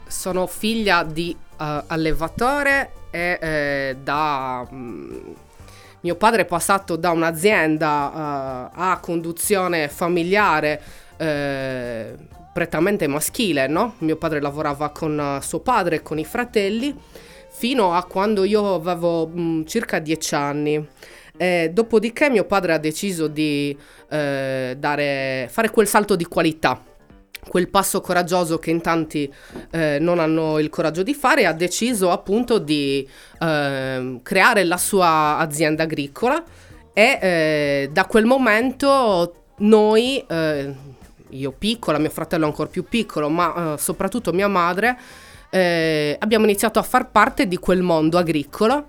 sono 0.08 0.48
figlia 0.48 1.04
di 1.04 1.36
eh, 1.60 1.84
allevatore 1.88 2.92
e 3.12 3.38
eh, 3.42 3.98
da... 4.02 4.66
mm, 4.72 5.32
mio 6.04 6.16
padre 6.16 6.44
è 6.44 6.46
passato 6.46 6.96
da 6.96 7.12
un'azienda 7.12 8.12
eh, 8.14 8.70
a 8.74 9.00
conduzione 9.00 9.90
familiare 9.90 10.82
eh, 11.18 12.16
prettamente 12.54 13.06
maschile, 13.08 13.68
no? 13.68 13.96
Mio 14.00 14.16
padre 14.16 14.40
lavorava 14.40 14.90
con 14.90 15.20
eh, 15.20 15.42
suo 15.42 15.60
padre 15.60 15.98
e 15.98 16.02
con 16.02 16.18
i 16.18 16.26
fratelli 16.26 16.98
fino 17.52 17.94
a 17.94 18.04
quando 18.06 18.44
io 18.44 18.76
avevo 18.76 19.28
mm, 19.28 19.64
circa 19.66 20.00
10 20.00 20.36
anni. 20.36 20.88
Eh, 21.38 21.72
dopodiché 21.74 22.30
mio 22.30 22.46
padre 22.46 22.74
ha 22.74 22.78
deciso 22.78 23.28
di 23.28 23.76
eh, 24.10 24.76
dare, 24.78 25.48
fare 25.50 25.70
quel 25.70 25.88
salto 25.88 26.16
di 26.16 26.26
qualità, 26.26 26.82
quel 27.48 27.70
passo 27.70 28.00
coraggioso 28.00 28.60
che 28.60 28.70
in 28.70 28.82
tanti 28.82 29.32
eh, 29.72 29.98
non 30.00 30.20
hanno 30.20 30.60
il 30.60 30.70
coraggio 30.70 31.02
di 31.02 31.14
fare 31.14 31.42
e 31.42 31.46
ha 31.46 31.54
deciso 31.54 32.12
appunto 32.12 32.60
di 32.60 33.08
ehm, 33.40 34.22
creare 34.22 34.64
la 34.66 34.78
sua 34.78 35.38
azienda 35.38 35.84
agricola 35.84 36.44
e 36.94 37.20
eh, 37.22 37.90
da 37.92 38.06
quel 38.06 38.26
momento 38.26 39.36
noi, 39.58 40.24
eh, 40.28 40.74
io 41.30 41.52
piccola, 41.52 41.98
mio 41.98 42.10
fratello 42.10 42.46
ancora 42.46 42.70
più 42.70 42.84
piccolo, 42.84 43.30
ma 43.30 43.74
eh, 43.74 43.78
soprattutto 43.78 44.34
mia 44.34 44.48
madre, 44.48 44.98
eh, 45.52 46.16
abbiamo 46.20 46.46
iniziato 46.46 46.80
a 46.80 46.84
far 46.84 47.12
parte 47.12 47.48
di 47.48 47.58
quel 47.58 47.82
mondo 47.82 48.18
agricolo 48.18 48.86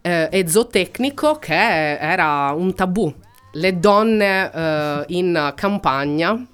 eh, 0.00 0.28
e 0.30 0.48
zootecnico 0.48 1.38
che 1.38 1.98
era 1.98 2.52
un 2.56 2.72
tabù. 2.74 3.12
Le 3.52 3.78
donne 3.78 4.50
eh, 4.52 5.04
in 5.08 5.52
campagna 5.54 6.46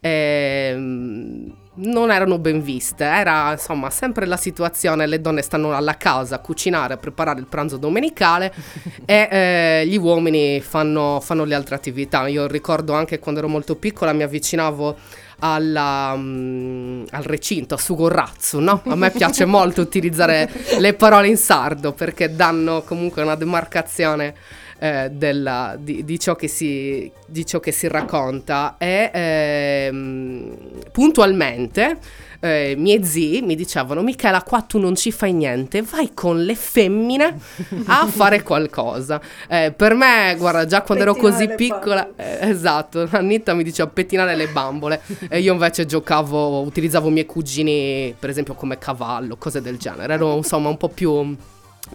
ehm, 0.00 1.54
non 1.76 2.10
erano 2.10 2.38
ben 2.38 2.62
viste, 2.62 3.04
era 3.04 3.52
insomma 3.52 3.90
sempre 3.90 4.26
la 4.26 4.36
situazione, 4.36 5.06
le 5.06 5.20
donne 5.20 5.42
stanno 5.42 5.74
alla 5.74 5.96
casa 5.96 6.36
a 6.36 6.38
cucinare, 6.38 6.94
a 6.94 6.96
preparare 6.96 7.40
il 7.40 7.46
pranzo 7.46 7.76
domenicale 7.76 8.52
e 9.04 9.28
eh, 9.30 9.86
gli 9.86 9.96
uomini 9.96 10.60
fanno, 10.60 11.20
fanno 11.22 11.44
le 11.44 11.54
altre 11.54 11.74
attività. 11.74 12.26
Io 12.28 12.46
ricordo 12.46 12.92
anche 12.94 13.18
quando 13.18 13.40
ero 13.40 13.48
molto 13.48 13.76
piccola 13.76 14.12
mi 14.12 14.22
avvicinavo 14.22 14.96
alla, 15.38 16.14
mm, 16.16 17.04
al 17.10 17.22
recinto, 17.22 17.74
a 17.74 17.78
Sugorrazzo, 17.78 18.60
no? 18.60 18.82
A 18.86 18.94
me 18.94 19.10
piace 19.10 19.44
molto 19.46 19.80
utilizzare 19.80 20.50
le 20.78 20.94
parole 20.94 21.28
in 21.28 21.36
sardo 21.36 21.92
perché 21.92 22.34
danno 22.34 22.82
comunque 22.82 23.22
una 23.22 23.34
demarcazione 23.34 24.34
eh, 24.78 25.10
della- 25.12 25.76
di, 25.78 26.04
di 26.04 26.18
ciò 26.18 26.36
che 26.36 26.48
si, 26.48 27.10
di 27.26 27.46
ciò 27.46 27.60
che 27.60 27.72
si 27.72 27.88
racconta 27.88 28.76
e 28.78 29.10
ehm, 29.12 30.56
puntualmente 30.92 31.98
eh, 32.40 32.74
miei 32.76 33.04
zii 33.04 33.42
mi 33.42 33.54
dicevano 33.54 34.02
Michela 34.02 34.42
qua 34.42 34.62
tu 34.62 34.78
non 34.78 34.94
ci 34.94 35.10
fai 35.12 35.32
niente 35.32 35.82
vai 35.82 36.12
con 36.14 36.44
le 36.44 36.54
femmine 36.54 37.38
a 37.86 38.06
fare 38.10 38.42
qualcosa. 38.42 39.20
Eh, 39.48 39.72
per 39.76 39.94
me 39.94 40.34
guarda 40.38 40.64
già 40.66 40.82
quando 40.82 41.04
ero 41.04 41.12
Pettinare 41.14 41.34
così 41.34 41.46
le 41.48 41.54
piccola 41.54 42.08
eh, 42.16 42.48
esatto 42.48 43.08
Anita 43.10 43.54
mi 43.54 43.62
diceva 43.62 43.88
pettinare 43.90 44.34
le 44.36 44.48
bambole. 44.48 45.00
E 45.28 45.40
io 45.40 45.52
invece 45.52 45.86
giocavo 45.86 46.60
utilizzavo 46.62 47.08
i 47.08 47.12
miei 47.12 47.26
cugini 47.26 48.14
per 48.18 48.30
esempio 48.30 48.54
come 48.54 48.78
cavallo 48.78 49.36
cose 49.36 49.60
del 49.60 49.78
genere. 49.78 50.14
Ero 50.14 50.36
insomma 50.36 50.68
un 50.68 50.76
po' 50.76 50.88
più, 50.88 51.36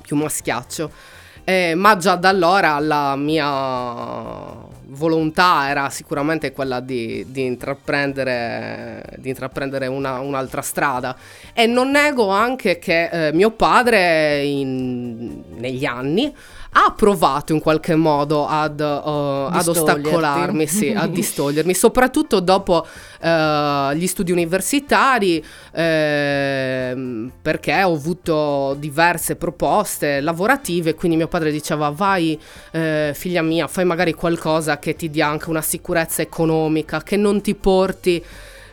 più 0.01 0.15
maschiaccio 0.15 1.19
eh, 1.52 1.76
ma 1.76 1.97
già 1.97 2.16
da 2.16 2.30
allora 2.30 2.80
la 2.80 3.16
mia 3.18 4.70
volontà 4.93 5.70
era 5.70 5.89
sicuramente 5.89 6.52
quella 6.52 6.80
di, 6.80 7.26
di 7.28 7.45
intraprendere, 7.45 9.04
di 9.18 9.30
intraprendere 9.30 9.88
una- 9.88 10.20
un'altra 10.20 10.62
strada. 10.62 11.16
E 11.54 11.66
non 11.66 11.91
nego 11.91 12.30
anche 12.30 12.78
che 12.80 13.28
eh, 13.28 13.34
mio 13.34 13.52
padre 13.52 14.43
in- 14.43 15.41
negli 15.58 15.86
anni 15.86 16.34
ha 16.74 16.93
provato 16.95 17.51
in 17.51 17.59
qualche 17.59 17.95
modo 17.95 18.47
ad, 18.47 18.80
eh, 18.80 18.86
ad 18.86 19.67
ostacolarmi, 19.67 20.67
sì, 20.67 20.91
a 20.91 21.05
distogliermi, 21.07 21.74
soprattutto 21.74 22.39
dopo 22.39 22.86
eh, 23.19 23.91
gli 23.95 24.07
studi 24.07 24.32
universitari, 24.32 25.43
ehm, 25.74 27.32
perché 27.41 27.84
ho 27.84 27.93
avuto 27.93 28.76
diverse 28.80 29.36
proposte 29.36 30.22
lavorative, 30.22 30.95
quindi 30.95 31.17
mio 31.17 31.28
padre 31.28 31.51
diceva 31.51 31.89
vai 31.89 32.39
eh, 32.72 33.11
figlia 33.13 33.41
mia, 33.41 33.67
fai 33.67 33.84
magari 33.84 34.13
qualcosa 34.13 34.80
che 34.80 34.95
ti 34.95 35.09
dia 35.09 35.28
anche 35.28 35.49
una 35.49 35.61
sicurezza 35.61 36.22
economica, 36.22 37.01
che 37.03 37.17
non 37.17 37.41
ti 37.41 37.53
porti 37.53 38.24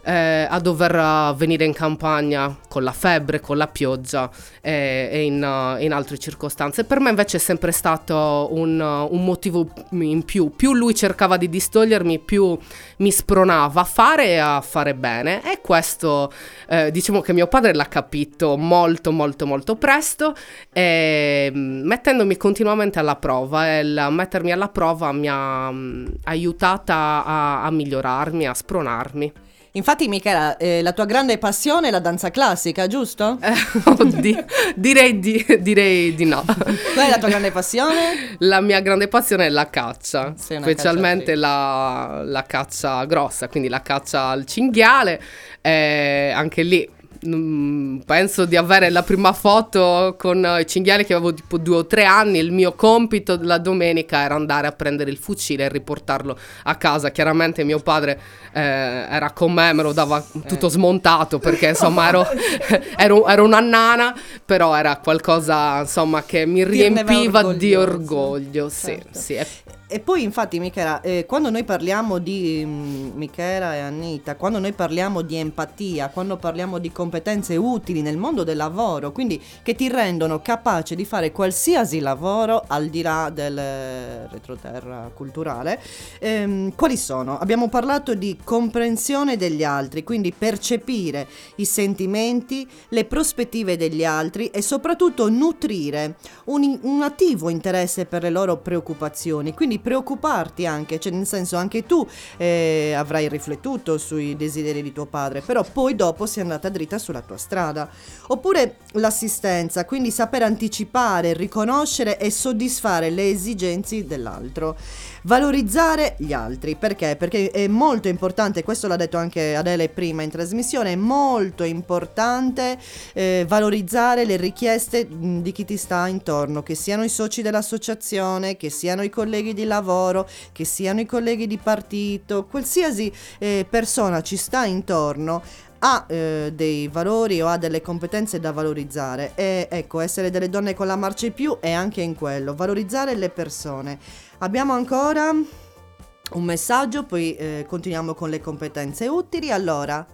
eh, 0.08 0.46
a 0.48 0.58
dover 0.58 0.94
eh, 0.94 1.34
venire 1.36 1.66
in 1.66 1.74
campagna 1.74 2.56
con 2.66 2.82
la 2.82 2.92
febbre, 2.92 3.40
con 3.40 3.58
la 3.58 3.66
pioggia 3.66 4.30
eh, 4.62 5.10
e 5.12 5.22
in, 5.24 5.42
eh, 5.42 5.84
in 5.84 5.92
altre 5.92 6.16
circostanze. 6.16 6.84
Per 6.84 6.98
me 6.98 7.10
invece 7.10 7.36
è 7.36 7.40
sempre 7.40 7.72
stato 7.72 8.48
un, 8.52 8.80
eh, 8.80 9.14
un 9.14 9.22
motivo 9.22 9.68
in 9.90 10.24
più. 10.24 10.50
Più 10.56 10.72
lui 10.72 10.94
cercava 10.94 11.36
di 11.36 11.50
distogliermi, 11.50 12.20
più 12.20 12.56
mi 12.98 13.10
spronava 13.10 13.82
a 13.82 13.84
fare 13.84 14.28
e 14.28 14.36
a 14.38 14.62
fare 14.62 14.94
bene. 14.94 15.42
E 15.44 15.60
questo 15.60 16.32
eh, 16.68 16.90
diciamo 16.90 17.20
che 17.20 17.34
mio 17.34 17.46
padre 17.46 17.74
l'ha 17.74 17.88
capito 17.88 18.56
molto 18.56 19.12
molto 19.12 19.44
molto 19.44 19.76
presto 19.76 20.34
e 20.72 21.52
mm, 21.54 21.86
mettendomi 21.86 22.36
continuamente 22.38 22.98
alla 22.98 23.16
prova 23.16 23.68
e 23.68 23.80
il 23.80 24.06
mettermi 24.10 24.52
alla 24.52 24.68
prova 24.68 25.12
mi 25.12 25.28
ha 25.28 25.70
mm, 25.70 26.06
aiutata 26.24 27.24
a, 27.26 27.62
a 27.64 27.70
migliorarmi, 27.70 28.46
a 28.46 28.54
spronarmi. 28.54 29.32
Infatti, 29.78 30.08
Michela, 30.08 30.56
eh, 30.56 30.82
la 30.82 30.92
tua 30.92 31.04
grande 31.04 31.38
passione 31.38 31.86
è 31.86 31.90
la 31.92 32.00
danza 32.00 32.32
classica, 32.32 32.88
giusto? 32.88 33.38
Eh, 33.40 33.52
oddio, 34.02 34.44
direi 34.74 35.20
di, 35.20 35.46
direi 35.60 36.16
di 36.16 36.24
no. 36.24 36.44
Qual 36.44 37.06
è 37.06 37.08
la 37.08 37.18
tua 37.18 37.28
grande 37.28 37.52
passione? 37.52 38.36
La 38.38 38.60
mia 38.60 38.80
grande 38.80 39.06
passione 39.06 39.46
è 39.46 39.48
la 39.48 39.70
caccia, 39.70 40.34
specialmente 40.36 41.36
la, 41.36 42.22
la 42.24 42.42
caccia 42.42 43.04
grossa, 43.04 43.46
quindi 43.46 43.68
la 43.68 43.80
caccia 43.80 44.26
al 44.26 44.44
cinghiale. 44.46 45.22
eh, 45.60 46.32
anche 46.34 46.62
lì 46.64 46.88
penso 47.20 48.44
di 48.44 48.56
avere 48.56 48.90
la 48.90 49.02
prima 49.02 49.32
foto 49.32 50.14
con 50.18 50.44
eh, 50.44 50.60
i 50.60 50.66
cinghiali 50.66 51.04
che 51.04 51.14
avevo 51.14 51.34
tipo 51.34 51.58
due 51.58 51.76
o 51.76 51.86
tre 51.86 52.04
anni. 52.04 52.38
Il 52.38 52.52
mio 52.52 52.72
compito 52.72 53.38
la 53.40 53.58
domenica 53.58 54.22
era 54.22 54.34
andare 54.34 54.66
a 54.66 54.72
prendere 54.72 55.10
il 55.10 55.16
fucile 55.16 55.64
e 55.64 55.68
riportarlo 55.68 56.38
a 56.64 56.74
casa. 56.76 57.10
Chiaramente 57.10 57.64
mio 57.64 57.80
padre 57.80 58.20
eh, 58.52 58.60
era 58.60 59.30
con 59.32 59.52
me, 59.52 59.72
me 59.72 59.82
lo 59.82 59.92
dava 59.92 60.24
tutto 60.46 60.68
smontato 60.68 61.38
perché 61.38 61.68
insomma 61.68 62.08
ero, 62.08 62.26
ero, 62.96 63.26
ero 63.26 63.44
una 63.44 63.60
nana, 63.60 64.14
però 64.44 64.74
era 64.74 64.96
qualcosa 64.98 65.80
insomma 65.80 66.22
che 66.24 66.46
mi 66.46 66.64
riempiva 66.64 67.52
di 67.52 67.74
orgoglio. 67.74 68.68
Sì, 68.68 68.86
Certo. 68.86 69.18
sì. 69.18 69.76
E- 69.90 70.00
poi 70.00 70.22
infatti 70.22 70.60
Michela, 70.60 71.00
eh, 71.00 71.24
quando 71.26 71.48
noi 71.48 71.64
parliamo 71.64 72.18
di 72.18 72.62
mm, 72.62 73.10
Michela 73.14 73.74
e 73.74 73.78
Anita, 73.78 74.36
quando 74.36 74.58
noi 74.58 74.72
parliamo 74.72 75.22
di 75.22 75.36
empatia, 75.36 76.10
quando 76.10 76.36
parliamo 76.36 76.76
di 76.76 76.92
competenze 76.92 77.56
utili 77.56 78.02
nel 78.02 78.18
mondo 78.18 78.44
del 78.44 78.58
lavoro, 78.58 79.12
quindi 79.12 79.42
che 79.62 79.74
ti 79.74 79.88
rendono 79.88 80.42
capace 80.42 80.94
di 80.94 81.06
fare 81.06 81.32
qualsiasi 81.32 82.00
lavoro 82.00 82.64
al 82.66 82.88
di 82.88 83.00
là 83.00 83.30
del 83.32 83.56
eh, 83.56 84.28
retroterra 84.28 85.10
culturale, 85.14 85.80
ehm, 86.18 86.74
quali 86.74 86.98
sono? 86.98 87.38
Abbiamo 87.38 87.70
parlato 87.70 88.12
di 88.12 88.36
comprensione 88.44 89.38
degli 89.38 89.64
altri, 89.64 90.04
quindi 90.04 90.34
percepire 90.36 91.26
i 91.56 91.64
sentimenti, 91.64 92.68
le 92.90 93.06
prospettive 93.06 93.78
degli 93.78 94.04
altri 94.04 94.48
e 94.48 94.60
soprattutto 94.60 95.30
nutrire 95.30 96.16
un, 96.46 96.78
un 96.82 97.00
attivo 97.00 97.48
interesse 97.48 98.04
per 98.04 98.22
le 98.22 98.30
loro 98.30 98.58
preoccupazioni, 98.58 99.54
quindi 99.54 99.76
preoccuparti 99.78 100.66
anche, 100.66 100.98
cioè 100.98 101.12
nel 101.12 101.26
senso 101.26 101.56
anche 101.56 101.86
tu 101.86 102.06
eh, 102.36 102.94
avrai 102.96 103.28
riflettuto 103.28 103.98
sui 103.98 104.36
desideri 104.36 104.82
di 104.82 104.92
tuo 104.92 105.06
padre, 105.06 105.40
però 105.40 105.64
poi 105.64 105.94
dopo 105.94 106.26
sei 106.26 106.42
andata 106.42 106.68
dritta 106.68 106.98
sulla 106.98 107.20
tua 107.20 107.36
strada. 107.36 107.88
Oppure 108.28 108.76
l'assistenza, 108.92 109.84
quindi 109.84 110.10
saper 110.10 110.42
anticipare, 110.42 111.32
riconoscere 111.32 112.18
e 112.18 112.30
soddisfare 112.30 113.10
le 113.10 113.28
esigenze 113.28 114.06
dell'altro. 114.06 114.76
Valorizzare 115.22 116.14
gli 116.18 116.32
altri, 116.32 116.76
perché? 116.76 117.16
Perché 117.16 117.50
è 117.50 117.66
molto 117.66 118.08
importante, 118.08 118.62
questo 118.62 118.86
l'ha 118.86 118.96
detto 118.96 119.16
anche 119.16 119.56
Adele 119.56 119.88
prima 119.88 120.22
in 120.22 120.30
trasmissione, 120.30 120.92
è 120.92 120.96
molto 120.96 121.64
importante 121.64 122.78
eh, 123.14 123.44
valorizzare 123.48 124.24
le 124.24 124.36
richieste 124.36 125.06
mh, 125.06 125.42
di 125.42 125.52
chi 125.52 125.64
ti 125.64 125.76
sta 125.76 126.06
intorno, 126.06 126.62
che 126.62 126.74
siano 126.74 127.02
i 127.02 127.08
soci 127.08 127.42
dell'associazione, 127.42 128.56
che 128.56 128.70
siano 128.70 129.02
i 129.02 129.10
colleghi 129.10 129.54
di 129.54 129.64
lavoro, 129.64 130.28
che 130.52 130.64
siano 130.64 131.00
i 131.00 131.06
colleghi 131.06 131.46
di 131.46 131.58
partito, 131.58 132.46
qualsiasi 132.46 133.12
eh, 133.38 133.66
persona 133.68 134.22
ci 134.22 134.36
sta 134.36 134.64
intorno 134.64 135.42
ha 135.80 136.06
eh, 136.08 136.52
dei 136.54 136.88
valori 136.88 137.40
o 137.40 137.46
ha 137.46 137.56
delle 137.56 137.80
competenze 137.80 138.40
da 138.40 138.52
valorizzare. 138.52 139.32
E 139.34 139.68
ecco 139.70 140.00
essere 140.00 140.30
delle 140.30 140.48
donne 140.48 140.74
con 140.74 140.86
la 140.86 140.96
marcia 140.96 141.26
in 141.26 141.34
più 141.34 141.58
è 141.60 141.70
anche 141.70 142.00
in 142.00 142.14
quello 142.14 142.54
valorizzare 142.54 143.14
le 143.14 143.30
persone 143.30 143.98
abbiamo 144.38 144.72
ancora 144.72 145.30
un 145.30 146.44
messaggio 146.44 147.04
poi 147.04 147.34
eh, 147.34 147.64
continuiamo 147.66 148.14
con 148.14 148.30
le 148.30 148.40
competenze 148.40 149.08
utili 149.08 149.50
allora 149.50 150.06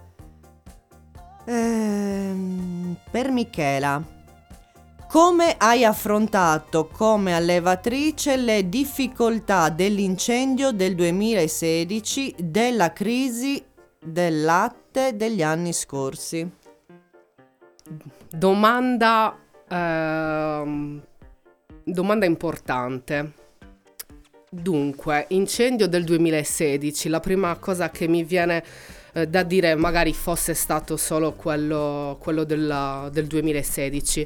ehm, 1.45 2.95
per 3.11 3.31
Michela 3.31 4.13
come 5.07 5.55
hai 5.57 5.85
affrontato 5.85 6.87
come 6.87 7.33
allevatrice 7.35 8.35
le 8.35 8.67
difficoltà 8.67 9.69
dell'incendio 9.69 10.71
del 10.71 10.95
2016 10.95 12.35
della 12.39 12.91
crisi 12.91 13.63
del 14.05 14.43
latte 14.43 15.15
degli 15.15 15.41
anni 15.41 15.73
scorsi? 15.73 16.49
Domanda, 18.29 19.37
ehm, 19.67 21.01
domanda 21.83 22.25
importante. 22.25 23.33
Dunque, 24.57 25.25
incendio 25.29 25.85
del 25.85 26.05
2016, 26.05 27.09
la 27.09 27.19
prima 27.19 27.53
cosa 27.57 27.89
che 27.89 28.07
mi 28.07 28.23
viene 28.23 28.63
eh, 29.11 29.27
da 29.27 29.43
dire 29.43 29.75
magari 29.75 30.13
fosse 30.13 30.53
stato 30.53 30.95
solo 30.95 31.33
quello, 31.33 32.15
quello 32.21 32.45
della- 32.45 33.09
del 33.11 33.27
2016. 33.27 34.25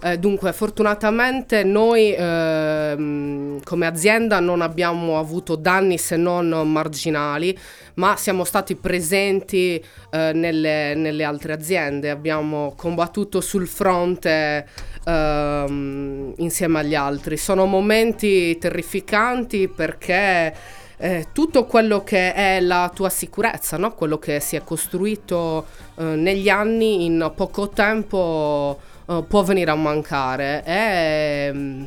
Eh, 0.00 0.18
dunque, 0.18 0.52
fortunatamente 0.52 1.62
noi 1.64 2.12
ehm, 2.16 3.60
come 3.62 3.86
azienda 3.86 4.40
non 4.40 4.62
abbiamo 4.62 5.18
avuto 5.18 5.54
danni 5.56 5.96
se 5.98 6.16
non 6.16 6.48
marginali, 6.70 7.56
ma 7.94 8.16
siamo 8.16 8.44
stati 8.44 8.74
presenti 8.76 9.82
eh, 10.10 10.32
nelle, 10.34 10.94
nelle 10.94 11.24
altre 11.24 11.52
aziende. 11.52 12.10
Abbiamo 12.10 12.74
combattuto 12.76 13.40
sul 13.40 13.66
fronte 13.68 14.66
ehm, 15.08 16.34
insieme 16.36 16.80
agli 16.80 16.94
altri. 16.94 17.36
Sono 17.36 17.64
momenti 17.64 18.58
terrificanti 18.58 19.68
perché 19.68 20.54
eh, 20.98 21.28
tutto 21.32 21.64
quello 21.64 22.02
che 22.04 22.34
è 22.34 22.60
la 22.60 22.90
tua 22.94 23.08
sicurezza, 23.08 23.76
no? 23.76 23.94
quello 23.94 24.18
che 24.18 24.40
si 24.40 24.56
è 24.56 24.62
costruito 24.62 25.66
eh, 25.96 26.04
negli 26.04 26.48
anni 26.48 27.04
in 27.04 27.32
poco 27.34 27.68
tempo 27.68 28.78
eh, 29.08 29.24
può 29.26 29.42
venire 29.42 29.70
a 29.70 29.76
mancare 29.76 30.62
e 30.64 31.50
mm, 31.52 31.84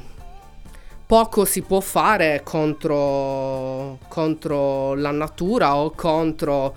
poco 1.06 1.44
si 1.46 1.62
può 1.62 1.82
fare 1.82 2.42
contro, 2.44 4.00
contro 4.08 4.96
la 4.96 5.12
natura 5.12 5.76
o 5.76 5.92
contro 5.92 6.76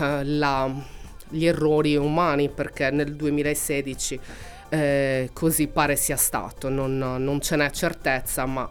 eh, 0.00 0.24
la- 0.24 1.00
gli 1.28 1.46
errori 1.46 1.96
umani 1.96 2.50
perché 2.50 2.90
nel 2.90 3.16
2016 3.16 4.20
eh, 4.72 5.30
così 5.32 5.68
pare 5.68 5.96
sia 5.96 6.16
stato, 6.16 6.68
non, 6.68 6.96
non 6.96 7.40
ce 7.40 7.56
n'è 7.56 7.70
certezza 7.70 8.46
ma 8.46 8.68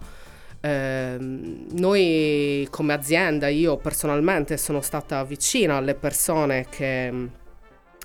Ehm, 0.64 1.66
noi 1.72 2.68
come 2.70 2.94
azienda, 2.94 3.48
io 3.48 3.78
personalmente 3.78 4.58
sono 4.58 4.82
stata 4.82 5.24
vicina 5.24 5.78
alle 5.78 5.96
persone 5.96 6.68
che, 6.70 7.30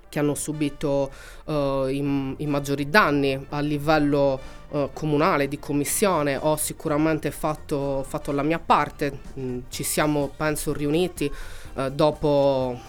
che 0.09 0.19
hanno 0.19 0.35
subito 0.35 1.11
eh, 1.47 1.87
i, 1.91 2.35
i 2.39 2.47
maggiori 2.47 2.89
danni 2.89 3.47
a 3.51 3.61
livello 3.61 4.41
eh, 4.71 4.89
comunale, 4.95 5.49
di 5.49 5.59
commissione. 5.59 6.37
Ho 6.37 6.57
sicuramente 6.57 7.31
fatto, 7.31 8.03
fatto 8.09 8.33
la 8.33 8.43
mia 8.43 8.59
parte, 8.59 9.25
Mm, 9.39 9.59
ci 9.69 9.83
siamo 9.83 10.33
penso 10.35 10.73
riuniti 10.73 11.31
eh, 11.77 11.91
dopo 11.93 12.81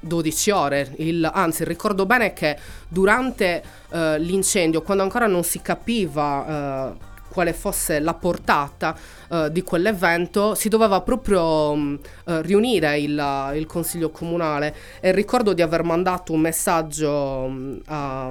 12 0.00 0.50
ore, 0.50 0.94
il- 0.98 1.28
anzi 1.32 1.64
ricordo 1.64 2.06
bene 2.06 2.32
che 2.32 2.56
durante 2.88 3.62
eh, 3.90 4.18
l'incendio, 4.18 4.82
quando 4.82 5.02
ancora 5.02 5.26
non 5.26 5.42
si 5.44 5.60
capiva 5.62 6.92
eh, 6.92 7.10
quale 7.32 7.52
fosse 7.54 7.98
la 7.98 8.14
portata 8.14 8.94
eh, 9.30 9.48
di 9.50 9.62
quell'evento, 9.62 10.54
si 10.54 10.68
doveva 10.68 11.00
proprio 11.00 11.74
mh, 11.74 11.98
eh, 12.26 12.42
riunire 12.42 12.98
il, 12.98 13.50
il 13.54 13.66
consiglio 13.66 14.10
comunale 14.10 14.74
e 15.00 15.12
ricordo 15.12 15.54
di 15.54 15.62
aver 15.62 15.82
mandato 15.82 16.32
un 16.32 16.40
messaggio 16.40 17.46
mh, 17.48 17.80
a- 17.86 18.28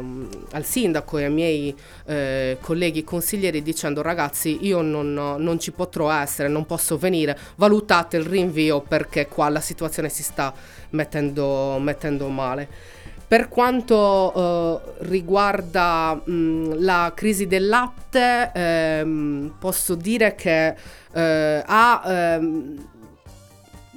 al 0.52 0.64
sindaco 0.66 1.18
e 1.18 1.24
ai 1.26 1.32
miei 1.32 1.76
eh, 2.06 2.58
colleghi 2.62 3.04
consiglieri 3.04 3.62
dicendo 3.64 4.02
ragazzi 4.02 4.60
io 4.66 4.82
non, 4.82 5.14
non 5.14 5.60
ci 5.60 5.72
potrò 5.72 6.12
essere, 6.12 6.48
non 6.48 6.66
posso 6.66 6.98
venire, 6.98 7.38
valutate 7.56 8.18
il 8.18 8.26
rinvio 8.26 8.82
perché 8.82 9.28
qua 9.28 9.50
la 9.50 9.62
situazione 9.62 10.10
si 10.10 10.24
sta 10.24 10.54
mettendo, 10.92 11.78
mettendo 11.80 12.28
male. 12.30 13.00
Per 13.32 13.48
quanto 13.48 14.34
eh, 14.34 15.06
riguarda 15.06 16.22
mh, 16.22 16.82
la 16.84 17.14
crisi 17.16 17.48
del 17.48 17.70
latte, 17.70 18.52
ehm, 18.54 19.56
posso 19.58 19.96
dire 19.96 20.36
che 20.36 20.76
eh, 21.14 21.64
ha 21.66 22.02
ehm, 22.06 22.90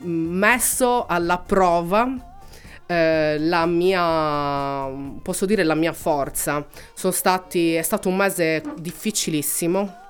messo 0.04 1.06
alla 1.06 1.38
prova 1.38 2.36
eh, 2.86 3.36
la 3.40 3.66
mia, 3.66 4.88
posso 5.20 5.46
dire 5.46 5.64
la 5.64 5.74
mia 5.74 5.92
forza. 5.92 6.64
Sono 6.94 7.12
stati, 7.12 7.74
è 7.74 7.82
stato 7.82 8.08
un 8.08 8.14
mese 8.14 8.62
difficilissimo. 8.78 10.02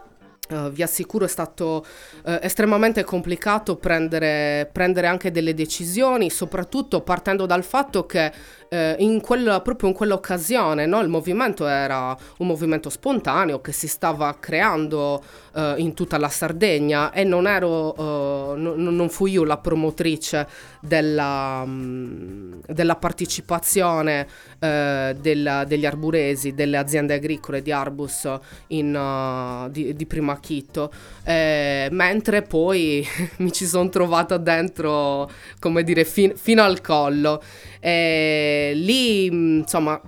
eh, 0.50 0.70
vi 0.70 0.82
assicuro 0.82 1.24
è 1.24 1.28
stato 1.28 1.84
eh, 2.26 2.38
estremamente 2.42 3.02
complicato 3.04 3.76
prendere, 3.76 4.68
prendere 4.70 5.06
anche 5.06 5.30
delle 5.30 5.54
decisioni, 5.54 6.28
soprattutto 6.28 7.00
partendo 7.00 7.46
dal 7.46 7.64
fatto 7.64 8.04
che 8.04 8.30
eh, 8.74 8.96
in 8.98 9.20
quella- 9.20 9.60
proprio 9.60 9.88
in 9.88 9.94
quell'occasione 9.94 10.86
no, 10.86 11.00
il 11.00 11.08
movimento 11.08 11.66
era 11.66 12.16
un 12.38 12.46
movimento 12.46 12.90
spontaneo 12.90 13.60
che 13.60 13.72
si 13.72 13.86
stava 13.86 14.36
creando 14.40 15.22
eh, 15.54 15.74
in 15.78 15.94
tutta 15.94 16.18
la 16.18 16.28
Sardegna 16.28 17.12
e 17.12 17.22
non 17.24 17.46
ero, 17.46 17.94
eh, 17.94 18.58
no- 18.58 18.74
non 18.74 19.08
fui 19.08 19.32
io 19.32 19.44
la 19.44 19.58
promotrice 19.58 20.46
della, 20.80 21.62
mm, 21.64 22.52
della 22.66 22.96
partecipazione 22.96 24.26
eh, 24.58 25.14
della- 25.20 25.64
degli 25.64 25.86
arburesi, 25.86 26.54
delle 26.54 26.76
aziende 26.76 27.14
agricole 27.14 27.62
di 27.62 27.70
Arbus 27.70 28.28
in, 28.68 28.94
uh, 28.96 29.68
di, 29.70 29.94
di 29.94 30.06
primo 30.06 30.32
acchitto, 30.32 30.90
eh, 31.24 31.88
mentre 31.90 32.42
poi 32.42 33.06
mi 33.38 33.52
ci 33.52 33.66
sono 33.66 33.88
trovata 33.88 34.36
dentro, 34.38 35.30
come 35.58 35.82
dire, 35.82 36.04
fin- 36.04 36.32
fino 36.36 36.62
al 36.62 36.80
collo. 36.80 37.42
E 37.86 38.72
lì, 38.74 39.30
mh, 39.30 39.58
insomma, 39.58 40.00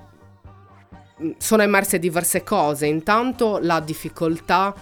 mh, 1.18 1.30
sono 1.36 1.62
emerse 1.62 1.98
diverse 1.98 2.42
cose. 2.42 2.86
Intanto 2.86 3.58
la 3.60 3.80
difficoltà 3.80 4.74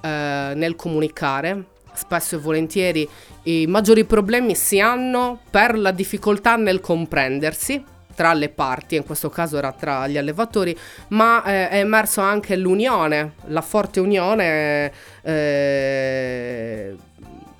eh, 0.00 0.52
nel 0.54 0.76
comunicare. 0.76 1.64
Spesso 1.92 2.36
e 2.36 2.38
volentieri 2.38 3.08
i 3.44 3.66
maggiori 3.66 4.04
problemi 4.04 4.54
si 4.54 4.78
hanno 4.78 5.40
per 5.50 5.76
la 5.76 5.90
difficoltà 5.90 6.54
nel 6.54 6.80
comprendersi 6.80 7.82
tra 8.14 8.32
le 8.32 8.48
parti, 8.48 8.96
in 8.96 9.04
questo 9.04 9.28
caso 9.28 9.58
era 9.58 9.72
tra 9.72 10.06
gli 10.06 10.16
allevatori, 10.16 10.76
ma 11.08 11.42
eh, 11.44 11.68
è 11.68 11.78
emerso 11.78 12.20
anche 12.20 12.56
l'unione, 12.56 13.32
la 13.46 13.60
forte 13.60 14.00
unione 14.00 14.92
eh, 15.22 16.96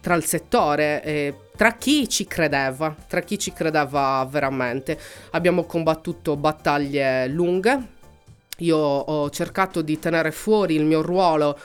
tra 0.07 0.15
il 0.15 0.25
settore, 0.25 1.03
eh, 1.03 1.35
tra 1.57 1.73
chi 1.73 2.09
ci 2.09 2.27
credeva, 2.27 2.95
tra 3.09 3.23
chi 3.23 3.41
ci 3.41 3.53
credeva 3.53 4.25
veramente. 4.31 4.97
Abbiamo 5.33 5.65
combattuto 5.65 6.37
battaglie 6.37 7.27
lunghe, 7.27 7.89
io 8.59 8.77
ho 8.77 9.29
cercato 9.31 9.83
di 9.83 9.99
tenere 9.99 10.31
fuori 10.31 10.77
il 10.77 10.85
mio 10.85 11.03
ruolo 11.03 11.59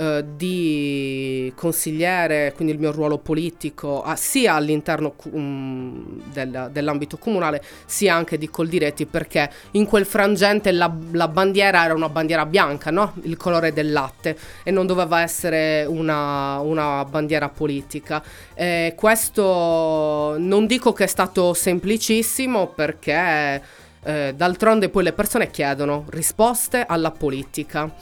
eh, 0.00 0.24
di 0.36 1.52
consigliere, 1.56 2.52
quindi 2.54 2.72
il 2.72 2.78
mio 2.78 2.92
ruolo 2.92 3.18
politico, 3.18 4.00
ah, 4.04 4.14
sia 4.14 4.54
all'interno 4.54 5.16
mm, 5.28 6.20
del- 6.32 6.68
dell'ambito 6.70 7.16
comunale, 7.18 7.60
sia 7.84 8.14
anche 8.14 8.38
di 8.38 8.48
Coldiretti, 8.48 9.06
perché 9.06 9.50
in 9.72 9.86
quel 9.86 10.06
frangente 10.06 10.70
la, 10.70 10.88
la 11.10 11.26
bandiera 11.26 11.84
era 11.84 11.94
una 11.94 12.08
bandiera 12.08 12.46
bianca, 12.46 12.92
no? 12.92 13.14
il 13.22 13.36
colore 13.36 13.72
del 13.72 13.90
latte, 13.90 14.38
e 14.62 14.70
non 14.70 14.86
doveva 14.86 15.20
essere 15.20 15.84
una, 15.84 16.60
una 16.60 17.04
bandiera 17.04 17.48
politica. 17.48 18.22
Eh, 18.54 18.92
questo 18.96 20.36
non 20.38 20.66
dico 20.68 20.92
che 20.92 21.04
è 21.04 21.08
stato 21.08 21.54
semplicissimo 21.54 22.68
perché 22.68 23.60
eh, 24.04 24.32
d'altronde 24.36 24.90
poi 24.90 25.02
le 25.02 25.12
persone 25.12 25.50
chiedono 25.50 26.04
risposte 26.10 26.84
alla 26.86 27.10
politica. 27.10 27.92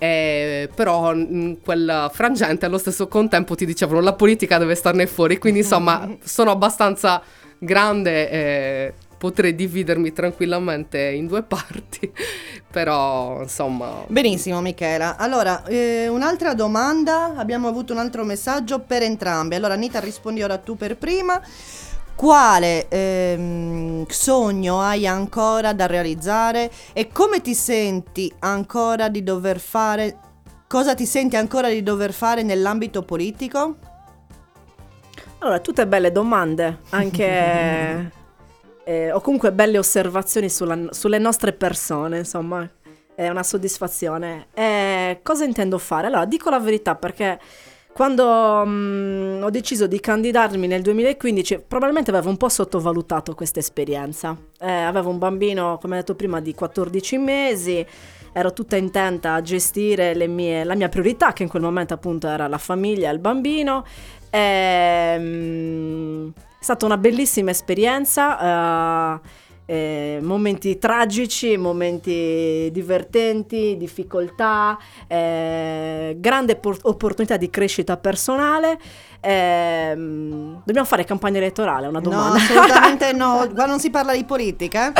Eh, 0.00 0.70
però 0.72 1.12
in 1.12 1.58
quel 1.62 2.08
frangente 2.12 2.66
allo 2.66 2.78
stesso 2.78 3.08
contempo 3.08 3.56
ti 3.56 3.66
dicevano 3.66 4.00
la 4.00 4.12
politica 4.12 4.58
deve 4.58 4.76
starne 4.76 5.06
fuori, 5.06 5.38
quindi 5.38 5.60
insomma 5.60 6.08
sono 6.22 6.52
abbastanza 6.52 7.20
grande 7.58 8.30
e 8.30 8.94
potrei 9.18 9.54
dividermi 9.54 10.12
tranquillamente 10.12 11.00
in 11.00 11.26
due 11.26 11.42
parti, 11.42 12.10
però 12.70 13.42
insomma... 13.42 14.04
Benissimo 14.06 14.60
Michela, 14.60 15.16
allora 15.16 15.64
eh, 15.64 16.06
un'altra 16.06 16.54
domanda, 16.54 17.34
abbiamo 17.36 17.66
avuto 17.66 17.92
un 17.92 17.98
altro 17.98 18.24
messaggio 18.24 18.78
per 18.78 19.02
entrambi, 19.02 19.56
allora 19.56 19.74
Anita 19.74 19.98
rispondi 19.98 20.42
ora 20.42 20.56
tu 20.58 20.76
per 20.76 20.96
prima, 20.96 21.42
quale 22.18 22.88
ehm, 22.88 24.04
sogno 24.08 24.80
hai 24.80 25.06
ancora 25.06 25.72
da 25.72 25.86
realizzare 25.86 26.68
e 26.92 27.06
come 27.12 27.40
ti 27.40 27.54
senti 27.54 28.34
ancora 28.40 29.08
di 29.08 29.22
dover 29.22 29.60
fare, 29.60 30.18
cosa 30.66 30.96
ti 30.96 31.06
senti 31.06 31.36
ancora 31.36 31.68
di 31.68 31.80
dover 31.80 32.12
fare 32.12 32.42
nell'ambito 32.42 33.02
politico? 33.02 33.76
Allora, 35.38 35.60
tutte 35.60 35.86
belle 35.86 36.10
domande, 36.10 36.78
anche 36.88 38.10
eh, 38.82 39.12
o 39.12 39.20
comunque 39.20 39.52
belle 39.52 39.78
osservazioni 39.78 40.50
sulla- 40.50 40.92
sulle 40.92 41.18
nostre 41.18 41.52
persone, 41.52 42.18
insomma, 42.18 42.68
è 43.14 43.28
una 43.28 43.44
soddisfazione. 43.44 44.48
Eh, 44.54 45.20
cosa 45.22 45.44
intendo 45.44 45.78
fare? 45.78 46.08
Allora, 46.08 46.24
dico 46.24 46.50
la 46.50 46.58
verità 46.58 46.96
perché 46.96 47.38
quando 47.98 48.62
mm, 48.64 49.42
ho 49.42 49.50
deciso 49.50 49.88
di 49.88 49.98
candidarmi 49.98 50.68
nel 50.68 50.82
2015, 50.82 51.64
probabilmente 51.66 52.12
avevo 52.12 52.28
un 52.28 52.36
po' 52.36 52.48
sottovalutato 52.48 53.34
questa 53.34 53.58
esperienza. 53.58 54.36
Eh, 54.60 54.70
avevo 54.70 55.10
un 55.10 55.18
bambino, 55.18 55.78
come 55.80 55.96
detto 55.96 56.14
prima, 56.14 56.38
di 56.38 56.54
14 56.54 57.18
mesi. 57.18 57.84
Ero 58.32 58.52
tutta 58.52 58.76
intenta 58.76 59.34
a 59.34 59.42
gestire 59.42 60.14
mie- 60.28 60.62
la 60.62 60.76
mia 60.76 60.88
priorità, 60.88 61.32
che 61.32 61.42
in 61.42 61.48
quel 61.48 61.62
momento 61.62 61.92
appunto 61.92 62.28
era 62.28 62.46
la 62.46 62.58
famiglia 62.58 63.10
e 63.10 63.14
il 63.14 63.18
bambino. 63.18 63.84
Ehm, 64.30 66.32
è 66.32 66.62
stata 66.62 66.86
una 66.86 66.98
bellissima 66.98 67.50
esperienza, 67.50 68.38
eh, 68.38 69.20
eh, 69.70 70.18
momenti 70.22 70.78
tragici, 70.78 71.58
momenti 71.58 72.70
divertenti, 72.72 73.76
difficoltà, 73.76 74.78
eh, 75.06 76.16
grande 76.18 76.56
por- 76.56 76.78
opportunità 76.84 77.36
di 77.36 77.50
crescita 77.50 77.98
personale. 77.98 78.78
Ehm, 79.20 80.62
dobbiamo 80.64 80.86
fare 80.86 81.04
campagna 81.04 81.36
elettorale, 81.36 81.84
è 81.84 81.88
una 81.88 81.98
No, 82.00 82.08
domanda. 82.08 82.36
assolutamente 82.38 83.12
no, 83.12 83.46
qua 83.54 83.66
non 83.66 83.78
si 83.78 83.90
parla 83.90 84.14
di 84.14 84.24
politica. 84.24 84.90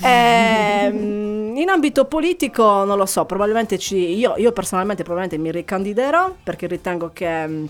Ehm, 0.00 1.56
in 1.56 1.68
ambito 1.68 2.04
politico 2.04 2.84
non 2.84 2.96
lo 2.96 3.06
so, 3.06 3.24
probabilmente 3.24 3.78
ci, 3.78 4.16
io, 4.16 4.34
io 4.36 4.52
personalmente 4.52 5.02
probabilmente 5.02 5.42
mi 5.42 5.50
ricandiderò 5.50 6.34
perché 6.42 6.66
ritengo 6.68 7.10
che 7.12 7.64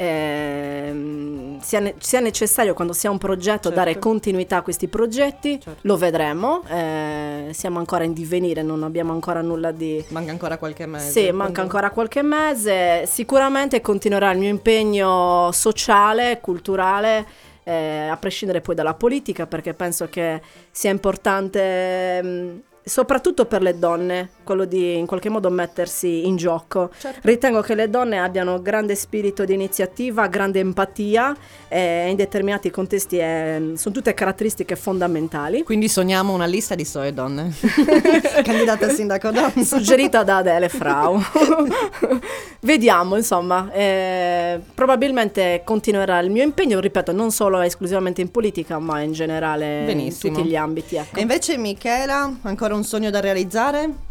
ehm, 0.00 1.60
sia, 1.60 1.80
ne- 1.80 1.94
sia 1.98 2.20
necessario 2.20 2.74
quando 2.74 2.92
si 2.92 3.06
ha 3.06 3.10
un 3.10 3.18
progetto 3.18 3.68
Certo. 3.68 3.70
dare 3.70 3.98
continuità 3.98 4.58
a 4.58 4.62
questi 4.62 4.88
progetti, 4.88 5.60
Certo. 5.60 5.78
lo 5.82 5.96
vedremo, 5.96 6.62
eh, 6.68 7.48
siamo 7.52 7.78
ancora 7.78 8.04
in 8.04 8.12
divenire, 8.12 8.62
non 8.62 8.82
abbiamo 8.82 9.12
ancora 9.12 9.40
nulla 9.40 9.70
di... 9.72 10.04
Manca 10.08 10.30
ancora 10.30 10.56
qualche 10.58 10.86
mese. 10.86 11.10
Sì, 11.10 11.24
manca 11.30 11.44
quindi- 11.44 11.60
ancora 11.60 11.90
qualche 11.90 12.22
mese. 12.22 13.06
Sicuramente 13.06 13.80
continuerà 13.80 14.30
il 14.32 14.38
mio 14.38 14.48
impegno 14.50 15.50
sociale, 15.52 16.38
culturale, 16.40 17.26
eh, 17.64 18.08
a 18.10 18.16
prescindere 18.16 18.60
poi 18.60 18.74
dalla 18.74 18.94
politica, 18.94 19.46
perché 19.46 19.74
penso 19.74 20.08
che 20.08 20.40
sia 20.70 20.90
importante, 20.90 22.22
mh, 22.22 22.62
soprattutto 22.88 23.44
per 23.44 23.62
le 23.62 23.78
donne, 23.78 24.30
quello 24.42 24.64
di 24.64 24.96
in 24.96 25.06
qualche 25.06 25.28
modo 25.28 25.50
mettersi 25.50 26.26
in 26.26 26.36
gioco. 26.36 26.90
Certo. 26.98 27.20
Ritengo 27.22 27.60
che 27.60 27.74
le 27.74 27.90
donne 27.90 28.18
abbiano 28.18 28.60
grande 28.62 28.94
spirito 28.94 29.44
di 29.44 29.54
iniziativa, 29.54 30.26
grande 30.26 30.60
empatia, 30.60 31.36
e 31.68 32.08
in 32.08 32.16
determinati 32.16 32.70
contesti 32.70 33.18
eh, 33.18 33.72
sono 33.76 33.94
tutte 33.94 34.14
caratteristiche 34.14 34.74
fondamentali. 34.76 35.62
Quindi 35.62 35.88
sogniamo 35.88 36.32
una 36.32 36.46
lista 36.46 36.74
di 36.74 36.84
sole 36.84 37.12
donne. 37.12 37.52
Candidata 38.42 38.86
a 38.86 38.88
sindaco 38.88 39.30
donna. 39.30 39.52
suggerita 39.62 40.22
da 40.22 40.38
Adele 40.38 40.68
Frau. 40.68 41.20
Vediamo, 42.60 43.16
insomma, 43.16 43.70
eh, 43.72 44.60
probabilmente 44.74 45.62
continuerà 45.64 46.18
il 46.18 46.30
mio 46.30 46.42
impegno, 46.42 46.80
ripeto, 46.80 47.12
non 47.12 47.30
solo 47.30 47.60
esclusivamente 47.60 48.20
in 48.20 48.30
politica, 48.30 48.78
ma 48.78 49.00
in 49.00 49.12
generale 49.12 49.84
Benissimo. 49.86 50.32
in 50.32 50.38
tutti 50.38 50.48
gli 50.48 50.56
ambiti. 50.56 50.96
Ecco. 50.96 51.18
E 51.18 51.20
invece 51.20 51.56
Michela, 51.56 52.34
ancora 52.42 52.74
un 52.74 52.77
sogno 52.84 53.10
da 53.10 53.20
realizzare? 53.20 54.06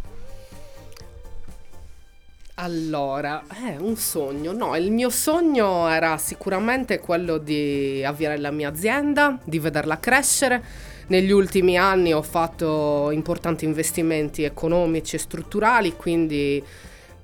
Allora, 2.59 3.43
è 3.47 3.75
un 3.77 3.95
sogno. 3.97 4.51
No, 4.51 4.75
il 4.75 4.91
mio 4.91 5.11
sogno 5.11 5.87
era 5.89 6.17
sicuramente 6.17 6.99
quello 6.99 7.37
di 7.37 8.03
avviare 8.03 8.37
la 8.39 8.49
mia 8.49 8.69
azienda, 8.69 9.37
di 9.43 9.59
vederla 9.59 9.99
crescere. 9.99 10.63
Negli 11.07 11.29
ultimi 11.29 11.77
anni 11.77 12.13
ho 12.13 12.23
fatto 12.23 13.11
importanti 13.11 13.63
investimenti 13.63 14.43
economici 14.43 15.15
e 15.15 15.19
strutturali, 15.19 15.95
quindi 15.95 16.61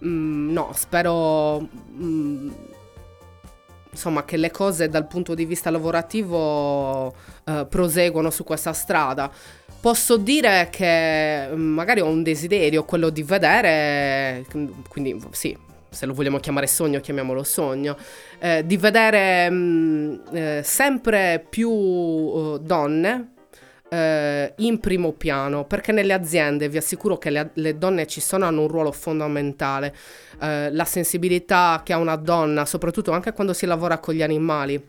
mm, 0.05 0.51
no, 0.51 0.69
spero 0.75 1.67
mm, 1.91 2.51
insomma 3.93 4.25
che 4.25 4.37
le 4.37 4.51
cose 4.51 4.89
dal 4.89 5.07
punto 5.07 5.35
di 5.35 5.45
vista 5.45 5.69
lavorativo 5.69 7.13
eh, 7.45 7.65
proseguono 7.69 8.29
su 8.29 8.43
questa 8.43 8.73
strada. 8.73 9.31
Posso 9.79 10.17
dire 10.17 10.67
che 10.71 11.47
mm, 11.47 11.73
magari 11.73 12.01
ho 12.01 12.07
un 12.07 12.23
desiderio, 12.23 12.83
quello 12.83 13.09
di 13.09 13.23
vedere, 13.23 14.45
quindi 14.89 15.21
sì, 15.31 15.55
se 15.89 16.05
lo 16.05 16.13
vogliamo 16.13 16.39
chiamare 16.39 16.67
sogno, 16.67 16.99
chiamiamolo 16.99 17.43
sogno, 17.43 17.95
eh, 18.39 18.65
di 18.65 18.77
vedere 18.77 19.49
mm, 19.49 20.15
eh, 20.33 20.61
sempre 20.63 21.45
più 21.47 21.69
eh, 21.69 22.59
donne 22.61 23.32
eh, 23.93 24.53
in 24.57 24.79
primo 24.79 25.11
piano, 25.11 25.65
perché 25.65 25.91
nelle 25.91 26.13
aziende 26.13 26.67
vi 26.67 26.77
assicuro 26.77 27.17
che 27.19 27.29
le, 27.29 27.51
le 27.53 27.77
donne 27.77 28.07
ci 28.07 28.21
sono, 28.21 28.45
hanno 28.45 28.61
un 28.61 28.67
ruolo 28.67 28.91
fondamentale. 28.91 29.93
Eh, 30.41 30.71
la 30.71 30.85
sensibilità 30.85 31.81
che 31.83 31.93
ha 31.93 31.97
una 31.97 32.15
donna, 32.15 32.65
soprattutto 32.65 33.11
anche 33.11 33.33
quando 33.33 33.53
si 33.53 33.67
lavora 33.67 33.99
con 33.99 34.15
gli 34.15 34.23
animali, 34.23 34.83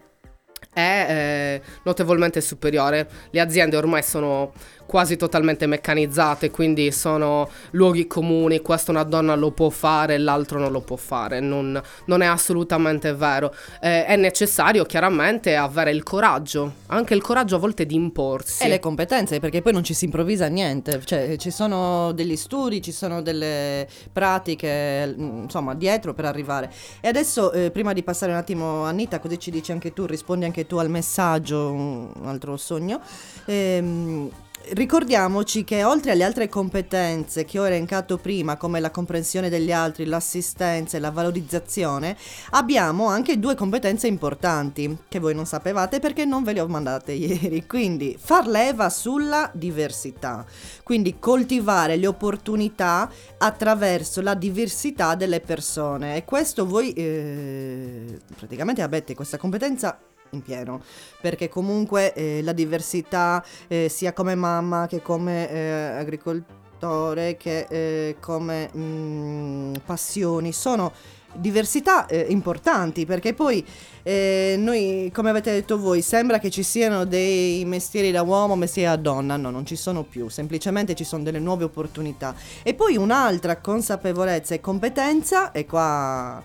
è 0.73 1.07
eh, 1.09 1.63
notevolmente 1.85 2.41
superiore. 2.41 3.09
Le 3.31 3.41
aziende 3.41 3.77
ormai 3.77 4.03
sono 4.03 4.53
quasi 4.87 5.17
totalmente 5.17 5.67
meccanizzate, 5.67 6.51
quindi 6.51 6.93
sono 6.93 7.49
luoghi 7.73 8.07
comuni, 8.07 8.61
questo 8.61 8.91
una 8.91 9.03
donna 9.03 9.35
lo 9.35 9.51
può 9.51 9.71
fare, 9.71 10.19
l'altro 10.19 10.59
non 10.59 10.73
lo 10.73 10.81
può 10.81 10.97
fare, 10.97 11.41
non, 11.41 11.81
non 12.07 12.21
è 12.21 12.27
assolutamente 12.27 13.15
vero. 13.15 13.55
Eh, 13.81 14.05
è 14.07 14.17
necessario 14.17 14.85
chiaramente 14.85 15.57
avere 15.57 15.91
il 15.91 16.03
coraggio, 16.03 16.75
anche 16.87 17.15
il 17.15 17.23
coraggio 17.23 17.57
a 17.57 17.59
volte 17.59 17.87
di 17.87 17.95
imporsi. 17.95 18.65
E 18.65 18.69
le 18.69 18.79
competenze, 18.79 19.41
perché 19.41 19.63
poi 19.63 19.73
non 19.73 19.85
ci 19.85 19.95
si 19.95 20.05
improvvisa 20.05 20.47
niente, 20.47 21.01
cioè 21.05 21.37
ci 21.37 21.51
sono 21.51 22.13
degli 22.13 22.37
studi, 22.37 22.83
ci 22.83 22.93
sono 22.93 23.23
delle 23.23 23.89
pratiche, 24.13 25.07
mm, 25.07 25.43
insomma, 25.45 25.75
dietro 25.75 26.15
per 26.15 26.25
arrivare. 26.27 26.71
E 27.01 27.09
adesso, 27.09 27.53
eh, 27.53 27.71
prima 27.71 27.93
di 27.93 28.03
passare 28.03 28.33
un 28.33 28.39
attimo 28.39 28.85
a 28.85 28.89
Anita, 28.89 29.19
così 29.19 29.39
ci 29.39 29.51
dici 29.51 29.73
anche 29.73 29.93
tu, 29.93 30.07
rispondi 30.07 30.45
anche 30.45 30.67
tu 30.67 30.77
al 30.77 30.91
messaggio, 30.91 31.73
un 31.73 32.11
altro 32.25 32.57
sogno. 32.57 33.01
ehm, 33.47 34.31
Ricordiamoci 34.71 35.63
che 35.63 35.85
oltre 35.85 36.13
alle 36.13 36.25
altre 36.25 36.49
competenze 36.49 37.45
che 37.45 37.59
ho 37.59 37.67
elencato 37.67 38.17
prima, 38.17 38.57
come 38.57 38.81
la 38.81 38.91
comprensione 38.91 39.51
degli 39.51 39.71
altri, 39.71 40.07
l'assistenza 40.07 40.97
e 40.97 41.01
la 41.01 41.11
valorizzazione, 41.11 42.17
abbiamo 42.53 43.07
anche 43.07 43.39
due 43.39 43.55
competenze 43.55 44.07
importanti 44.07 44.97
che 45.07 45.19
voi 45.19 45.35
non 45.35 45.45
sapevate 45.45 46.01
perché 46.01 46.25
non 46.25 46.45
ve 46.45 46.55
le 46.55 46.61
ho 46.61 46.67
mandate 46.67 47.13
ieri. 47.13 47.67
Quindi 47.67 48.17
far 48.19 48.47
leva 48.47 48.89
sulla 48.89 49.51
diversità, 49.53 50.47
quindi 50.83 51.19
coltivare 51.19 51.97
le 51.97 52.07
opportunità 52.07 53.11
attraverso 53.37 54.23
la 54.23 54.35
diversità 54.35 55.15
delle 55.15 55.41
persone 55.41 56.17
e 56.17 56.25
questo 56.25 56.65
voi 56.65 56.93
eh, 56.95 58.19
praticamente 58.35 58.81
avete 58.81 59.15
questa 59.15 59.37
competenza 59.37 59.99
in 60.35 60.43
pieno. 60.43 60.83
Perché 61.21 61.49
comunque 61.49 62.13
eh, 62.13 62.43
la 62.43 62.53
diversità 62.53 63.45
eh, 63.69 63.89
sia 63.89 64.13
come 64.13 64.35
mamma 64.35 64.87
che 64.87 65.01
come 65.01 65.51
eh, 65.51 65.71
agricoltore 65.99 67.37
che 67.39 67.67
eh, 67.69 68.17
come 68.21 68.71
mm, 68.77 69.75
passioni 69.87 70.53
sono 70.53 70.93
diversità 71.35 72.07
eh, 72.07 72.27
importanti. 72.29 73.07
Perché 73.07 73.35
poi 73.35 73.65
eh, 74.03 74.57
noi 74.59 75.11
come 75.13 75.31
avete 75.31 75.53
detto 75.53 75.79
voi 75.79 76.03
sembra 76.03 76.39
che 76.39 76.51
ci 76.51 76.63
siano 76.63 77.05
dei 77.05 77.65
mestieri 77.65 78.11
da 78.11 78.23
uomo 78.23 78.57
mestieri 78.57 78.91
da 78.91 78.97
donna. 78.97 79.37
No 79.37 79.51
non 79.51 79.67
ci 79.67 79.77
sono 79.77 80.03
più. 80.03 80.29
Semplicemente 80.29 80.95
ci 80.95 81.05
sono 81.05 81.23
delle 81.23 81.39
nuove 81.39 81.65
opportunità. 81.65 82.35
E 82.63 82.75
poi 82.75 82.97
un'altra 82.97 83.59
consapevolezza 83.59 84.55
e 84.55 84.61
competenza 84.61 85.53
e 85.53 85.67
qua 85.67 86.43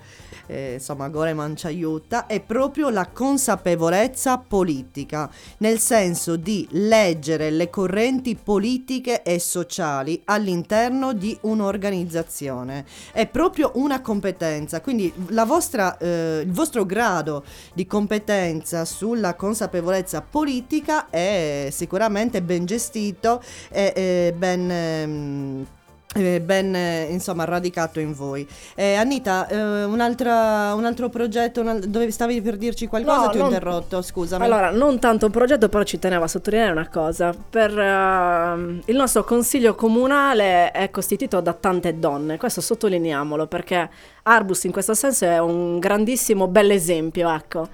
eh, 0.50 0.74
insomma 0.74 1.10
Goreman 1.10 1.56
ci 1.56 1.68
aiuta, 1.68 2.26
è 2.26 2.40
proprio 2.42 2.90
la 2.90 3.08
consapevolezza 3.08 4.38
politica, 4.38 5.30
nel 5.60 5.80
senso 5.80 6.36
di 6.36 6.68
leggere 6.72 7.52
le 7.52 7.70
correnti 7.70 8.36
politiche 8.36 9.22
e 9.22 9.40
sociali 9.40 10.22
all'interno 10.26 11.14
di 11.14 11.38
un'organizzazione. 11.42 12.86
È 13.12 13.28
proprio 13.28 13.72
una 13.76 14.02
competenza, 14.02 14.82
quindi 14.82 15.14
vostra, 15.46 15.98
eh, 15.98 16.42
il 16.44 16.52
vostro 16.52 16.86
grado 16.86 17.44
di 17.74 17.86
competenza 17.86 18.86
sulla 18.86 19.36
consapevolezza 19.36 20.22
politica 20.22 21.10
è 21.10 21.68
sicuramente 21.72 22.42
ben 22.42 22.66
gestito 22.66 23.42
e 23.70 23.90
e 24.00 24.34
ben... 24.36 24.72
ehm, 24.72 25.68
eh, 26.16 26.42
ben 26.42 26.74
eh, 26.74 27.08
insomma 27.12 27.44
radicato 27.44 28.00
in 28.00 28.14
voi. 28.14 28.48
Eh, 28.74 28.96
Anita, 28.96 29.48
eh, 29.48 29.84
un 29.84 30.00
altro 30.02 31.10
progetto, 31.10 31.62
un 31.62 31.68
al- 31.68 31.80
dove 31.82 32.10
stavi 32.10 32.42
per 32.42 32.58
dirci 32.58 32.88
qualcosa? 32.88 33.26
No, 33.26 33.30
Ti 33.30 33.38
ho 33.38 33.42
non- 33.42 33.52
interrotto, 33.52 34.02
scusami. 34.02 34.44
Allora, 34.44 34.72
non 34.72 34.98
tanto 35.00 35.28
un 35.28 35.32
progetto, 35.32 35.70
però 35.70 35.84
ci 35.84 36.00
tenevo 36.00 36.24
a 36.24 36.28
sottolineare 36.28 36.72
una 36.72 36.90
cosa. 36.90 37.32
Per, 37.50 37.78
ehm, 37.78 38.82
il 38.86 38.96
nostro 38.96 39.24
consiglio 39.24 39.76
comunale 39.76 40.72
è 40.72 40.90
costituito 40.90 41.40
da 41.42 41.54
tante 41.54 42.00
donne, 42.00 42.38
questo 42.38 42.62
sottolineiamolo 42.62 43.46
perché 43.46 43.88
Arbus 44.24 44.64
in 44.64 44.72
questo 44.72 44.94
senso 44.96 45.26
è 45.26 45.40
un 45.40 45.78
grandissimo 45.80 46.48
bell'esempio, 46.48 47.30
ecco. 47.34 47.68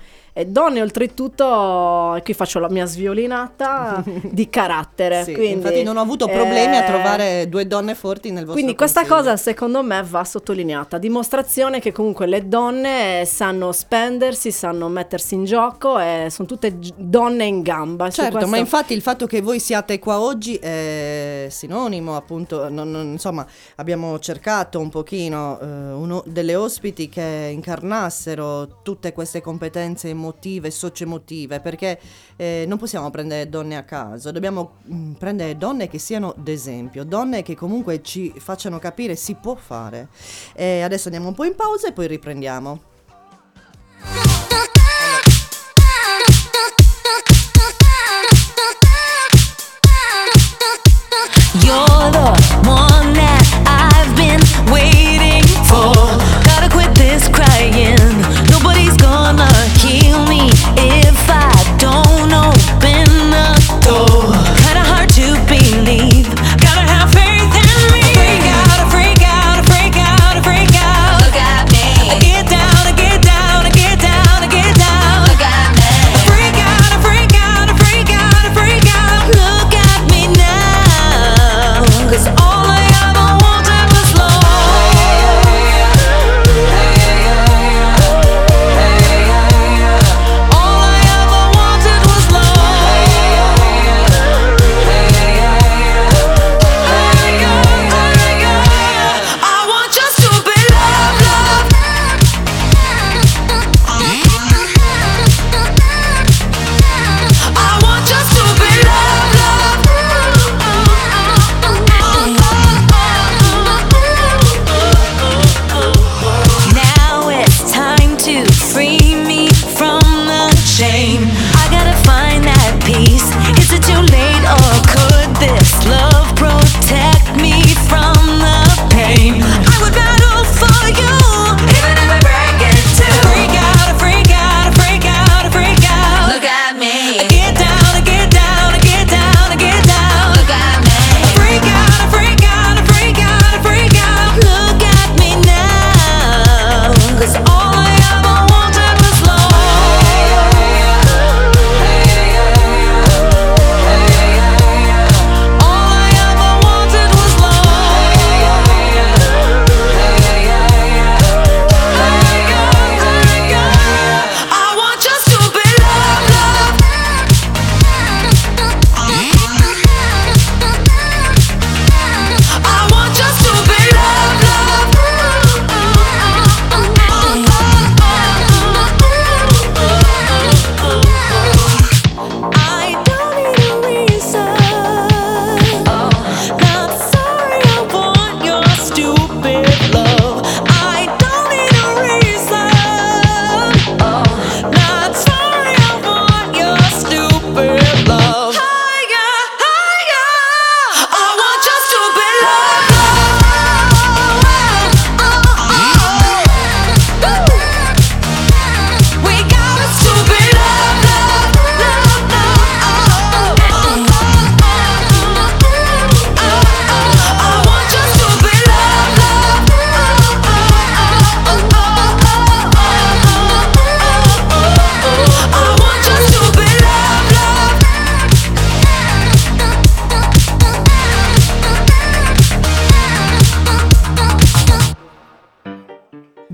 Donne 0.43 0.81
oltretutto, 0.81 2.19
qui 2.23 2.33
faccio 2.33 2.59
la 2.59 2.69
mia 2.69 2.85
sviolinata, 2.85 4.03
di 4.23 4.49
carattere. 4.49 5.23
Sì, 5.23 5.33
quindi, 5.33 5.53
infatti 5.53 5.83
non 5.83 5.95
ho 5.95 6.01
avuto 6.01 6.27
problemi 6.27 6.75
a 6.75 6.83
eh, 6.83 6.85
trovare 6.85 7.49
due 7.49 7.65
donne 7.67 7.95
forti 7.95 8.29
nel 8.29 8.39
vostro 8.39 8.53
Quindi 8.53 8.75
questa 8.75 9.01
consiglio. 9.01 9.17
cosa 9.21 9.37
secondo 9.37 9.81
me 9.81 10.03
va 10.03 10.23
sottolineata, 10.25 10.97
dimostrazione 10.97 11.79
che 11.79 11.93
comunque 11.93 12.25
le 12.27 12.47
donne 12.49 13.23
sanno 13.25 13.71
spendersi, 13.71 14.51
sanno 14.51 14.89
mettersi 14.89 15.35
in 15.35 15.45
gioco 15.45 15.97
e 15.99 16.27
sono 16.29 16.47
tutte 16.47 16.79
gi- 16.79 16.93
donne 16.97 17.45
in 17.45 17.61
gamba. 17.61 18.09
Certo, 18.09 18.31
questo- 18.31 18.49
ma 18.49 18.57
infatti 18.57 18.93
il 18.93 19.01
fatto 19.01 19.27
che 19.27 19.39
voi 19.41 19.59
siate 19.61 19.99
qua 19.99 20.19
oggi 20.19 20.55
è 20.55 21.47
sinonimo, 21.49 22.15
appunto, 22.15 22.67
non- 22.67 22.91
non- 22.91 23.05
insomma, 23.11 23.45
abbiamo 23.75 24.19
cercato 24.19 24.79
un 24.79 24.89
pochino 24.89 25.59
eh, 25.61 25.65
uno- 25.65 26.23
delle 26.25 26.55
ospiti 26.55 27.07
che 27.07 27.49
incarnassero 27.53 28.79
tutte 28.81 29.13
queste 29.13 29.39
competenze 29.41 30.09
emotive, 30.25 30.71
socioemotive, 30.71 31.59
perché 31.59 31.99
eh, 32.35 32.65
non 32.67 32.77
possiamo 32.77 33.09
prendere 33.11 33.47
donne 33.47 33.77
a 33.77 33.83
caso, 33.83 34.31
dobbiamo 34.31 34.77
mm, 34.91 35.13
prendere 35.13 35.55
donne 35.57 35.87
che 35.87 35.99
siano 35.99 36.33
d'esempio, 36.37 37.03
donne 37.03 37.43
che 37.43 37.55
comunque 37.55 38.01
ci 38.01 38.33
facciano 38.37 38.79
capire 38.79 39.15
si 39.15 39.35
può 39.35 39.55
fare. 39.55 40.09
E 40.53 40.81
adesso 40.81 41.07
andiamo 41.07 41.27
un 41.27 41.35
po' 41.35 41.45
in 41.45 41.55
pausa 41.55 41.87
e 41.87 41.93
poi 41.93 42.07
riprendiamo. 42.07 42.93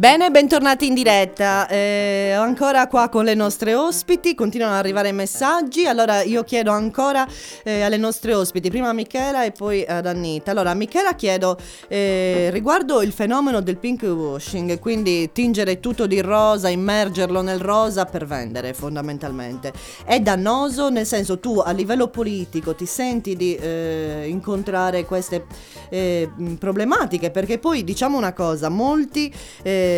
Bene, 0.02 0.32
bentornati 0.32 0.88
in 0.88 0.96
diretta. 0.96 1.68
Eh, 1.68 2.32
ancora 2.32 2.88
qua 2.88 3.08
con 3.08 3.24
le 3.24 3.36
nostre 3.36 3.76
ospiti, 3.76 4.34
continuano 4.34 4.74
ad 4.74 4.80
arrivare 4.80 5.12
messaggi. 5.12 5.86
Allora 5.86 6.24
io 6.24 6.44
chiedo 6.44 6.72
ancora 6.72 7.28
eh, 7.62 7.84
alle 7.84 7.98
nostre 7.98 8.34
ospiti, 8.34 8.72
prima 8.72 8.90
a 8.90 8.94
Michela 8.94 9.44
e 9.44 9.52
poi 9.52 9.86
ad 9.86 10.08
Annita. 10.08 10.50
Allora, 10.50 10.72
a 10.72 10.74
Michela 10.74 11.14
chiedo 11.14 11.56
eh, 11.88 12.50
riguardo 12.52 13.04
il 13.04 13.12
fenomeno 13.12 13.62
del 13.62 13.78
pink 13.78 14.02
washing, 14.02 14.80
quindi 14.80 15.32
tingere 15.34 15.80
tutto 15.80 16.08
di 16.08 16.20
rosa, 16.20 16.68
immergerlo 16.70 17.42
nel 17.42 17.60
rosa 17.60 18.06
per 18.06 18.26
vendere 18.26 18.74
fondamentalmente. 18.74 19.72
È 20.04 20.20
dannoso 20.20 20.90
nel 20.90 21.06
senso 21.06 21.38
tu 21.40 21.60
a 21.60 21.70
livello 21.70 22.08
politico 22.08 22.74
ti 22.74 22.88
senti 22.88 23.36
di 23.36 23.54
eh, 23.54 24.26
incontrare 24.28 25.06
queste 25.06 25.46
eh, 25.90 26.28
problematiche 26.58 27.30
perché 27.30 27.60
poi 27.60 27.84
diciamo 27.84 28.18
una 28.18 28.34
cosa, 28.34 28.68
molti 28.70 29.32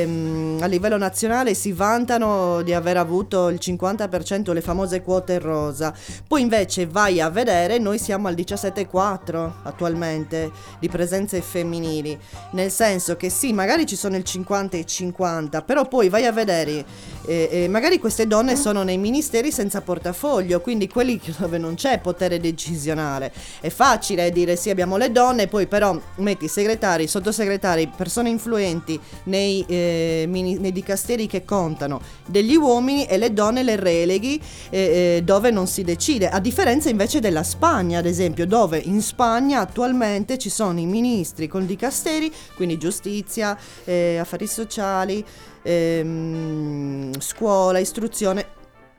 ehm, 0.01 0.57
a 0.61 0.65
livello 0.65 0.97
nazionale 0.97 1.53
si 1.53 1.71
vantano 1.71 2.61
di 2.61 2.73
aver 2.73 2.97
avuto 2.97 3.49
il 3.49 3.59
50% 3.61 4.53
le 4.53 4.61
famose 4.61 5.01
quote 5.01 5.39
rosa, 5.39 5.93
poi 6.27 6.41
invece 6.41 6.87
vai 6.87 7.21
a 7.21 7.29
vedere 7.29 7.77
noi 7.77 7.97
siamo 7.97 8.27
al 8.27 8.35
17,4 8.35 9.51
attualmente 9.63 10.51
di 10.79 10.89
presenze 10.89 11.41
femminili, 11.41 12.17
nel 12.51 12.71
senso 12.71 13.15
che 13.15 13.29
sì 13.29 13.53
magari 13.53 13.85
ci 13.85 13.95
sono 13.95 14.15
il 14.15 14.23
50 14.23 14.77
e 14.77 14.79
il 14.79 14.85
50, 14.85 15.61
però 15.61 15.87
poi 15.87 16.09
vai 16.09 16.25
a 16.25 16.31
vedere 16.31 16.85
eh, 17.25 17.47
eh, 17.51 17.67
magari 17.69 17.99
queste 17.99 18.27
donne 18.27 18.55
sono 18.55 18.83
nei 18.83 18.97
ministeri 18.97 19.51
senza 19.51 19.81
portafoglio, 19.81 20.59
quindi 20.61 20.87
quelli 20.87 21.19
dove 21.37 21.57
non 21.57 21.75
c'è 21.75 21.99
potere 21.99 22.39
decisionale. 22.39 23.31
È 23.59 23.69
facile 23.69 24.31
dire 24.31 24.55
sì 24.55 24.69
abbiamo 24.69 24.97
le 24.97 25.11
donne, 25.11 25.47
poi 25.47 25.67
però 25.67 25.97
metti 26.17 26.47
segretari, 26.47 27.07
sottosegretari, 27.07 27.91
persone 27.95 28.29
influenti 28.29 28.99
nei, 29.25 29.63
eh, 29.67 29.82
mini- 30.27 30.57
nei 30.57 30.71
dicasteri 30.71 31.27
che 31.27 31.45
contano 31.45 32.01
degli 32.25 32.55
uomini 32.55 33.05
e 33.05 33.17
le 33.17 33.33
donne 33.33 33.63
le 33.63 33.75
releghi 33.75 34.41
eh, 34.69 35.17
eh, 35.17 35.21
dove 35.23 35.51
non 35.51 35.67
si 35.67 35.83
decide, 35.83 36.29
a 36.29 36.39
differenza 36.39 36.89
invece 36.89 37.19
della 37.19 37.43
Spagna 37.43 37.99
ad 37.99 38.05
esempio, 38.05 38.45
dove 38.45 38.77
in 38.77 39.01
Spagna 39.01 39.59
attualmente 39.59 40.37
ci 40.37 40.49
sono 40.49 40.79
i 40.79 40.85
ministri 40.85 41.47
con 41.47 41.65
dicasteri, 41.65 42.31
quindi 42.55 42.77
giustizia, 42.77 43.57
eh, 43.83 44.17
affari 44.17 44.47
sociali, 44.47 45.23
ehm, 45.61 47.19
scuola, 47.19 47.79
istruzione, 47.79 48.45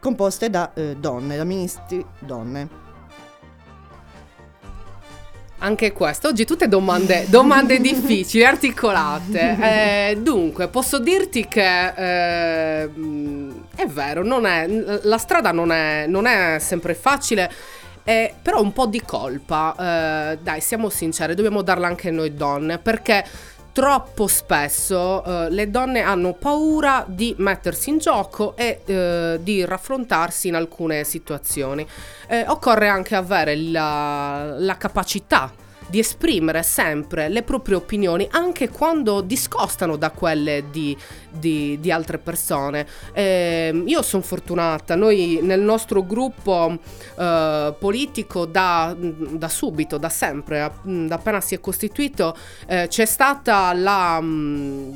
composte 0.00 0.50
da 0.50 0.72
eh, 0.74 0.96
donne, 0.98 1.36
da 1.36 1.44
ministri 1.44 2.04
donne. 2.18 2.83
Anche 5.58 5.92
questo, 5.92 6.28
oggi 6.28 6.44
tutte 6.44 6.68
domande, 6.68 7.24
domande 7.28 7.80
difficili, 7.80 8.44
articolate. 8.44 9.56
Eh, 9.64 10.18
dunque, 10.20 10.68
posso 10.68 10.98
dirti 10.98 11.46
che 11.48 11.86
eh, 11.86 12.82
è 13.74 13.86
vero, 13.86 14.22
non 14.22 14.44
è, 14.44 14.66
la 15.02 15.16
strada 15.16 15.52
non 15.52 15.72
è, 15.72 16.04
non 16.06 16.26
è 16.26 16.58
sempre 16.58 16.94
facile. 16.94 17.50
eh, 18.04 18.34
però 18.42 18.60
un 18.60 18.72
po' 18.72 18.86
di 18.86 19.00
colpa, 19.00 20.32
eh, 20.32 20.38
dai, 20.42 20.60
siamo 20.60 20.90
sinceri, 20.90 21.34
dobbiamo 21.34 21.62
darla 21.62 21.86
anche 21.86 22.10
noi 22.10 22.34
donne, 22.34 22.78
perché 22.78 23.24
troppo 23.74 24.28
spesso 24.28 25.24
eh, 25.24 25.50
le 25.50 25.68
donne 25.68 26.00
hanno 26.00 26.32
paura 26.32 27.04
di 27.08 27.34
mettersi 27.38 27.90
in 27.90 27.98
gioco 27.98 28.54
e 28.56 28.82
eh, 28.84 29.40
di 29.42 29.64
raffrontarsi 29.64 30.46
in 30.46 30.54
alcune 30.54 31.02
situazioni. 31.02 31.84
Eh, 32.28 32.44
occorre 32.46 32.86
anche 32.86 33.16
avere 33.16 33.56
la, 33.56 34.54
la 34.56 34.76
capacità 34.76 35.50
di 35.88 35.98
esprimere 35.98 36.62
sempre 36.62 37.28
le 37.28 37.42
proprie 37.42 37.76
opinioni 37.76 38.26
anche 38.30 38.68
quando 38.68 39.20
discostano 39.20 39.96
da 39.96 40.10
quelle 40.10 40.64
di, 40.70 40.96
di- 41.30 41.78
di 41.80 41.90
altre 41.90 42.18
persone. 42.18 42.86
Ehm, 43.12 43.86
io 43.86 44.02
sono 44.02 44.22
fortunata, 44.22 44.94
noi 44.94 45.40
nel 45.42 45.60
nostro 45.60 46.04
gruppo 46.04 46.78
eh, 47.18 47.74
politico 47.78 48.46
da, 48.46 48.94
da 48.98 49.48
subito, 49.48 49.98
da 49.98 50.08
sempre, 50.08 50.72
da 50.82 51.14
appena 51.14 51.40
si 51.40 51.54
è 51.54 51.60
costituito, 51.60 52.36
eh, 52.66 52.86
c'è 52.88 53.04
stata 53.04 53.72
la... 53.72 54.18
mm, 54.20 54.92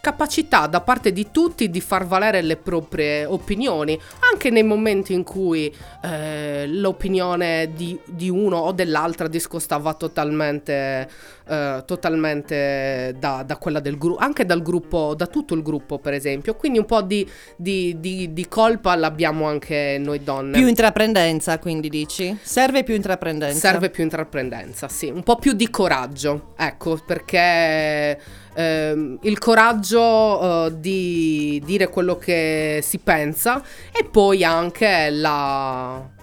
capacità 0.00 0.66
da 0.66 0.80
parte 0.80 1.12
di 1.12 1.28
tutti 1.30 1.70
di 1.70 1.80
far 1.80 2.06
valere 2.06 2.40
le 2.42 2.56
proprie 2.56 3.24
opinioni, 3.24 3.98
anche 4.32 4.50
nei 4.50 4.62
momenti 4.62 5.12
in 5.12 5.24
cui 5.24 5.74
eh, 6.02 6.66
l'opinione 6.66 7.70
di, 7.74 7.98
di 8.04 8.28
uno 8.28 8.56
o 8.58 8.72
dell'altra 8.72 9.28
discostava 9.28 9.94
totalmente, 9.94 11.08
eh, 11.46 11.82
totalmente 11.84 13.14
da, 13.18 13.42
da 13.44 13.56
quella 13.56 13.80
del 13.80 13.98
gruppo, 13.98 14.20
anche 14.20 14.44
dal 14.46 14.62
gruppo, 14.62 15.14
da 15.14 15.26
tutto 15.26 15.54
il 15.54 15.62
gruppo 15.62 15.98
per 15.98 16.12
esempio. 16.12 16.54
Quindi 16.54 16.78
un 16.78 16.86
po' 16.86 17.02
di, 17.02 17.28
di- 17.56 17.96
di- 17.98 18.32
di 18.32 18.48
colpa 18.48 18.94
l'abbiamo 18.94 19.46
anche 19.46 19.96
noi 20.00 20.22
donne. 20.22 20.58
Più 20.58 20.66
intraprendenza, 20.66 21.58
quindi 21.58 21.88
dici? 21.88 22.36
Serve 22.40 22.84
più 22.84 22.94
intraprendenza. 22.94 23.58
Serve 23.58 23.90
più 23.90 24.02
intraprendenza, 24.02 24.88
sì, 24.88 25.08
un 25.08 25.22
po' 25.22 25.36
più 25.36 25.52
di 25.52 25.68
coraggio, 25.70 26.52
ecco, 26.56 26.98
perché 27.04 28.18
ehm, 28.58 29.18
il 29.22 29.38
coraggio 29.38 30.66
eh, 30.66 30.80
di 30.80 31.62
dire 31.64 31.88
quello 31.88 32.18
che 32.18 32.80
si 32.82 32.98
pensa 32.98 33.62
e 33.92 34.04
poi 34.04 34.42
anche 34.42 35.10
la 35.10 36.16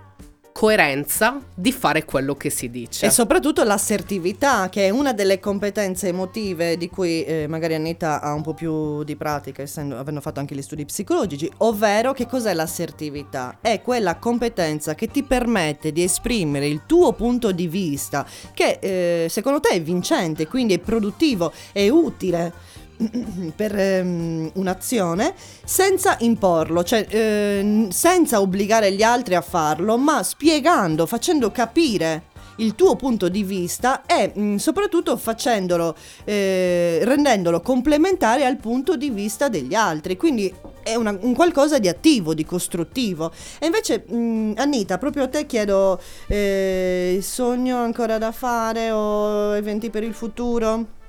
coerenza 0.58 1.42
di 1.54 1.74
fare 1.74 2.06
quello 2.06 2.34
che 2.36 2.50
si 2.50 2.70
dice. 2.70 3.08
E 3.08 3.10
soprattutto 3.10 3.62
l'assertività, 3.66 4.70
che 4.70 4.86
è 4.86 4.90
una 4.90 5.12
delle 5.12 5.42
competenze 5.42 6.08
emotive 6.08 6.78
di 6.78 6.90
cui 6.90 7.26
eh, 7.26 7.46
magari 7.46 7.76
Anita 7.76 8.22
ha 8.22 8.32
un 8.32 8.42
po' 8.42 8.54
più 8.54 9.04
di 9.04 9.18
pratica, 9.18 9.64
essendo, 9.64 9.98
avendo 9.98 10.22
fatto 10.22 10.40
anche 10.40 10.56
gli 10.56 10.62
studi 10.62 10.86
psicologici, 10.86 11.52
ovvero 11.58 12.14
che 12.14 12.26
cos'è 12.26 12.54
l'assertività? 12.54 13.58
È 13.60 13.82
quella 13.82 14.16
competenza 14.16 14.96
che 14.96 15.08
ti 15.08 15.24
permette 15.24 15.92
di 15.92 16.04
esprimere 16.04 16.68
il 16.68 16.84
tuo 16.86 17.12
punto 17.12 17.52
di 17.52 17.68
vista, 17.68 18.26
che 18.54 18.78
eh, 18.80 19.28
secondo 19.30 19.60
te 19.60 19.72
è 19.72 19.82
vincente, 19.82 20.48
quindi 20.48 20.76
è 20.76 20.80
produttivo, 20.80 21.52
è 21.74 21.90
utile 21.90 22.54
per 23.56 23.78
ehm, 23.78 24.52
un'azione 24.56 25.34
senza 25.64 26.18
imporlo, 26.20 26.84
cioè 26.84 27.06
ehm, 27.10 27.90
senza 27.90 28.42
obbligare 28.42 28.92
gli 28.94 29.04
altri 29.04 29.36
a 29.36 29.42
farlo, 29.42 29.98
ma 29.98 30.24
spiegando, 30.24 31.06
facendo 31.06 31.52
capire 31.52 32.34
il 32.58 32.76
tuo 32.76 32.96
punto 32.96 33.28
di 33.28 33.44
vista 33.44 34.04
e 34.06 34.32
mh, 34.34 34.56
soprattutto 34.56 35.18
facendolo, 35.18 35.96
eh, 36.24 37.00
rendendolo 37.04 37.60
complementare 37.62 38.46
al 38.46 38.58
punto 38.58 38.96
di 38.96 39.10
vista 39.10 39.50
degli 39.50 39.74
altri. 39.74 40.16
Quindi 40.16 40.54
è 40.82 40.96
una- 40.96 41.18
un 41.20 41.34
qualcosa 41.34 41.80
di 41.80 41.88
attivo, 41.88 42.34
di 42.34 42.46
costruttivo. 42.46 43.32
E 43.60 43.66
invece, 43.66 44.06
mh, 44.08 44.54
Anita, 44.58 44.98
proprio 44.98 45.24
a 45.24 45.28
te 45.28 45.46
chiedo, 45.46 46.00
eh, 46.28 47.20
sogno 47.22 47.78
ancora 47.78 48.18
da 48.18 48.32
fare 48.32 48.92
o 48.92 49.56
eventi 49.56 49.90
per 49.90 50.04
il 50.04 50.14
futuro? 50.14 51.04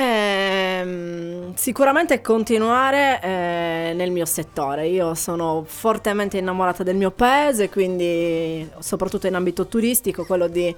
Ehm, 0.00 1.54
sicuramente 1.54 2.20
continuare 2.20 3.20
eh, 3.20 3.92
nel 3.96 4.12
mio 4.12 4.26
settore. 4.26 4.86
Io 4.86 5.14
sono 5.14 5.64
fortemente 5.66 6.38
innamorata 6.38 6.84
del 6.84 6.94
mio 6.94 7.10
paese, 7.10 7.68
quindi 7.68 8.68
soprattutto 8.78 9.26
in 9.26 9.34
ambito 9.34 9.66
turistico, 9.66 10.24
quello 10.24 10.46
di 10.46 10.72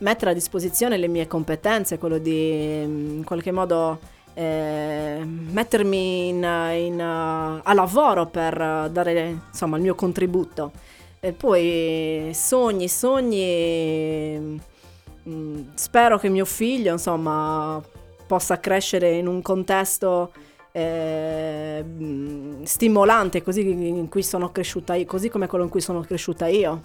mettere 0.00 0.32
a 0.32 0.34
disposizione 0.34 0.98
le 0.98 1.08
mie 1.08 1.26
competenze, 1.26 1.96
quello 1.96 2.18
di 2.18 2.82
mm, 2.84 3.16
in 3.16 3.24
qualche 3.24 3.52
modo 3.52 3.98
eh, 4.34 5.22
mettermi 5.24 6.28
in, 6.28 6.36
in, 6.36 7.00
a 7.00 7.72
lavoro 7.72 8.26
per 8.26 8.90
dare 8.92 9.40
insomma 9.48 9.76
il 9.76 9.82
mio 9.82 9.94
contributo. 9.94 10.72
E 11.20 11.32
poi 11.32 12.32
sogni, 12.34 12.86
sogni. 12.86 14.60
mm, 15.26 15.60
spero 15.74 16.18
che 16.18 16.28
mio 16.28 16.44
figlio, 16.44 16.92
insomma, 16.92 17.82
possa 18.28 18.60
crescere 18.60 19.10
in 19.14 19.26
un 19.26 19.42
contesto 19.42 20.30
eh, 20.70 21.84
stimolante, 22.62 23.42
così 23.42 23.68
in 23.68 24.08
cui 24.08 24.22
sono 24.22 24.52
cresciuta 24.52 24.94
io, 24.94 25.06
così 25.06 25.28
come 25.28 25.46
quello 25.48 25.64
in 25.64 25.70
cui 25.70 25.80
sono 25.80 26.00
cresciuta 26.02 26.46
io, 26.46 26.80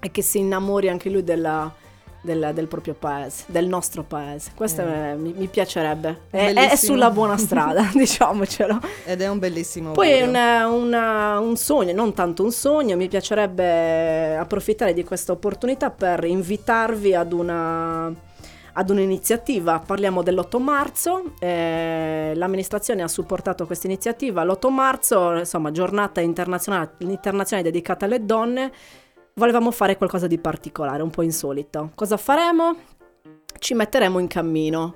e 0.00 0.10
che 0.10 0.22
si 0.22 0.38
innamori 0.38 0.88
anche 0.88 1.10
lui 1.10 1.22
della- 1.22 1.72
del, 2.20 2.50
del 2.52 2.66
proprio 2.66 2.94
paese, 2.94 3.44
del 3.46 3.66
nostro 3.68 4.02
paese. 4.02 4.50
Questo 4.56 4.80
Eh. 4.82 5.10
eh, 5.10 5.14
mi, 5.14 5.32
mi 5.36 5.46
piacerebbe. 5.46 6.22
È, 6.30 6.52
è 6.52 6.74
sulla 6.74 7.10
buona 7.10 7.36
strada, 7.38 7.88
diciamocelo. 7.94 8.80
Ed 9.04 9.20
è 9.22 9.28
un 9.28 9.38
bellissimo 9.38 9.92
Poi 9.92 10.10
è 10.10 10.22
una- 10.26 10.66
una- 10.66 11.38
un 11.38 11.56
sogno, 11.56 11.92
non 11.92 12.14
tanto 12.14 12.42
un 12.42 12.50
sogno, 12.50 12.96
mi 12.96 13.06
piacerebbe 13.08 14.36
approfittare 14.36 14.94
di 14.94 15.04
questa 15.04 15.30
opportunità 15.32 15.90
per 15.90 16.24
invitarvi 16.24 17.14
ad 17.14 17.32
una 17.32 18.12
ad 18.78 18.90
un'iniziativa, 18.90 19.80
parliamo 19.84 20.22
dell'8 20.22 20.62
marzo, 20.62 21.32
eh, 21.40 22.32
l'amministrazione 22.36 23.02
ha 23.02 23.08
supportato 23.08 23.66
questa 23.66 23.88
iniziativa, 23.88 24.44
l'8 24.44 24.70
marzo, 24.70 25.34
insomma, 25.34 25.72
giornata 25.72 26.20
internazionale, 26.20 26.92
internazionale 26.98 27.68
dedicata 27.68 28.04
alle 28.04 28.24
donne, 28.24 28.70
volevamo 29.34 29.72
fare 29.72 29.96
qualcosa 29.96 30.28
di 30.28 30.38
particolare, 30.38 31.02
un 31.02 31.10
po' 31.10 31.22
insolito. 31.22 31.90
Cosa 31.96 32.16
faremo? 32.16 32.76
Ci 33.58 33.74
metteremo 33.74 34.20
in 34.20 34.28
cammino 34.28 34.94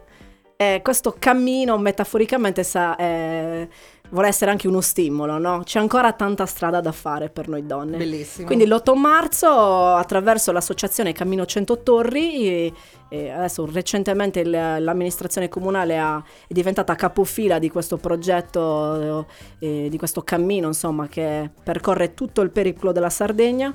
eh, 0.63 0.81
questo 0.81 1.17
cammino 1.19 1.77
metaforicamente 1.77 2.63
sa, 2.63 2.95
eh, 2.95 3.69
vuole 4.13 4.29
essere 4.29 4.51
anche 4.51 4.69
uno 4.69 4.81
stimolo, 4.81 5.39
no? 5.39 5.63
C'è 5.65 5.79
ancora 5.79 6.13
tanta 6.13 6.47
strada 6.47 6.81
da 6.81 6.93
fare 6.93 7.31
per 7.31 7.49
noi 7.49 7.67
donne. 7.67 7.97
Bellissimo. 7.97 8.47
Quindi 8.47 8.67
l'8 8.67 8.97
marzo, 8.97 9.49
attraverso 9.49 10.53
l'associazione 10.53 11.13
Cammino 11.13 11.45
100 11.45 11.83
Torri, 11.83 12.47
e, 12.47 12.73
e 13.09 13.31
adesso 13.31 13.69
recentemente 13.71 14.45
l'amministrazione 14.45 15.49
comunale 15.49 15.99
ha- 15.99 16.23
è 16.47 16.53
diventata 16.53 16.95
capofila 16.95 17.59
di 17.59 17.71
questo 17.71 17.97
progetto, 17.97 19.27
eh, 19.59 19.89
di 19.91 19.99
questo 19.99 20.23
cammino, 20.23 20.67
insomma, 20.69 21.09
che 21.09 21.51
percorre 21.63 22.15
tutto 22.15 22.43
il 22.43 22.51
pericolo 22.51 22.93
della 22.93 23.11
Sardegna. 23.11 23.75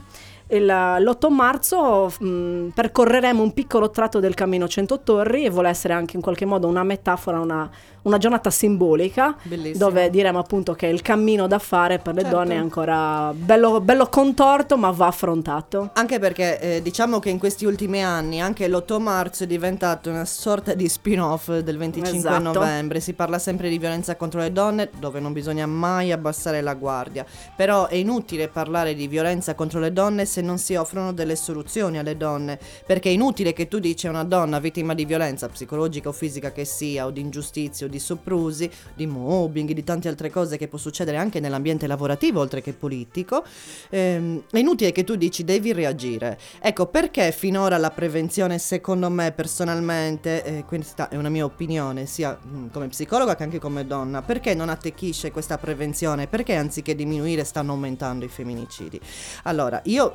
Il- 0.49 0.65
L'8 0.65 1.29
marzo 1.29 2.11
mh, 2.19 2.67
percorreremo 2.73 3.41
un 3.43 3.53
piccolo 3.53 3.89
tratto 3.89 4.19
del 4.19 4.33
cammino 4.33 4.67
100 4.67 5.01
Torri 5.01 5.43
e 5.45 5.49
vuole 5.49 5.67
essere 5.69 5.93
anche 5.93 6.15
in 6.15 6.21
qualche 6.21 6.45
modo 6.45 6.67
una 6.67 6.83
metafora, 6.83 7.39
una, 7.41 7.69
una 8.03 8.17
giornata 8.17 8.49
simbolica 8.49 9.35
Bellissimo. 9.43 9.85
dove 9.85 10.09
diremo 10.09 10.39
appunto 10.39 10.73
che 10.73 10.87
il 10.87 11.01
cammino 11.01 11.47
da 11.47 11.59
fare 11.59 11.99
per 11.99 12.13
le 12.15 12.21
Certo. 12.21 12.35
donne 12.37 12.53
è 12.53 12.57
ancora 12.57 13.33
bello, 13.35 13.81
bello 13.81 14.07
contorto 14.07 14.77
ma 14.77 14.89
va 14.91 15.07
affrontato. 15.07 15.89
Anche 15.93 16.17
perché 16.19 16.59
eh, 16.59 16.81
diciamo 16.81 17.19
che 17.19 17.29
in 17.29 17.39
questi 17.39 17.65
ultimi 17.65 18.01
anni 18.03 18.39
anche 18.41 18.67
l'8 18.69 19.01
marzo 19.01 19.43
è 19.43 19.47
diventato 19.47 20.09
una 20.09 20.23
sorta 20.25 20.73
di 20.73 20.87
spin-off 20.87 21.51
del 21.57 21.77
25 21.77 22.17
Esatto. 22.19 22.53
novembre. 22.53 23.01
Si 23.01 23.11
parla 23.13 23.37
sempre 23.37 23.67
di 23.67 23.77
violenza 23.77 24.15
contro 24.15 24.39
le 24.39 24.53
donne, 24.53 24.89
dove 24.97 25.19
non 25.19 25.33
bisogna 25.33 25.65
mai 25.65 26.13
abbassare 26.13 26.61
la 26.61 26.73
guardia. 26.73 27.25
Però 27.55 27.87
è 27.87 27.95
inutile 27.95 28.47
parlare 28.47 28.93
di 28.95 29.07
violenza 29.07 29.53
contro 29.55 29.79
le 29.81 29.91
donne 29.91 30.23
se 30.25 30.36
non 30.41 30.57
si 30.57 30.75
offrono 30.75 31.13
delle 31.13 31.35
soluzioni 31.35 31.97
alle 31.97 32.17
donne. 32.17 32.59
Perché 32.85 33.09
è 33.09 33.11
inutile 33.11 33.53
che 33.53 33.67
tu 33.67 33.79
dici 33.79 34.07
a 34.07 34.09
una 34.09 34.23
donna 34.23 34.59
vittima 34.59 34.93
di 34.93 35.05
violenza 35.05 35.47
psicologica 35.47 36.09
o 36.09 36.11
fisica 36.11 36.51
che 36.51 36.65
sia, 36.65 37.05
o 37.05 37.11
di 37.11 37.21
ingiustizie 37.21 37.85
o 37.85 37.89
di 37.89 37.99
soprusi, 37.99 38.69
di 38.93 39.05
mobbing, 39.05 39.71
di 39.71 39.83
tante 39.83 40.07
altre 40.07 40.29
cose 40.29 40.57
che 40.57 40.67
può 40.67 40.77
succedere 40.77 41.17
anche 41.17 41.39
nell'ambiente 41.39 41.87
lavorativo 41.87 42.39
oltre 42.39 42.61
che 42.61 42.73
politico, 42.73 43.43
ehm, 43.89 44.43
è 44.51 44.59
inutile 44.59 44.91
che 44.91 45.03
tu 45.03 45.15
dici 45.15 45.43
devi 45.43 45.73
reagire. 45.73 46.37
Ecco 46.59 46.87
perché 46.87 47.31
finora 47.31 47.77
la 47.77 47.91
prevenzione, 47.91 48.57
secondo 48.59 49.09
me 49.09 49.31
personalmente, 49.31 50.43
eh, 50.43 50.63
questa 50.65 51.09
è 51.09 51.15
una 51.15 51.29
mia 51.29 51.45
opinione, 51.45 52.05
sia 52.05 52.37
mm, 52.45 52.67
come 52.71 52.87
psicologa 52.87 53.35
che 53.35 53.43
anche 53.43 53.59
come 53.59 53.85
donna, 53.85 54.21
perché 54.21 54.53
non 54.53 54.69
attecchisce 54.69 55.31
questa 55.31 55.57
prevenzione? 55.57 56.27
Perché 56.27 56.55
anziché 56.55 56.95
diminuire 56.95 57.43
stanno 57.43 57.71
aumentando 57.71 58.25
i 58.25 58.29
femminicidi? 58.29 58.99
Allora, 59.43 59.81
io 59.85 60.13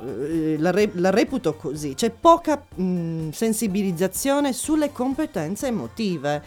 la, 0.57 0.71
re- 0.71 0.91
la 0.93 1.09
reputo 1.09 1.55
così, 1.55 1.93
c'è 1.95 2.09
poca 2.11 2.63
mm, 2.79 3.29
sensibilizzazione 3.31 4.53
sulle 4.53 4.91
competenze 4.91 5.67
emotive. 5.67 6.41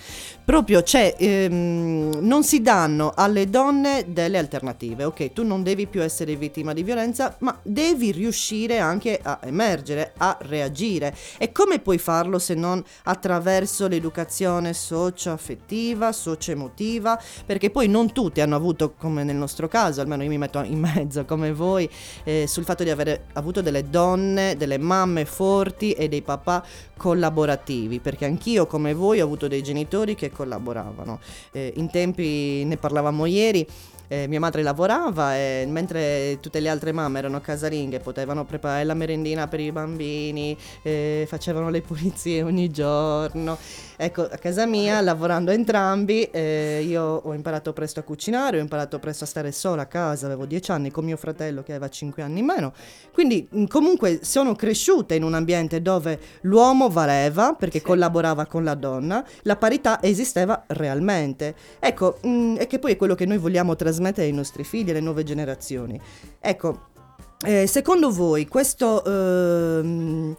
Proprio 0.44 0.82
c'è, 0.82 1.16
ehm, 1.18 2.18
non 2.20 2.44
si 2.44 2.62
danno 2.62 3.12
alle 3.14 3.50
donne 3.50 4.04
delle 4.08 4.38
alternative. 4.38 5.04
Ok, 5.04 5.32
tu 5.32 5.44
non 5.44 5.62
devi 5.62 5.86
più 5.86 6.02
essere 6.02 6.36
vittima 6.36 6.72
di 6.72 6.82
violenza, 6.82 7.36
ma 7.40 7.58
devi 7.62 8.12
riuscire 8.12 8.78
anche 8.78 9.18
a 9.22 9.40
emergere, 9.42 10.12
a 10.16 10.38
reagire. 10.42 11.14
E 11.38 11.52
come 11.52 11.80
puoi 11.80 11.98
farlo 11.98 12.38
se 12.38 12.54
non 12.54 12.82
attraverso 13.04 13.88
l'educazione 13.88 14.72
socio-affettiva, 14.72 16.12
socio-emotiva? 16.12 17.20
Perché 17.44 17.70
poi 17.70 17.88
non 17.88 18.12
tutti 18.12 18.40
hanno 18.40 18.56
avuto, 18.56 18.94
come 18.94 19.24
nel 19.24 19.36
nostro 19.36 19.68
caso, 19.68 20.00
almeno 20.00 20.22
io 20.22 20.28
mi 20.28 20.38
metto 20.38 20.62
in 20.62 20.78
mezzo 20.78 21.24
come 21.24 21.52
voi, 21.52 21.88
eh, 22.24 22.46
sul 22.46 22.64
fatto 22.64 22.84
di 22.84 22.90
aver 22.90 23.24
avuto 23.32 23.55
delle 23.60 23.88
donne, 23.88 24.56
delle 24.56 24.78
mamme 24.78 25.24
forti 25.24 25.92
e 25.92 26.08
dei 26.08 26.22
papà 26.22 26.64
collaborativi, 26.96 28.00
perché 28.00 28.24
anch'io 28.24 28.66
come 28.66 28.94
voi 28.94 29.20
ho 29.20 29.24
avuto 29.24 29.48
dei 29.48 29.62
genitori 29.62 30.14
che 30.14 30.30
collaboravano. 30.30 31.20
Eh, 31.52 31.72
in 31.76 31.90
tempi, 31.90 32.64
ne 32.64 32.76
parlavamo 32.76 33.26
ieri, 33.26 33.66
eh, 34.08 34.26
mia 34.26 34.40
madre 34.40 34.62
lavorava 34.62 35.36
e 35.36 35.66
mentre 35.68 36.38
tutte 36.40 36.60
le 36.60 36.68
altre 36.68 36.92
mamme 36.92 37.18
erano 37.18 37.40
casalinghe 37.40 38.00
potevano 38.00 38.44
preparare 38.44 38.84
la 38.84 38.94
merendina 38.94 39.48
per 39.48 39.60
i 39.60 39.72
bambini, 39.72 40.56
eh, 40.82 41.24
facevano 41.28 41.70
le 41.70 41.80
pulizie 41.80 42.42
ogni 42.42 42.70
giorno. 42.70 43.58
Ecco, 43.98 44.22
a 44.22 44.36
casa 44.36 44.66
mia, 44.66 45.00
lavorando 45.00 45.50
entrambi, 45.50 46.24
eh, 46.24 46.84
io 46.86 47.02
ho 47.02 47.32
imparato 47.32 47.72
presto 47.72 48.00
a 48.00 48.02
cucinare, 48.02 48.58
ho 48.58 48.60
imparato 48.60 48.98
presto 48.98 49.24
a 49.24 49.26
stare 49.26 49.52
sola 49.52 49.82
a 49.82 49.86
casa, 49.86 50.26
avevo 50.26 50.44
dieci 50.44 50.70
anni 50.70 50.90
con 50.90 51.04
mio 51.04 51.16
fratello 51.16 51.62
che 51.62 51.72
aveva 51.72 51.88
cinque 51.88 52.22
anni 52.22 52.40
in 52.40 52.44
meno. 52.44 52.74
Quindi 53.12 53.48
mh, 53.50 53.64
comunque 53.64 54.20
sono 54.22 54.54
cresciuta 54.54 55.14
in 55.14 55.22
un 55.22 55.32
ambiente 55.32 55.80
dove 55.80 56.18
l'uomo 56.42 56.90
valeva 56.90 57.54
perché 57.54 57.80
collaborava 57.80 58.44
con 58.44 58.64
la 58.64 58.74
donna, 58.74 59.24
la 59.42 59.56
parità 59.56 60.02
esisteva 60.02 60.64
realmente. 60.68 61.54
Ecco, 61.78 62.18
mh, 62.22 62.56
e 62.58 62.66
che 62.66 62.78
poi 62.78 62.92
è 62.92 62.96
quello 62.96 63.14
che 63.14 63.24
noi 63.24 63.38
vogliamo 63.38 63.74
trasmettere 63.74 63.95
ai 64.22 64.32
nostri 64.32 64.64
figli, 64.64 64.90
alle 64.90 65.00
nuove 65.00 65.24
generazioni. 65.24 66.00
Ecco, 66.40 66.88
eh, 67.44 67.66
secondo 67.66 68.10
voi 68.10 68.46
questo 68.46 69.04
ehm, 69.04 70.36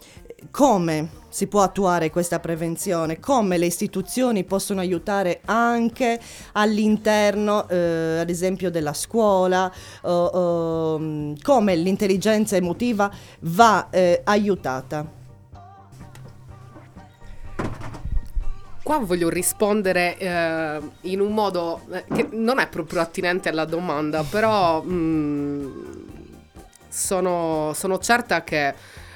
come 0.51 1.09
si 1.29 1.47
può 1.47 1.61
attuare 1.61 2.09
questa 2.09 2.39
prevenzione? 2.39 3.19
Come 3.19 3.57
le 3.57 3.65
istituzioni 3.65 4.43
possono 4.43 4.79
aiutare 4.79 5.41
anche 5.45 6.19
all'interno, 6.53 7.67
eh, 7.69 8.19
ad 8.19 8.29
esempio, 8.29 8.71
della 8.71 8.93
scuola? 8.93 9.71
mm, 10.05 11.33
come 11.41 11.75
l'intelligenza 11.75 12.55
emotiva 12.55 13.11
va 13.41 13.89
eh, 13.89 14.21
aiutata? 14.23 15.17
Qua 18.87 18.99
voglio 18.99 19.27
rispondere 19.27 20.17
eh, 20.17 20.79
in 21.01 21.19
un 21.19 21.33
modo 21.33 21.81
eh, 21.91 22.05
che 22.09 22.29
non 22.31 22.57
è 22.57 22.69
proprio 22.69 23.01
attinente 23.01 23.49
alla 23.49 23.65
domanda, 23.65 24.23
però 24.23 24.81
mm, 24.81 25.81
sono, 26.87 27.73
sono 27.75 27.99
certa 27.99 28.45
che 28.45 28.73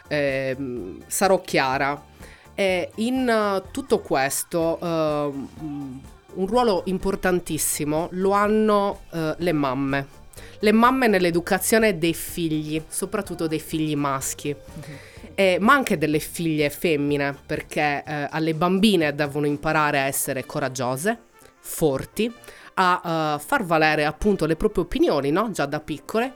ehm, 0.10 1.04
sarò 1.08 1.40
chiara. 1.40 2.04
E 2.54 2.92
in 2.96 3.30
eh, 3.30 3.64
tutto 3.72 4.00
questo 4.00 4.78
ehm, 4.78 5.48
un 6.34 6.48
ruolo 6.48 6.82
importantissimo 6.88 8.10
lo 8.12 8.32
hanno 8.32 9.04
eh, 9.14 9.36
le 9.38 9.52
mamme. 9.54 10.08
Le 10.60 10.72
mamme 10.74 11.08
nell'educazione 11.08 11.98
dei 11.98 12.14
figli, 12.14 12.84
soprattutto 12.90 13.48
dei 13.48 13.62
figli 13.62 13.96
maschi. 13.96 14.54
Eh, 15.36 15.58
ma 15.60 15.74
anche 15.74 15.98
delle 15.98 16.20
figlie 16.20 16.70
femmine, 16.70 17.36
perché 17.46 18.04
eh, 18.06 18.28
alle 18.30 18.54
bambine 18.54 19.14
devono 19.14 19.46
imparare 19.46 20.00
a 20.00 20.06
essere 20.06 20.46
coraggiose, 20.46 21.20
forti, 21.60 22.34
a 22.76 23.36
eh, 23.38 23.44
far 23.44 23.64
valere 23.64 24.06
appunto 24.06 24.46
le 24.46 24.56
proprie 24.56 24.84
opinioni, 24.84 25.32
no? 25.32 25.52
Già 25.52 25.66
da 25.66 25.80
piccole. 25.80 26.36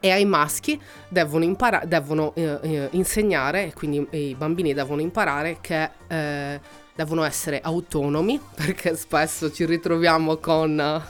E 0.00 0.10
ai 0.10 0.26
maschi 0.26 0.78
devono, 1.08 1.44
impara- 1.44 1.84
devono 1.86 2.34
eh, 2.34 2.58
eh, 2.60 2.88
insegnare, 2.90 3.72
quindi 3.74 4.06
i 4.10 4.34
bambini 4.34 4.74
devono 4.74 5.00
imparare 5.00 5.58
che 5.62 5.90
eh, 6.08 6.60
devono 6.94 7.24
essere 7.24 7.60
autonomi, 7.62 8.38
perché 8.54 8.96
spesso 8.96 9.50
ci 9.50 9.64
ritroviamo 9.64 10.36
con... 10.36 11.02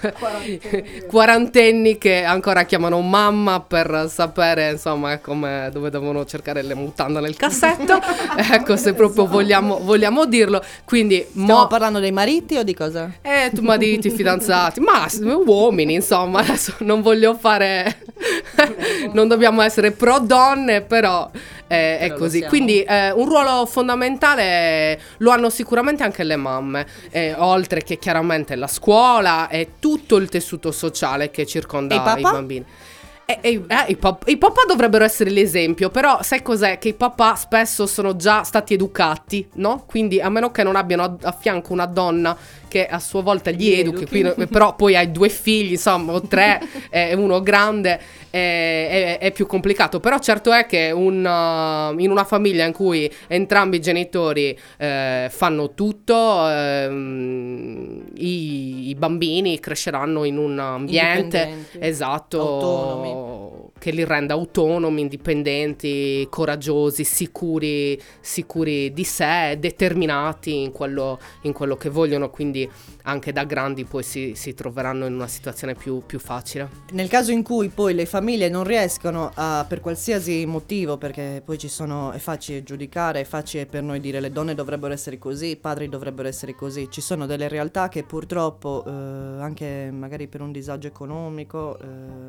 eh, 0.00 1.04
quarantenni 1.06 1.98
che 1.98 2.22
ancora 2.22 2.64
chiamano 2.64 3.00
mamma 3.00 3.60
per 3.60 4.06
sapere 4.08 4.72
insomma 4.72 5.18
come, 5.18 5.68
dove 5.72 5.90
devono 5.90 6.24
cercare 6.24 6.62
le 6.62 6.74
mutande 6.74 7.20
nel 7.20 7.36
cassetto. 7.36 8.00
Ecco 8.56 8.76
se 8.76 8.94
proprio 8.94 9.26
vogliamo, 9.26 9.78
vogliamo 9.82 10.24
dirlo. 10.26 10.62
Quindi 10.84 11.24
Stiamo 11.28 11.60
mo- 11.60 11.66
parlando 11.66 11.98
dei 11.98 12.12
mariti 12.12 12.56
o 12.56 12.62
di 12.62 12.74
cosa? 12.74 13.10
eh, 13.22 13.50
tu 13.52 13.62
mariti, 13.62 14.10
fidanzati, 14.10 14.80
ma 14.80 15.06
uomini, 15.44 15.94
insomma, 15.94 16.40
adesso 16.40 16.74
non 16.78 17.02
voglio 17.02 17.34
fare... 17.34 17.98
non 19.12 19.28
dobbiamo 19.28 19.62
essere 19.62 19.90
pro 19.92 20.18
donne, 20.20 20.80
però 20.82 21.30
eh, 21.66 21.98
è 21.98 22.12
così. 22.12 22.42
Quindi 22.42 22.82
eh, 22.82 23.10
un 23.12 23.28
ruolo 23.28 23.66
fondamentale 23.66 25.00
lo 25.18 25.30
hanno 25.30 25.50
sicuramente 25.50 26.02
anche 26.02 26.24
le 26.24 26.36
mamme, 26.36 26.86
eh, 27.10 27.34
oltre 27.36 27.82
che 27.82 27.98
chiaramente 27.98 28.54
la 28.56 28.66
scuola 28.66 29.48
e 29.48 29.72
tutto 29.78 30.16
il 30.16 30.28
tessuto 30.28 30.72
sociale 30.72 31.30
che 31.30 31.46
circonda 31.46 31.94
i 31.94 32.20
bambini. 32.20 32.64
E, 33.28 33.38
e- 33.40 33.64
eh, 33.66 33.84
i, 33.88 33.96
pap- 33.96 34.28
i 34.28 34.36
papà 34.36 34.62
dovrebbero 34.68 35.04
essere 35.04 35.30
l'esempio, 35.30 35.90
però 35.90 36.22
sai 36.22 36.42
cos'è? 36.42 36.78
Che 36.78 36.88
i 36.88 36.94
papà 36.94 37.34
spesso 37.34 37.84
sono 37.86 38.14
già 38.14 38.44
stati 38.44 38.74
educati, 38.74 39.48
no? 39.54 39.82
Quindi 39.84 40.20
a 40.20 40.28
meno 40.28 40.52
che 40.52 40.62
non 40.62 40.76
abbiano 40.76 41.02
a, 41.02 41.16
a 41.22 41.32
fianco 41.32 41.72
una 41.72 41.86
donna 41.86 42.36
che 42.76 42.86
a 42.86 42.98
sua 42.98 43.22
volta 43.22 43.50
gli, 43.50 43.72
educhi, 43.72 44.04
educhi. 44.04 44.34
qui- 44.34 44.46
però 44.52 44.74
poi 44.74 44.96
hai 44.96 45.10
due 45.10 45.30
figli, 45.30 45.72
insomma, 45.72 46.12
o 46.12 46.20
tre, 46.20 46.60
e 46.90 47.14
uno 47.14 47.40
grande, 47.40 47.98
eh, 48.30 49.18
è, 49.18 49.18
è 49.18 49.32
più 49.32 49.46
complicato. 49.46 49.98
Però 50.00 50.18
certo 50.18 50.52
è 50.52 50.66
che 50.66 50.90
un, 50.90 51.24
uh, 51.24 51.98
in 51.98 52.10
una 52.10 52.24
famiglia 52.24 52.66
in 52.66 52.72
cui 52.72 53.10
entrambi 53.28 53.76
i 53.76 53.80
genitori 53.80 54.58
eh, 54.76 55.28
fanno 55.30 55.72
tutto, 55.72 56.48
ehm, 56.48 58.02
i, 58.16 58.88
i 58.90 58.94
bambini 58.94 59.58
cresceranno 59.58 60.24
in 60.24 60.36
un 60.36 60.58
ambiente 60.58 61.68
esatto 61.78 62.40
autonomi. 62.40 63.65
Che 63.78 63.90
li 63.90 64.04
renda 64.04 64.34
autonomi, 64.34 65.02
indipendenti, 65.02 66.26
coraggiosi, 66.30 67.04
sicuri, 67.04 68.00
sicuri 68.20 68.92
di 68.92 69.04
sé, 69.04 69.56
determinati 69.58 70.62
in 70.62 70.72
quello, 70.72 71.18
in 71.42 71.52
quello 71.52 71.76
che 71.76 71.88
vogliono, 71.88 72.30
quindi 72.30 72.68
anche 73.06 73.32
da 73.32 73.44
grandi 73.44 73.84
poi 73.84 74.02
si, 74.02 74.32
si 74.34 74.52
troveranno 74.52 75.06
in 75.06 75.14
una 75.14 75.28
situazione 75.28 75.74
più, 75.74 76.02
più 76.04 76.18
facile. 76.18 76.68
Nel 76.92 77.08
caso 77.08 77.30
in 77.30 77.42
cui 77.42 77.68
poi 77.68 77.94
le 77.94 78.04
famiglie 78.04 78.48
non 78.48 78.64
riescono 78.64 79.30
a, 79.34 79.64
per 79.66 79.80
qualsiasi 79.80 80.44
motivo, 80.44 80.96
perché 80.96 81.40
poi 81.44 81.56
ci 81.56 81.68
sono, 81.68 82.10
è 82.10 82.18
facile 82.18 82.62
giudicare, 82.62 83.20
è 83.20 83.24
facile 83.24 83.66
per 83.66 83.82
noi 83.82 84.00
dire 84.00 84.20
le 84.20 84.30
donne 84.30 84.54
dovrebbero 84.54 84.92
essere 84.92 85.18
così, 85.18 85.50
i 85.50 85.56
padri 85.56 85.88
dovrebbero 85.88 86.26
essere 86.26 86.54
così, 86.54 86.88
ci 86.90 87.00
sono 87.00 87.26
delle 87.26 87.48
realtà 87.48 87.88
che 87.88 88.02
purtroppo, 88.02 88.84
eh, 88.84 88.90
anche 88.90 89.90
magari 89.92 90.26
per 90.26 90.40
un 90.40 90.50
disagio 90.50 90.88
economico, 90.88 91.78
eh, 91.78 91.84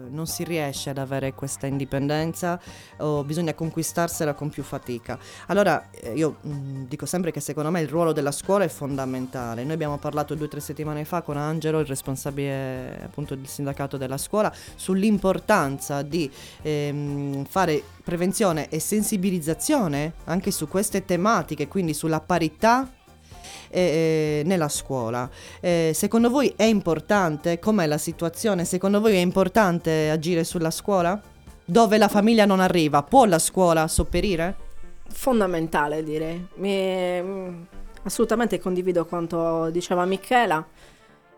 non 0.10 0.28
si 0.28 0.44
riesce 0.44 0.92
ad 0.92 1.00
avere 1.00 1.34
questa 1.34 1.66
indipendenza 1.66 2.60
o 2.98 3.24
bisogna 3.24 3.54
conquistarsela 3.54 4.34
con 4.34 4.50
più 4.50 4.64
fatica. 4.64 5.18
Allora 5.48 5.90
eh, 5.90 6.14
io 6.14 6.38
mh, 6.42 6.84
dico 6.88 7.06
sempre 7.08 7.32
che 7.32 7.40
secondo 7.40 7.72
me 7.72 7.82
il 7.82 7.88
ruolo 7.88 8.14
della 8.14 8.32
scuola 8.32 8.64
è 8.64 8.70
fondamentale. 8.70 9.64
Noi 9.64 9.74
abbiamo 9.74 9.98
parlato 9.98 10.36
due 10.36 10.46
o 10.46 10.50
tre 10.50 10.60
settimane 10.68 11.06
fa 11.06 11.22
con 11.22 11.38
Angelo, 11.38 11.80
il 11.80 11.86
responsabile 11.86 13.00
appunto 13.04 13.36
del 13.36 13.48
sindacato 13.48 13.98
della 13.98 14.18
scuola, 14.18 14.54
sull'importanza 14.76 16.02
di 16.02 16.30
ehm, 16.62 17.46
fare 17.46 17.82
prevenzione 18.04 18.68
e 18.70 18.80
sensibilizzazione 18.80 20.14
anche 20.26 20.52
su 20.52 20.68
queste 20.68 21.06
tematiche, 21.06 21.68
quindi 21.68 21.94
sulla 21.94 22.20
parità 22.20 22.92
eh, 23.70 24.42
nella 24.46 24.70
scuola. 24.70 25.30
Eh, 25.62 25.92
secondo 25.94 26.30
voi 26.30 26.54
è 26.56 26.64
importante? 26.64 27.60
Com'è 27.60 27.86
la 27.86 27.98
situazione? 27.98 28.66
Secondo 28.66 29.00
voi 29.00 29.14
è 29.14 29.20
importante 29.20 30.10
agire 30.10 30.44
sulla 30.44 30.72
scuola? 30.72 31.20
Dove 31.64 31.98
la 31.98 32.08
famiglia 32.08 32.46
non 32.46 32.60
arriva, 32.60 33.04
può 33.04 33.26
la 33.26 33.40
scuola 33.40 33.88
sopperire? 33.88 34.56
Fondamentale 35.10 36.04
direi. 36.04 36.46
Mi- 36.56 37.68
assolutamente 38.08 38.60
condivido 38.60 39.06
quanto 39.06 39.70
diceva 39.70 40.06
Michela. 40.06 40.66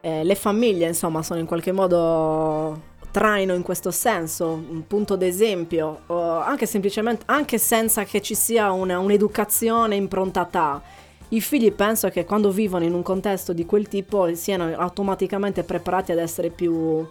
Eh, 0.02 0.24
le 0.24 0.36
famiglie, 0.36 0.88
insomma, 0.88 1.22
sono 1.24 1.40
in 1.40 1.46
qualche 1.46 1.72
modo 1.74 2.88
traino 3.12 3.54
in 3.56 3.64
questo 3.64 3.90
senso, 3.91 4.48
un 4.52 4.86
punto 4.86 5.16
d'esempio, 5.16 6.02
anche 6.08 6.66
semplicemente, 6.68 7.24
anche 7.26 7.58
senza 7.58 8.04
che 8.04 8.22
ci 8.22 8.36
sia 8.36 8.72
una- 8.72 9.00
un'educazione 9.00 9.96
improntata. 9.96 10.82
I 11.30 11.41
figli 11.41 11.72
penso 11.72 12.10
che 12.10 12.24
quando 12.24 12.52
vivono 12.52 12.86
in 12.86 12.94
un 12.94 13.02
contesto 13.04 13.52
di 13.52 13.66
quel 13.66 13.88
tipo 13.88 14.34
siano 14.36 14.74
automaticamente 14.76 15.64
preparati 15.64 16.12
ad 16.12 16.20
essere 16.20 16.50
più, 16.50 17.06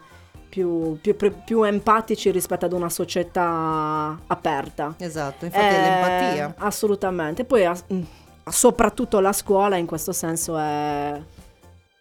più, 0.48 0.98
più- 1.00 1.14
più- 1.44 1.62
empatici 1.64 2.30
rispetto 2.30 2.64
ad 2.64 2.72
una 2.72 2.88
società 2.88 4.18
aperta. 4.28 4.94
Esatto, 4.98 5.44
infatti 5.44 5.64
è 5.64 5.78
Eh, 5.78 5.80
l'empatia. 5.80 6.54
Assolutamente. 6.58 7.44
Poi 7.44 7.68
soprattutto 8.50 9.20
la 9.20 9.32
scuola 9.32 9.76
in 9.76 9.86
questo 9.86 10.12
senso 10.12 10.56
è 10.56 11.20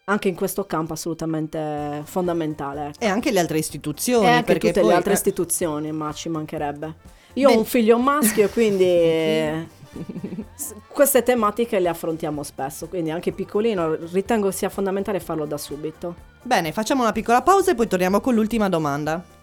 anche 0.10 0.28
in 0.30 0.36
questo 0.36 0.66
campo 0.66 0.94
assolutamente 0.94 2.02
fondamentale. 2.06 2.88
ecco. 2.88 3.00
E 3.00 3.08
anche 3.08 3.32
le 3.32 3.40
altre 3.40 3.58
istituzioni. 3.58 4.26
E 4.26 4.30
anche 4.30 4.58
tutte 4.58 4.80
poi, 4.80 4.90
le 4.90 4.96
altre 4.96 5.12
eh, 5.12 5.16
istituzioni, 5.16 5.92
ma 5.92 6.14
ci 6.14 6.30
mancherebbe. 6.30 6.94
Io 7.34 7.50
ho 7.50 7.52
Beh- 7.52 7.58
un 7.58 7.66
figlio 7.66 7.98
maschio, 7.98 8.48
quindi 8.50 9.68
queste 10.88 11.24
tematiche 11.24 11.80
le 11.80 11.90
affrontiamo 11.90 12.44
spesso, 12.44 12.88
quindi 12.88 13.12
anche 13.12 13.32
piccolino 13.32 13.96
ritengo 14.12 14.50
sia 14.52 14.70
fondamentale 14.70 15.20
farlo 15.20 15.46
da 15.46 15.58
subito. 15.58 16.16
Bene, 16.42 16.72
facciamo 16.72 17.02
una 17.02 17.12
piccola 17.12 17.42
pausa 17.42 17.72
e 17.72 17.76
poi 17.76 17.88
torniamo 17.88 18.22
con 18.22 18.34
l'ultima 18.34 18.70
domanda. 18.70 19.36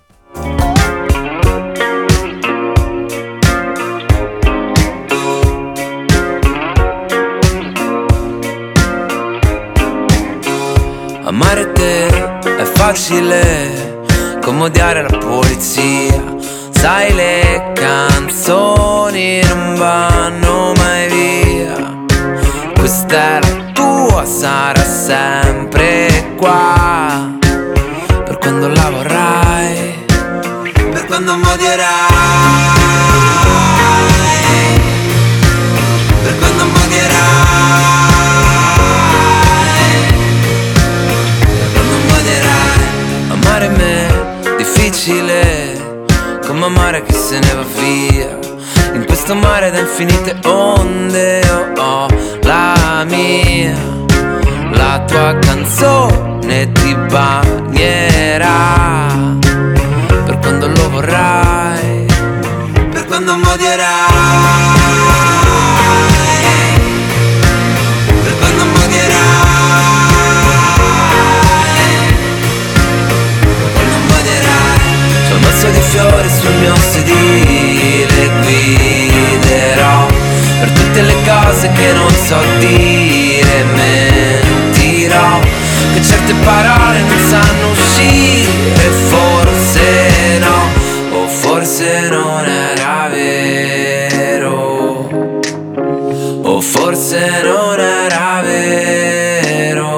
Facile 12.86 14.04
come 14.42 14.64
odiare 14.64 15.08
la 15.08 15.16
polizia. 15.16 16.22
Sai 16.68 17.14
le 17.14 17.72
canzoni 17.72 19.40
non 19.40 19.74
vanno 19.76 20.74
mai 20.76 21.08
via. 21.08 22.04
Questa 22.76 23.16
è 23.16 23.38
la 23.40 23.72
tua, 23.72 24.26
sarà 24.26 24.84
sempre 24.84 26.34
qua. 26.36 27.38
Per 28.22 28.36
quando 28.36 28.68
la 28.68 28.90
vorrai, 28.90 30.04
per 30.92 31.06
quando 31.06 31.36
mi 31.36 31.44
difficile 45.04 46.06
Come 46.46 46.64
amare 46.64 47.04
chi 47.04 47.12
se 47.12 47.38
ne 47.38 47.54
va 47.54 47.64
via. 47.78 48.38
In 48.94 49.04
questo 49.04 49.34
mare 49.34 49.70
da 49.70 49.80
infinite 49.80 50.38
onde 50.44 51.40
Io 51.44 51.72
ho 51.76 52.06
la 52.42 53.04
mia 53.06 53.76
La 54.70 55.02
tua 55.06 55.36
canzone 55.38 56.72
ti 56.72 56.94
bagnerà. 56.94 58.52
Per 60.24 60.38
quando 60.38 60.68
lo 60.68 60.90
vorrai 60.90 62.06
Per 62.90 63.04
quando 63.06 63.36
modierai 63.36 64.13
fiori 75.94 76.28
sul 76.28 76.52
mio 76.54 76.74
sedile 76.76 78.30
Guiderò 78.42 80.06
per 80.58 80.70
tutte 80.70 81.02
le 81.02 81.14
cose 81.24 81.70
che 81.72 81.92
non 81.92 82.10
so 82.10 82.36
dire 82.58 83.64
Mentirò 83.74 85.38
che 85.94 86.02
certe 86.02 86.34
parole 86.44 87.00
non 87.00 87.18
sanno 87.28 87.70
uscire 87.70 88.90
Forse 89.08 90.38
no, 90.40 90.68
o 91.16 91.28
forse 91.28 92.08
non 92.08 92.44
era 92.44 93.08
vero 93.10 94.52
O 96.42 96.60
forse 96.60 97.42
non 97.42 97.78
era 97.78 98.42
vero. 98.42 99.92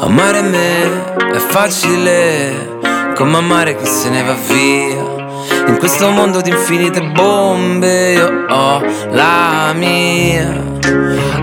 Amare 0.00 0.42
me 0.42 1.04
è 1.32 1.38
facile 1.38 2.79
come 3.20 3.36
amare 3.36 3.76
chi 3.76 3.84
se 3.84 4.08
ne 4.08 4.22
va 4.22 4.32
via. 4.32 5.18
In 5.66 5.76
questo 5.78 6.08
mondo 6.08 6.40
di 6.40 6.48
infinite 6.48 7.02
bombe 7.02 8.12
io 8.12 8.46
ho 8.48 8.82
la 9.10 9.74
mia. 9.74 10.64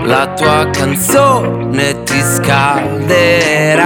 La 0.02 0.26
tua 0.34 0.68
canzone 0.72 2.02
ti 2.02 2.20
scalderà 2.20 3.76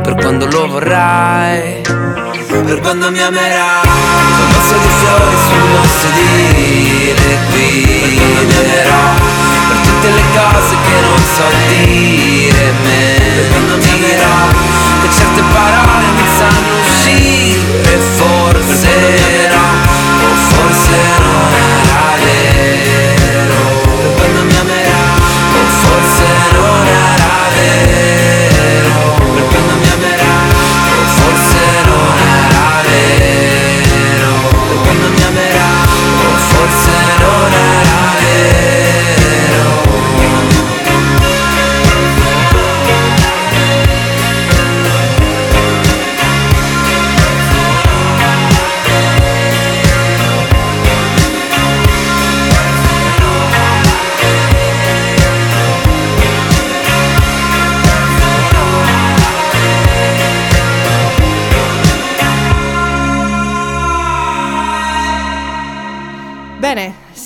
per 0.00 0.14
quando 0.14 0.46
lo 0.46 0.68
vorrai, 0.68 1.80
per 1.82 2.78
quando 2.82 3.10
mi 3.10 3.20
amerai. 3.20 3.82
Un 3.82 4.46
mazzo 4.46 4.76
di 4.78 4.90
fiori 5.00 5.36
sul 5.48 5.62
mio 5.70 5.82
sedile, 5.98 7.36
guiderò 7.50 9.10
per 9.66 9.76
tutte 9.78 10.08
le 10.08 10.22
cose 10.36 10.76
che 10.86 11.00
non 11.00 11.18
so 11.34 11.46
dire, 11.66 12.72
mentirò 13.66 14.36
che 15.02 15.08
certe 15.10 15.42
parole 15.52 15.52
non 15.54 15.60
sanno 15.62 15.90
uscire, 15.90 15.91
forse 18.72 19.48
no, 19.52 19.64
o 20.24 20.34
forse 20.54 20.96
non 21.20 21.52
era 21.52 22.16
vero, 22.24 22.71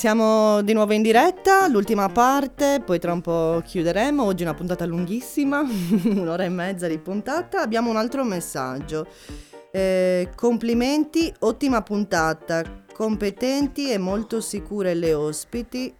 siamo 0.07 0.61
di 0.61 0.71
nuovo 0.71 0.93
in 0.93 1.01
diretta, 1.01 1.67
l'ultima 1.67 2.07
parte, 2.07 2.81
poi 2.81 2.97
tra 2.97 3.11
un 3.11 3.19
po' 3.19 3.61
chiuderemo. 3.61 4.23
Oggi 4.23 4.43
è 4.43 4.45
una 4.45 4.55
puntata 4.55 4.85
lunghissima, 4.85 5.59
un'ora 6.15 6.45
e 6.45 6.49
mezza 6.49 6.87
di 6.87 6.97
puntata. 6.97 7.59
Abbiamo 7.59 7.89
un 7.89 7.97
altro 7.97 8.23
messaggio. 8.23 9.05
Eh, 9.69 10.29
complimenti, 10.33 11.33
ottima 11.39 11.81
puntata, 11.81 12.85
competenti 12.93 13.91
e 13.91 13.97
molto 13.97 14.39
sicure 14.39 14.93
le 14.93 15.13
ospiti. 15.13 15.93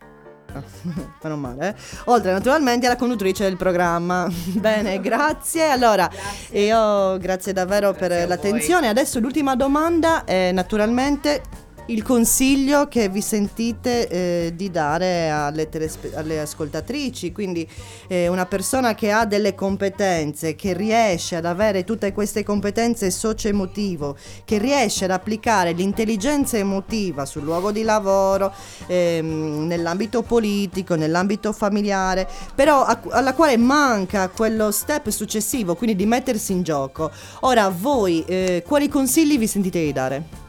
Ah, 0.53 0.63
Fanno 1.19 1.35
male, 1.35 1.67
eh? 1.67 1.75
Oltre 2.05 2.31
naturalmente 2.31 2.85
alla 2.85 2.95
conduttrice 2.95 3.43
del 3.43 3.57
programma. 3.57 4.25
Bene, 4.55 5.01
grazie. 5.01 5.69
Allora, 5.69 6.09
io 6.51 7.17
grazie 7.17 7.51
davvero 7.51 7.91
per 7.91 8.25
l'attenzione. 8.25 8.88
Adesso 8.88 9.19
l'ultima 9.19 9.57
domanda 9.57 10.23
è 10.23 10.53
naturalmente 10.53 11.65
il 11.88 12.03
consiglio 12.03 12.88
che 12.88 13.07
vi 13.07 13.22
sentite 13.22 14.07
eh, 14.07 14.53
di 14.55 14.69
dare 14.69 15.30
alle, 15.30 15.69
telespe- 15.69 16.14
alle 16.15 16.39
ascoltatrici, 16.41 17.31
quindi 17.31 17.68
eh, 18.07 18.27
una 18.27 18.45
persona 18.45 18.93
che 18.93 19.11
ha 19.11 19.26
delle 19.26 19.55
competenze, 19.55 20.55
che 20.55 20.73
riesce 20.73 21.38
ad 21.38 21.45
avere 21.45 21.85
tutte 21.85 22.11
queste 22.11 22.43
competenze 22.43 23.09
socio-emotivo, 23.09 24.18
che 24.43 24.57
riesce 24.57 25.05
ad 25.05 25.11
applicare 25.11 25.72
l'intelligenza 25.72 26.57
emotiva 26.57 27.26
sul 27.26 27.43
luogo 27.43 27.72
di 27.72 27.84
lavoro, 27.84 28.53
ehm, 28.88 29.65
nell'ambito 29.65 30.23
politico, 30.23 30.95
nell'ambito 30.95 31.53
familiare, 31.53 32.27
però 32.53 32.84
a- 32.84 32.99
alla 33.11 33.34
quale 33.34 33.55
manca 33.55 34.27
quello 34.27 34.72
step 34.72 35.09
successivo, 35.09 35.76
quindi 35.76 35.95
di 35.95 36.05
mettersi 36.05 36.51
in 36.51 36.64
gioco. 36.64 37.11
Ora 37.41 37.69
voi, 37.69 38.26
eh, 38.27 38.64
quali 38.65 38.89
consigli 38.89 39.38
vi 39.38 39.47
sentite 39.47 39.80
di 39.80 39.93
dare? 39.93 40.47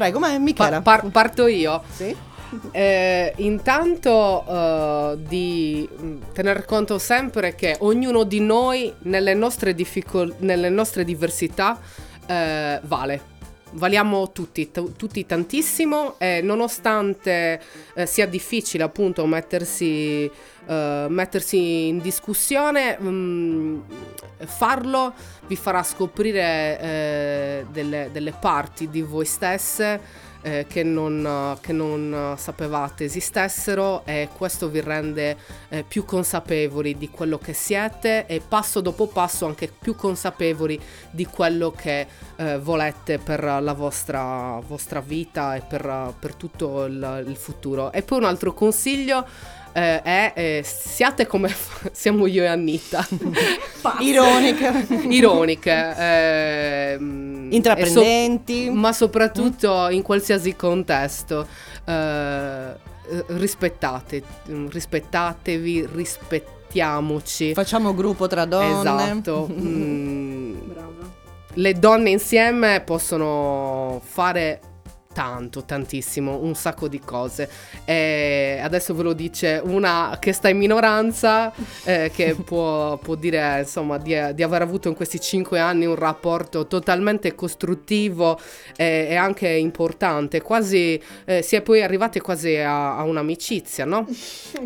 Prego, 0.00 0.18
ma 0.18 0.38
Michela. 0.38 0.80
Pa- 0.80 1.00
par- 1.00 1.10
parto 1.10 1.46
io. 1.46 1.82
Sì? 1.94 2.16
Eh, 2.70 3.34
intanto 3.36 4.44
eh, 4.48 5.18
di 5.28 5.86
mh, 5.94 6.32
tener 6.32 6.64
conto 6.64 6.98
sempre 6.98 7.54
che 7.54 7.76
ognuno 7.80 8.24
di 8.24 8.40
noi 8.40 8.90
nelle 9.00 9.34
nostre, 9.34 9.74
difficol- 9.74 10.36
nelle 10.38 10.70
nostre 10.70 11.04
diversità 11.04 11.78
eh, 12.26 12.80
vale. 12.84 13.28
Valiamo 13.72 14.32
tutti, 14.32 14.70
t- 14.70 14.96
tutti 14.96 15.26
tantissimo 15.26 16.14
e 16.18 16.40
nonostante 16.40 17.60
eh, 17.94 18.06
sia 18.06 18.26
difficile 18.26 18.82
appunto 18.82 19.26
mettersi, 19.26 20.28
eh, 20.70 21.06
mettersi 21.08 21.88
in 21.88 21.98
discussione, 21.98 22.96
mh, 22.96 23.82
farlo 24.44 25.12
vi 25.48 25.56
farà 25.56 25.82
scoprire 25.82 26.80
eh, 26.80 27.66
delle, 27.72 28.10
delle 28.12 28.32
parti 28.38 28.88
di 28.88 29.02
voi 29.02 29.24
stesse 29.24 30.28
eh, 30.42 30.66
che, 30.68 30.82
non, 30.82 31.58
che 31.60 31.72
non 31.72 32.34
sapevate 32.36 33.04
esistessero 33.04 34.02
e 34.04 34.28
questo 34.36 34.68
vi 34.68 34.80
rende 34.80 35.36
eh, 35.70 35.82
più 35.82 36.04
consapevoli 36.04 36.96
di 36.96 37.10
quello 37.10 37.36
che 37.38 37.52
siete 37.52 38.26
e 38.26 38.40
passo 38.46 38.80
dopo 38.80 39.08
passo 39.08 39.46
anche 39.46 39.70
più 39.76 39.96
consapevoli 39.96 40.80
di 41.10 41.26
quello 41.26 41.72
che 41.72 42.06
eh, 42.36 42.58
volete 42.58 43.18
per 43.18 43.42
la 43.42 43.72
vostra, 43.72 44.60
vostra 44.64 45.00
vita 45.00 45.56
e 45.56 45.62
per, 45.62 46.14
per 46.18 46.34
tutto 46.34 46.84
il, 46.84 47.24
il 47.26 47.36
futuro. 47.36 47.90
E 47.92 48.02
poi 48.02 48.18
un 48.18 48.24
altro 48.24 48.54
consiglio 48.54 49.26
eh, 49.72 50.02
è 50.02 50.32
eh, 50.34 50.62
siate 50.64 51.26
come 51.26 51.48
f- 51.48 51.90
siamo 51.92 52.26
io 52.26 52.42
e 52.42 52.46
Anita. 52.46 53.06
Ironica. 54.00 54.72
Ironiche. 55.08 55.94
ehm, 55.96 57.48
Intraprendenti. 57.52 58.66
so- 58.66 58.72
ma 58.72 58.92
soprattutto 58.92 59.88
in 59.90 60.02
qualsiasi 60.02 60.54
contesto. 60.56 61.46
eh, 61.86 62.88
rispettate, 63.28 64.22
rispettatevi, 64.68 65.88
rispettiamoci. 65.92 67.54
Facciamo 67.54 67.94
gruppo 67.94 68.26
tra 68.28 68.44
donne. 68.44 68.78
Esatto. 69.10 69.48
mm, 69.52 70.54
Brava. 70.68 70.88
le 71.54 71.72
donne 71.74 72.10
insieme 72.10 72.80
possono 72.82 74.00
fare 74.04 74.60
tanto, 75.12 75.64
tantissimo, 75.64 76.38
un 76.40 76.54
sacco 76.54 76.86
di 76.86 77.00
cose. 77.00 77.48
E 77.84 78.60
adesso 78.62 78.94
ve 78.94 79.02
lo 79.02 79.12
dice 79.12 79.60
una 79.64 80.16
che 80.20 80.32
sta 80.32 80.48
in 80.48 80.56
minoranza, 80.56 81.52
eh, 81.84 82.12
che 82.14 82.36
può, 82.44 82.96
può 82.98 83.16
dire 83.16 83.60
insomma 83.60 83.98
di, 83.98 84.16
di 84.34 84.42
aver 84.42 84.62
avuto 84.62 84.88
in 84.88 84.94
questi 84.94 85.20
cinque 85.20 85.58
anni 85.58 85.84
un 85.84 85.96
rapporto 85.96 86.66
totalmente 86.68 87.34
costruttivo 87.34 88.38
e, 88.76 89.08
e 89.10 89.16
anche 89.16 89.48
importante. 89.48 90.42
Quasi 90.42 91.00
eh, 91.24 91.42
si 91.42 91.56
è 91.56 91.62
poi 91.62 91.82
arrivati 91.82 92.20
quasi 92.20 92.56
a, 92.56 92.96
a 92.96 93.02
un'amicizia, 93.02 93.84
no? 93.84 94.06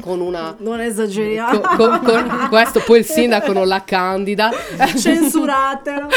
Con 0.00 0.20
una. 0.20 0.56
Non 0.64 0.80
esageriamo. 0.80 1.60
co- 1.60 1.76
co- 1.76 2.00
con 2.00 2.46
questo 2.48 2.80
poi 2.80 3.00
il 3.00 3.04
sindaco 3.04 3.52
non 3.52 3.66
la 3.66 3.84
candida 3.84 4.50
Censuratelo. 4.96 6.08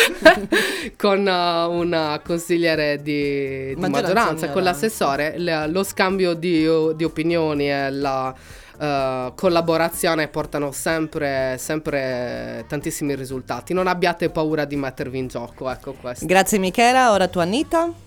con 0.96 1.20
uh, 1.20 1.72
una 1.72 2.22
consigliere 2.24 3.02
di, 3.02 3.74
di 3.74 3.76
Maggioranza 3.78 4.17
maggioranza, 4.18 4.50
con 4.52 4.64
l'assessore, 4.64 5.38
le- 5.38 5.68
lo 5.68 5.84
scambio 5.84 6.34
di, 6.34 6.68
di 6.96 7.04
opinioni 7.04 7.70
e 7.72 7.92
la 7.92 8.34
uh, 8.78 9.34
collaborazione 9.36 10.28
portano 10.28 10.72
sempre, 10.72 11.56
sempre 11.60 12.66
tantissimi 12.68 13.16
risultati. 13.16 13.74
Non 13.74 13.88
abbiate 13.88 14.30
paura 14.30 14.66
di 14.66 14.76
mettervi 14.76 15.18
in 15.18 15.28
gioco, 15.28 15.70
ecco 15.70 15.94
questo. 15.94 16.26
Grazie 16.26 16.58
Michela, 16.58 17.12
ora 17.12 17.28
tu 17.28 17.40
Anita. 17.40 18.06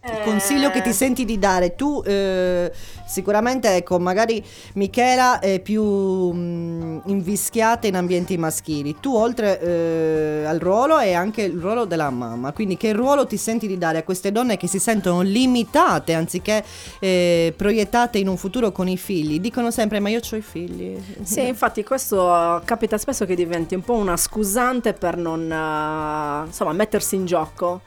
Eh. 0.00 0.12
Il 0.12 0.22
consiglio 0.22 0.70
che 0.70 0.80
ti 0.80 0.92
senti 0.92 1.24
di 1.24 1.40
dare 1.40 1.74
tu 1.74 2.00
eh, 2.06 2.70
sicuramente 3.04 3.74
ecco 3.74 3.98
magari 3.98 4.44
Michela 4.74 5.40
è 5.40 5.58
più 5.58 5.82
mh, 5.82 7.02
invischiata 7.06 7.88
in 7.88 7.96
ambienti 7.96 8.38
maschili 8.38 8.94
tu 9.00 9.12
oltre 9.16 9.60
eh, 9.60 10.44
al 10.46 10.60
ruolo 10.60 10.94
hai 10.94 11.14
anche 11.14 11.42
il 11.42 11.58
ruolo 11.58 11.84
della 11.84 12.10
mamma 12.10 12.52
quindi 12.52 12.76
che 12.76 12.92
ruolo 12.92 13.26
ti 13.26 13.36
senti 13.36 13.66
di 13.66 13.76
dare 13.76 13.98
a 13.98 14.02
queste 14.04 14.30
donne 14.30 14.56
che 14.56 14.68
si 14.68 14.78
sentono 14.78 15.22
limitate 15.22 16.14
anziché 16.14 16.62
eh, 17.00 17.52
proiettate 17.56 18.18
in 18.18 18.28
un 18.28 18.36
futuro 18.36 18.70
con 18.70 18.86
i 18.86 18.96
figli 18.96 19.40
dicono 19.40 19.72
sempre 19.72 19.98
ma 19.98 20.10
io 20.10 20.20
ho 20.20 20.36
i 20.36 20.42
figli 20.42 20.96
Sì, 21.22 21.42
infatti 21.48 21.82
questo 21.82 22.62
capita 22.64 22.98
spesso 22.98 23.24
che 23.24 23.34
diventi 23.34 23.74
un 23.74 23.82
po' 23.82 23.94
una 23.94 24.16
scusante 24.16 24.92
per 24.92 25.16
non 25.16 25.50
eh, 25.50 26.46
insomma 26.46 26.72
mettersi 26.72 27.16
in 27.16 27.26
gioco. 27.26 27.80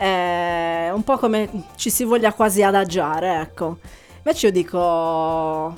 È 0.00 0.90
un 0.94 1.04
po' 1.04 1.18
come 1.18 1.50
ci 1.76 1.90
si 1.90 2.04
voglia 2.04 2.32
quasi 2.32 2.62
adagiare, 2.62 3.40
ecco. 3.42 3.76
Invece 4.16 4.46
io 4.46 4.52
dico 4.52 5.74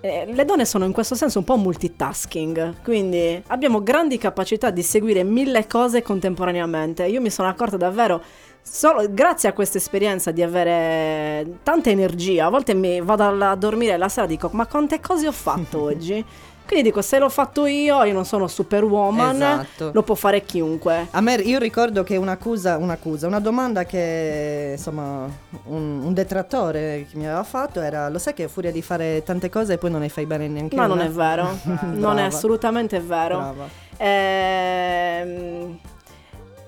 eh, 0.00 0.24
le 0.32 0.44
donne 0.46 0.64
sono 0.64 0.86
in 0.86 0.92
questo 0.92 1.14
senso 1.14 1.40
un 1.40 1.44
po' 1.44 1.56
multitasking, 1.56 2.76
quindi 2.82 3.42
abbiamo 3.48 3.82
grandi 3.82 4.16
capacità 4.16 4.70
di 4.70 4.82
seguire 4.82 5.24
mille 5.24 5.66
cose 5.66 6.00
contemporaneamente. 6.00 7.04
Io 7.04 7.20
mi 7.20 7.28
sono 7.28 7.48
accorta 7.48 7.76
davvero 7.76 8.22
solo 8.62 9.04
grazie 9.10 9.50
a 9.50 9.52
questa 9.52 9.76
esperienza 9.76 10.30
di 10.30 10.42
avere 10.42 11.58
tanta 11.62 11.90
energia. 11.90 12.46
A 12.46 12.48
volte 12.50 12.72
mi 12.72 13.02
vado 13.02 13.44
a 13.44 13.54
dormire 13.56 13.98
la 13.98 14.08
sera 14.08 14.24
e 14.24 14.28
dico 14.30 14.48
"Ma 14.52 14.66
quante 14.66 15.00
cose 15.00 15.26
ho 15.26 15.32
fatto 15.32 15.82
oggi?" 15.92 16.24
Quindi 16.70 16.88
dico 16.90 17.02
"Se 17.02 17.18
l'ho 17.18 17.28
fatto 17.28 17.66
io, 17.66 18.04
io 18.04 18.12
non 18.12 18.24
sono 18.24 18.46
superwoman, 18.46 19.34
Esatto. 19.34 19.90
lo 19.92 20.02
può 20.04 20.14
fare 20.14 20.44
chiunque". 20.44 21.08
A 21.10 21.20
me, 21.20 21.34
io 21.34 21.58
ricordo 21.58 22.04
che 22.04 22.16
un'accusa, 22.16 22.76
un'accusa, 22.76 23.26
una 23.26 23.40
domanda 23.40 23.84
che 23.84 24.74
insomma 24.76 25.28
un, 25.64 26.00
un 26.04 26.14
detrattore 26.14 27.06
che 27.10 27.16
mi 27.16 27.24
aveva 27.26 27.42
fatto 27.42 27.80
era: 27.80 28.08
Lo 28.08 28.20
sai 28.20 28.34
che 28.34 28.44
a 28.44 28.48
furia 28.48 28.70
di 28.70 28.82
fare 28.82 29.24
tante 29.24 29.50
cose 29.50 29.78
poi 29.78 29.90
non 29.90 29.98
ne 30.02 30.08
fai 30.08 30.26
bene 30.26 30.46
neanche 30.46 30.76
Ma 30.76 30.84
una? 30.84 30.94
non 30.94 31.04
è 31.04 31.08
vero, 31.10 31.58
non 31.64 31.98
Brava. 31.98 32.20
è 32.20 32.22
assolutamente 32.22 33.00
vero. 33.00 33.38
Brava. 33.38 33.68
Ehm, 33.96 35.78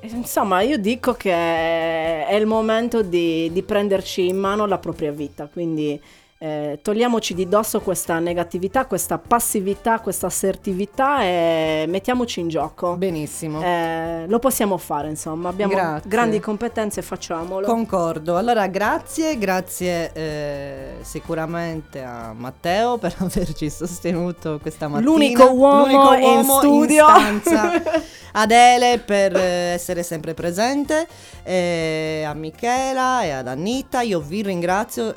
Insomma, 0.05 0.63
io 0.63 0.79
dico 0.79 1.13
che 1.15 1.31
è 1.33 2.35
il 2.35 2.45
momento 2.47 3.03
di, 3.03 3.49
di 3.53 3.63
prenderci 3.63 4.27
in 4.27 4.37
mano 4.37 4.67
la 4.67 4.79
propria 4.79 5.13
vita, 5.13 5.47
quindi 5.47 6.01
eh, 6.43 6.81
togliamoci 6.83 7.35
di 7.35 7.49
dosso 7.49 7.81
questa 7.81 8.19
negatività, 8.19 8.87
questa 8.87 9.17
passività, 9.17 10.01
questa 10.01 10.27
assertività 10.27 11.23
e 11.23 11.85
mettiamoci 11.87 12.41
in 12.41 12.49
gioco. 12.49 12.97
Benissimo. 12.97 13.63
Eh, 13.63 14.25
lo 14.27 14.41
possiamo 14.41 14.77
fare, 14.77 15.09
insomma, 15.09 15.51
abbiamo 15.51 15.73
Grazie. 15.73 16.11
grandi 16.11 16.41
competenze, 16.41 17.01
facciamolo. 17.01 17.65
Concordo. 17.65 18.37
Allora, 18.37 18.67
grazie, 18.67 19.39
grazie 19.39 20.11
eh, 20.15 20.95
sicuramente 21.03 22.03
a 22.03 22.33
Matteo 22.37 22.99
per 22.99 23.15
averci 23.19 23.71
sostenuto 23.71 24.59
questa 24.61 24.89
mattina. 24.89 25.09
L'unico 25.09 25.49
uomo 25.53 26.15
in 26.17 26.43
studio. 26.43 27.07
stanza. 27.07 27.71
Adele 28.33 28.99
per 28.99 29.37
eh, 29.37 29.73
essere 29.75 30.03
sempre 30.03 30.33
presente, 30.33 31.07
eh, 31.43 32.25
a 32.27 32.33
Michela 32.33 33.23
e 33.23 33.31
ad 33.31 33.47
Anita. 33.47 34.01
Io 34.01 34.21
vi 34.21 34.43
ringrazio. 34.43 35.15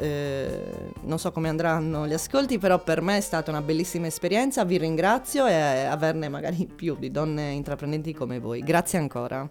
Non 1.16 1.24
so 1.24 1.32
come 1.32 1.48
andranno 1.48 2.06
gli 2.06 2.14
ascolti, 2.14 2.58
però 2.58 2.84
per 2.84 3.02
me 3.02 3.16
è 3.16 3.22
stata 3.22 3.50
una 3.50 3.62
bellissima 3.62 4.08
esperienza. 4.08 4.66
Vi 4.66 4.78
ringrazio 4.78 5.48
e 5.48 5.54
averne 5.54 6.28
magari 6.28 6.68
più 6.68 6.98
di 6.98 7.10
donne 7.10 7.52
intraprendenti 7.52 8.14
come 8.14 8.40
voi. 8.40 8.60
Grazie 8.60 9.00
ancora. 9.00 9.50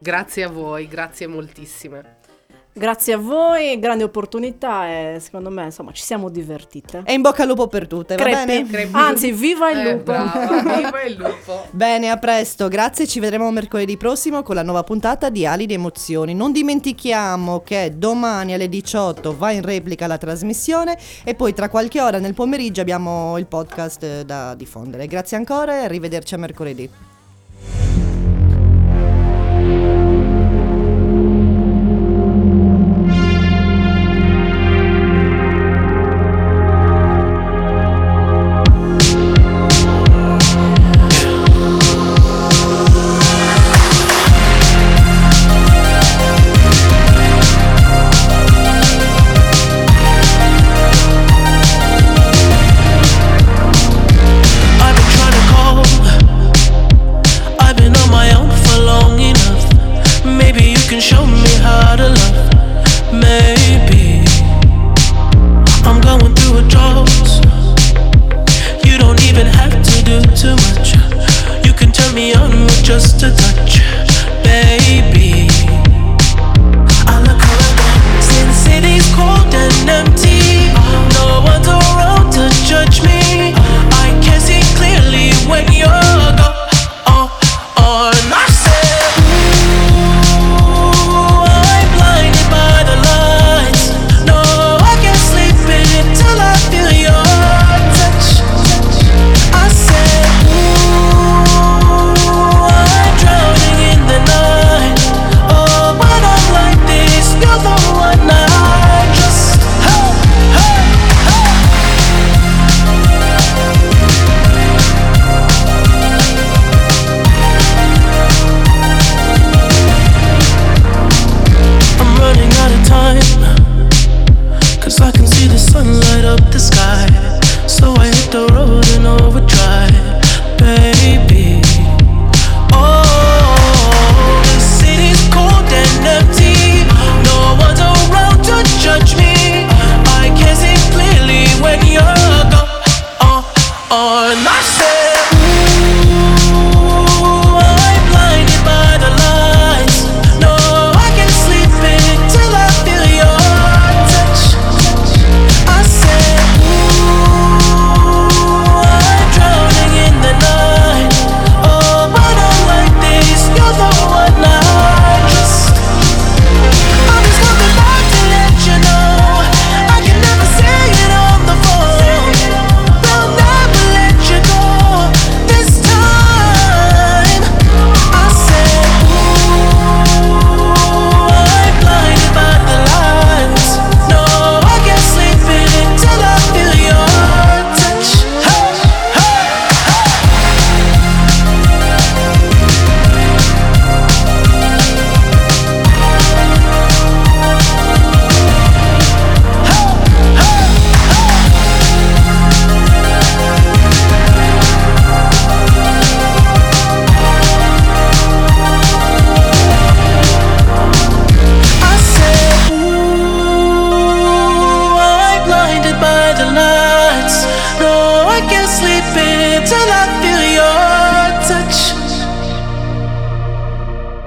Grazie 0.00 0.42
a 0.42 0.48
voi, 0.48 0.88
grazie 0.88 1.28
moltissime. 1.28 2.22
Grazie 2.76 3.12
a 3.12 3.18
voi, 3.18 3.78
grande 3.78 4.02
opportunità 4.02 4.88
e 4.88 5.18
secondo 5.20 5.48
me 5.48 5.62
insomma 5.66 5.92
ci 5.92 6.02
siamo 6.02 6.28
divertite. 6.28 7.02
E 7.04 7.12
in 7.12 7.22
bocca 7.22 7.42
al 7.42 7.48
lupo 7.48 7.68
per 7.68 7.86
tutte, 7.86 8.16
va 8.16 8.22
Crepi. 8.24 8.64
bene? 8.64 8.88
Anzi, 8.90 9.30
viva 9.30 9.70
il 9.70 9.78
Eh, 9.78 9.92
lupo! 9.92 10.02
brava, 10.02 10.48
viva 10.74 11.02
il 11.02 11.14
lupo. 11.16 11.66
Bene, 11.70 12.10
a 12.10 12.16
presto, 12.16 12.66
grazie, 12.66 13.06
ci 13.06 13.20
vedremo 13.20 13.48
mercoledì 13.52 13.96
prossimo 13.96 14.42
con 14.42 14.56
la 14.56 14.64
nuova 14.64 14.82
puntata 14.82 15.28
di 15.30 15.46
Ali 15.46 15.66
di 15.66 15.74
Emozioni. 15.74 16.34
Non 16.34 16.50
dimentichiamo 16.50 17.60
che 17.60 17.92
domani 17.94 18.54
alle 18.54 18.68
18 18.68 19.36
va 19.36 19.52
in 19.52 19.62
replica 19.62 20.08
la 20.08 20.18
trasmissione 20.18 20.98
e 21.22 21.36
poi 21.36 21.52
tra 21.54 21.68
qualche 21.68 22.00
ora 22.00 22.18
nel 22.18 22.34
pomeriggio 22.34 22.80
abbiamo 22.80 23.38
il 23.38 23.46
podcast 23.46 24.02
eh, 24.02 24.24
da 24.24 24.56
diffondere. 24.56 25.06
Grazie 25.06 25.36
ancora 25.36 25.78
e 25.78 25.84
arrivederci 25.84 26.34
a 26.34 26.38
mercoledì. 26.38 26.90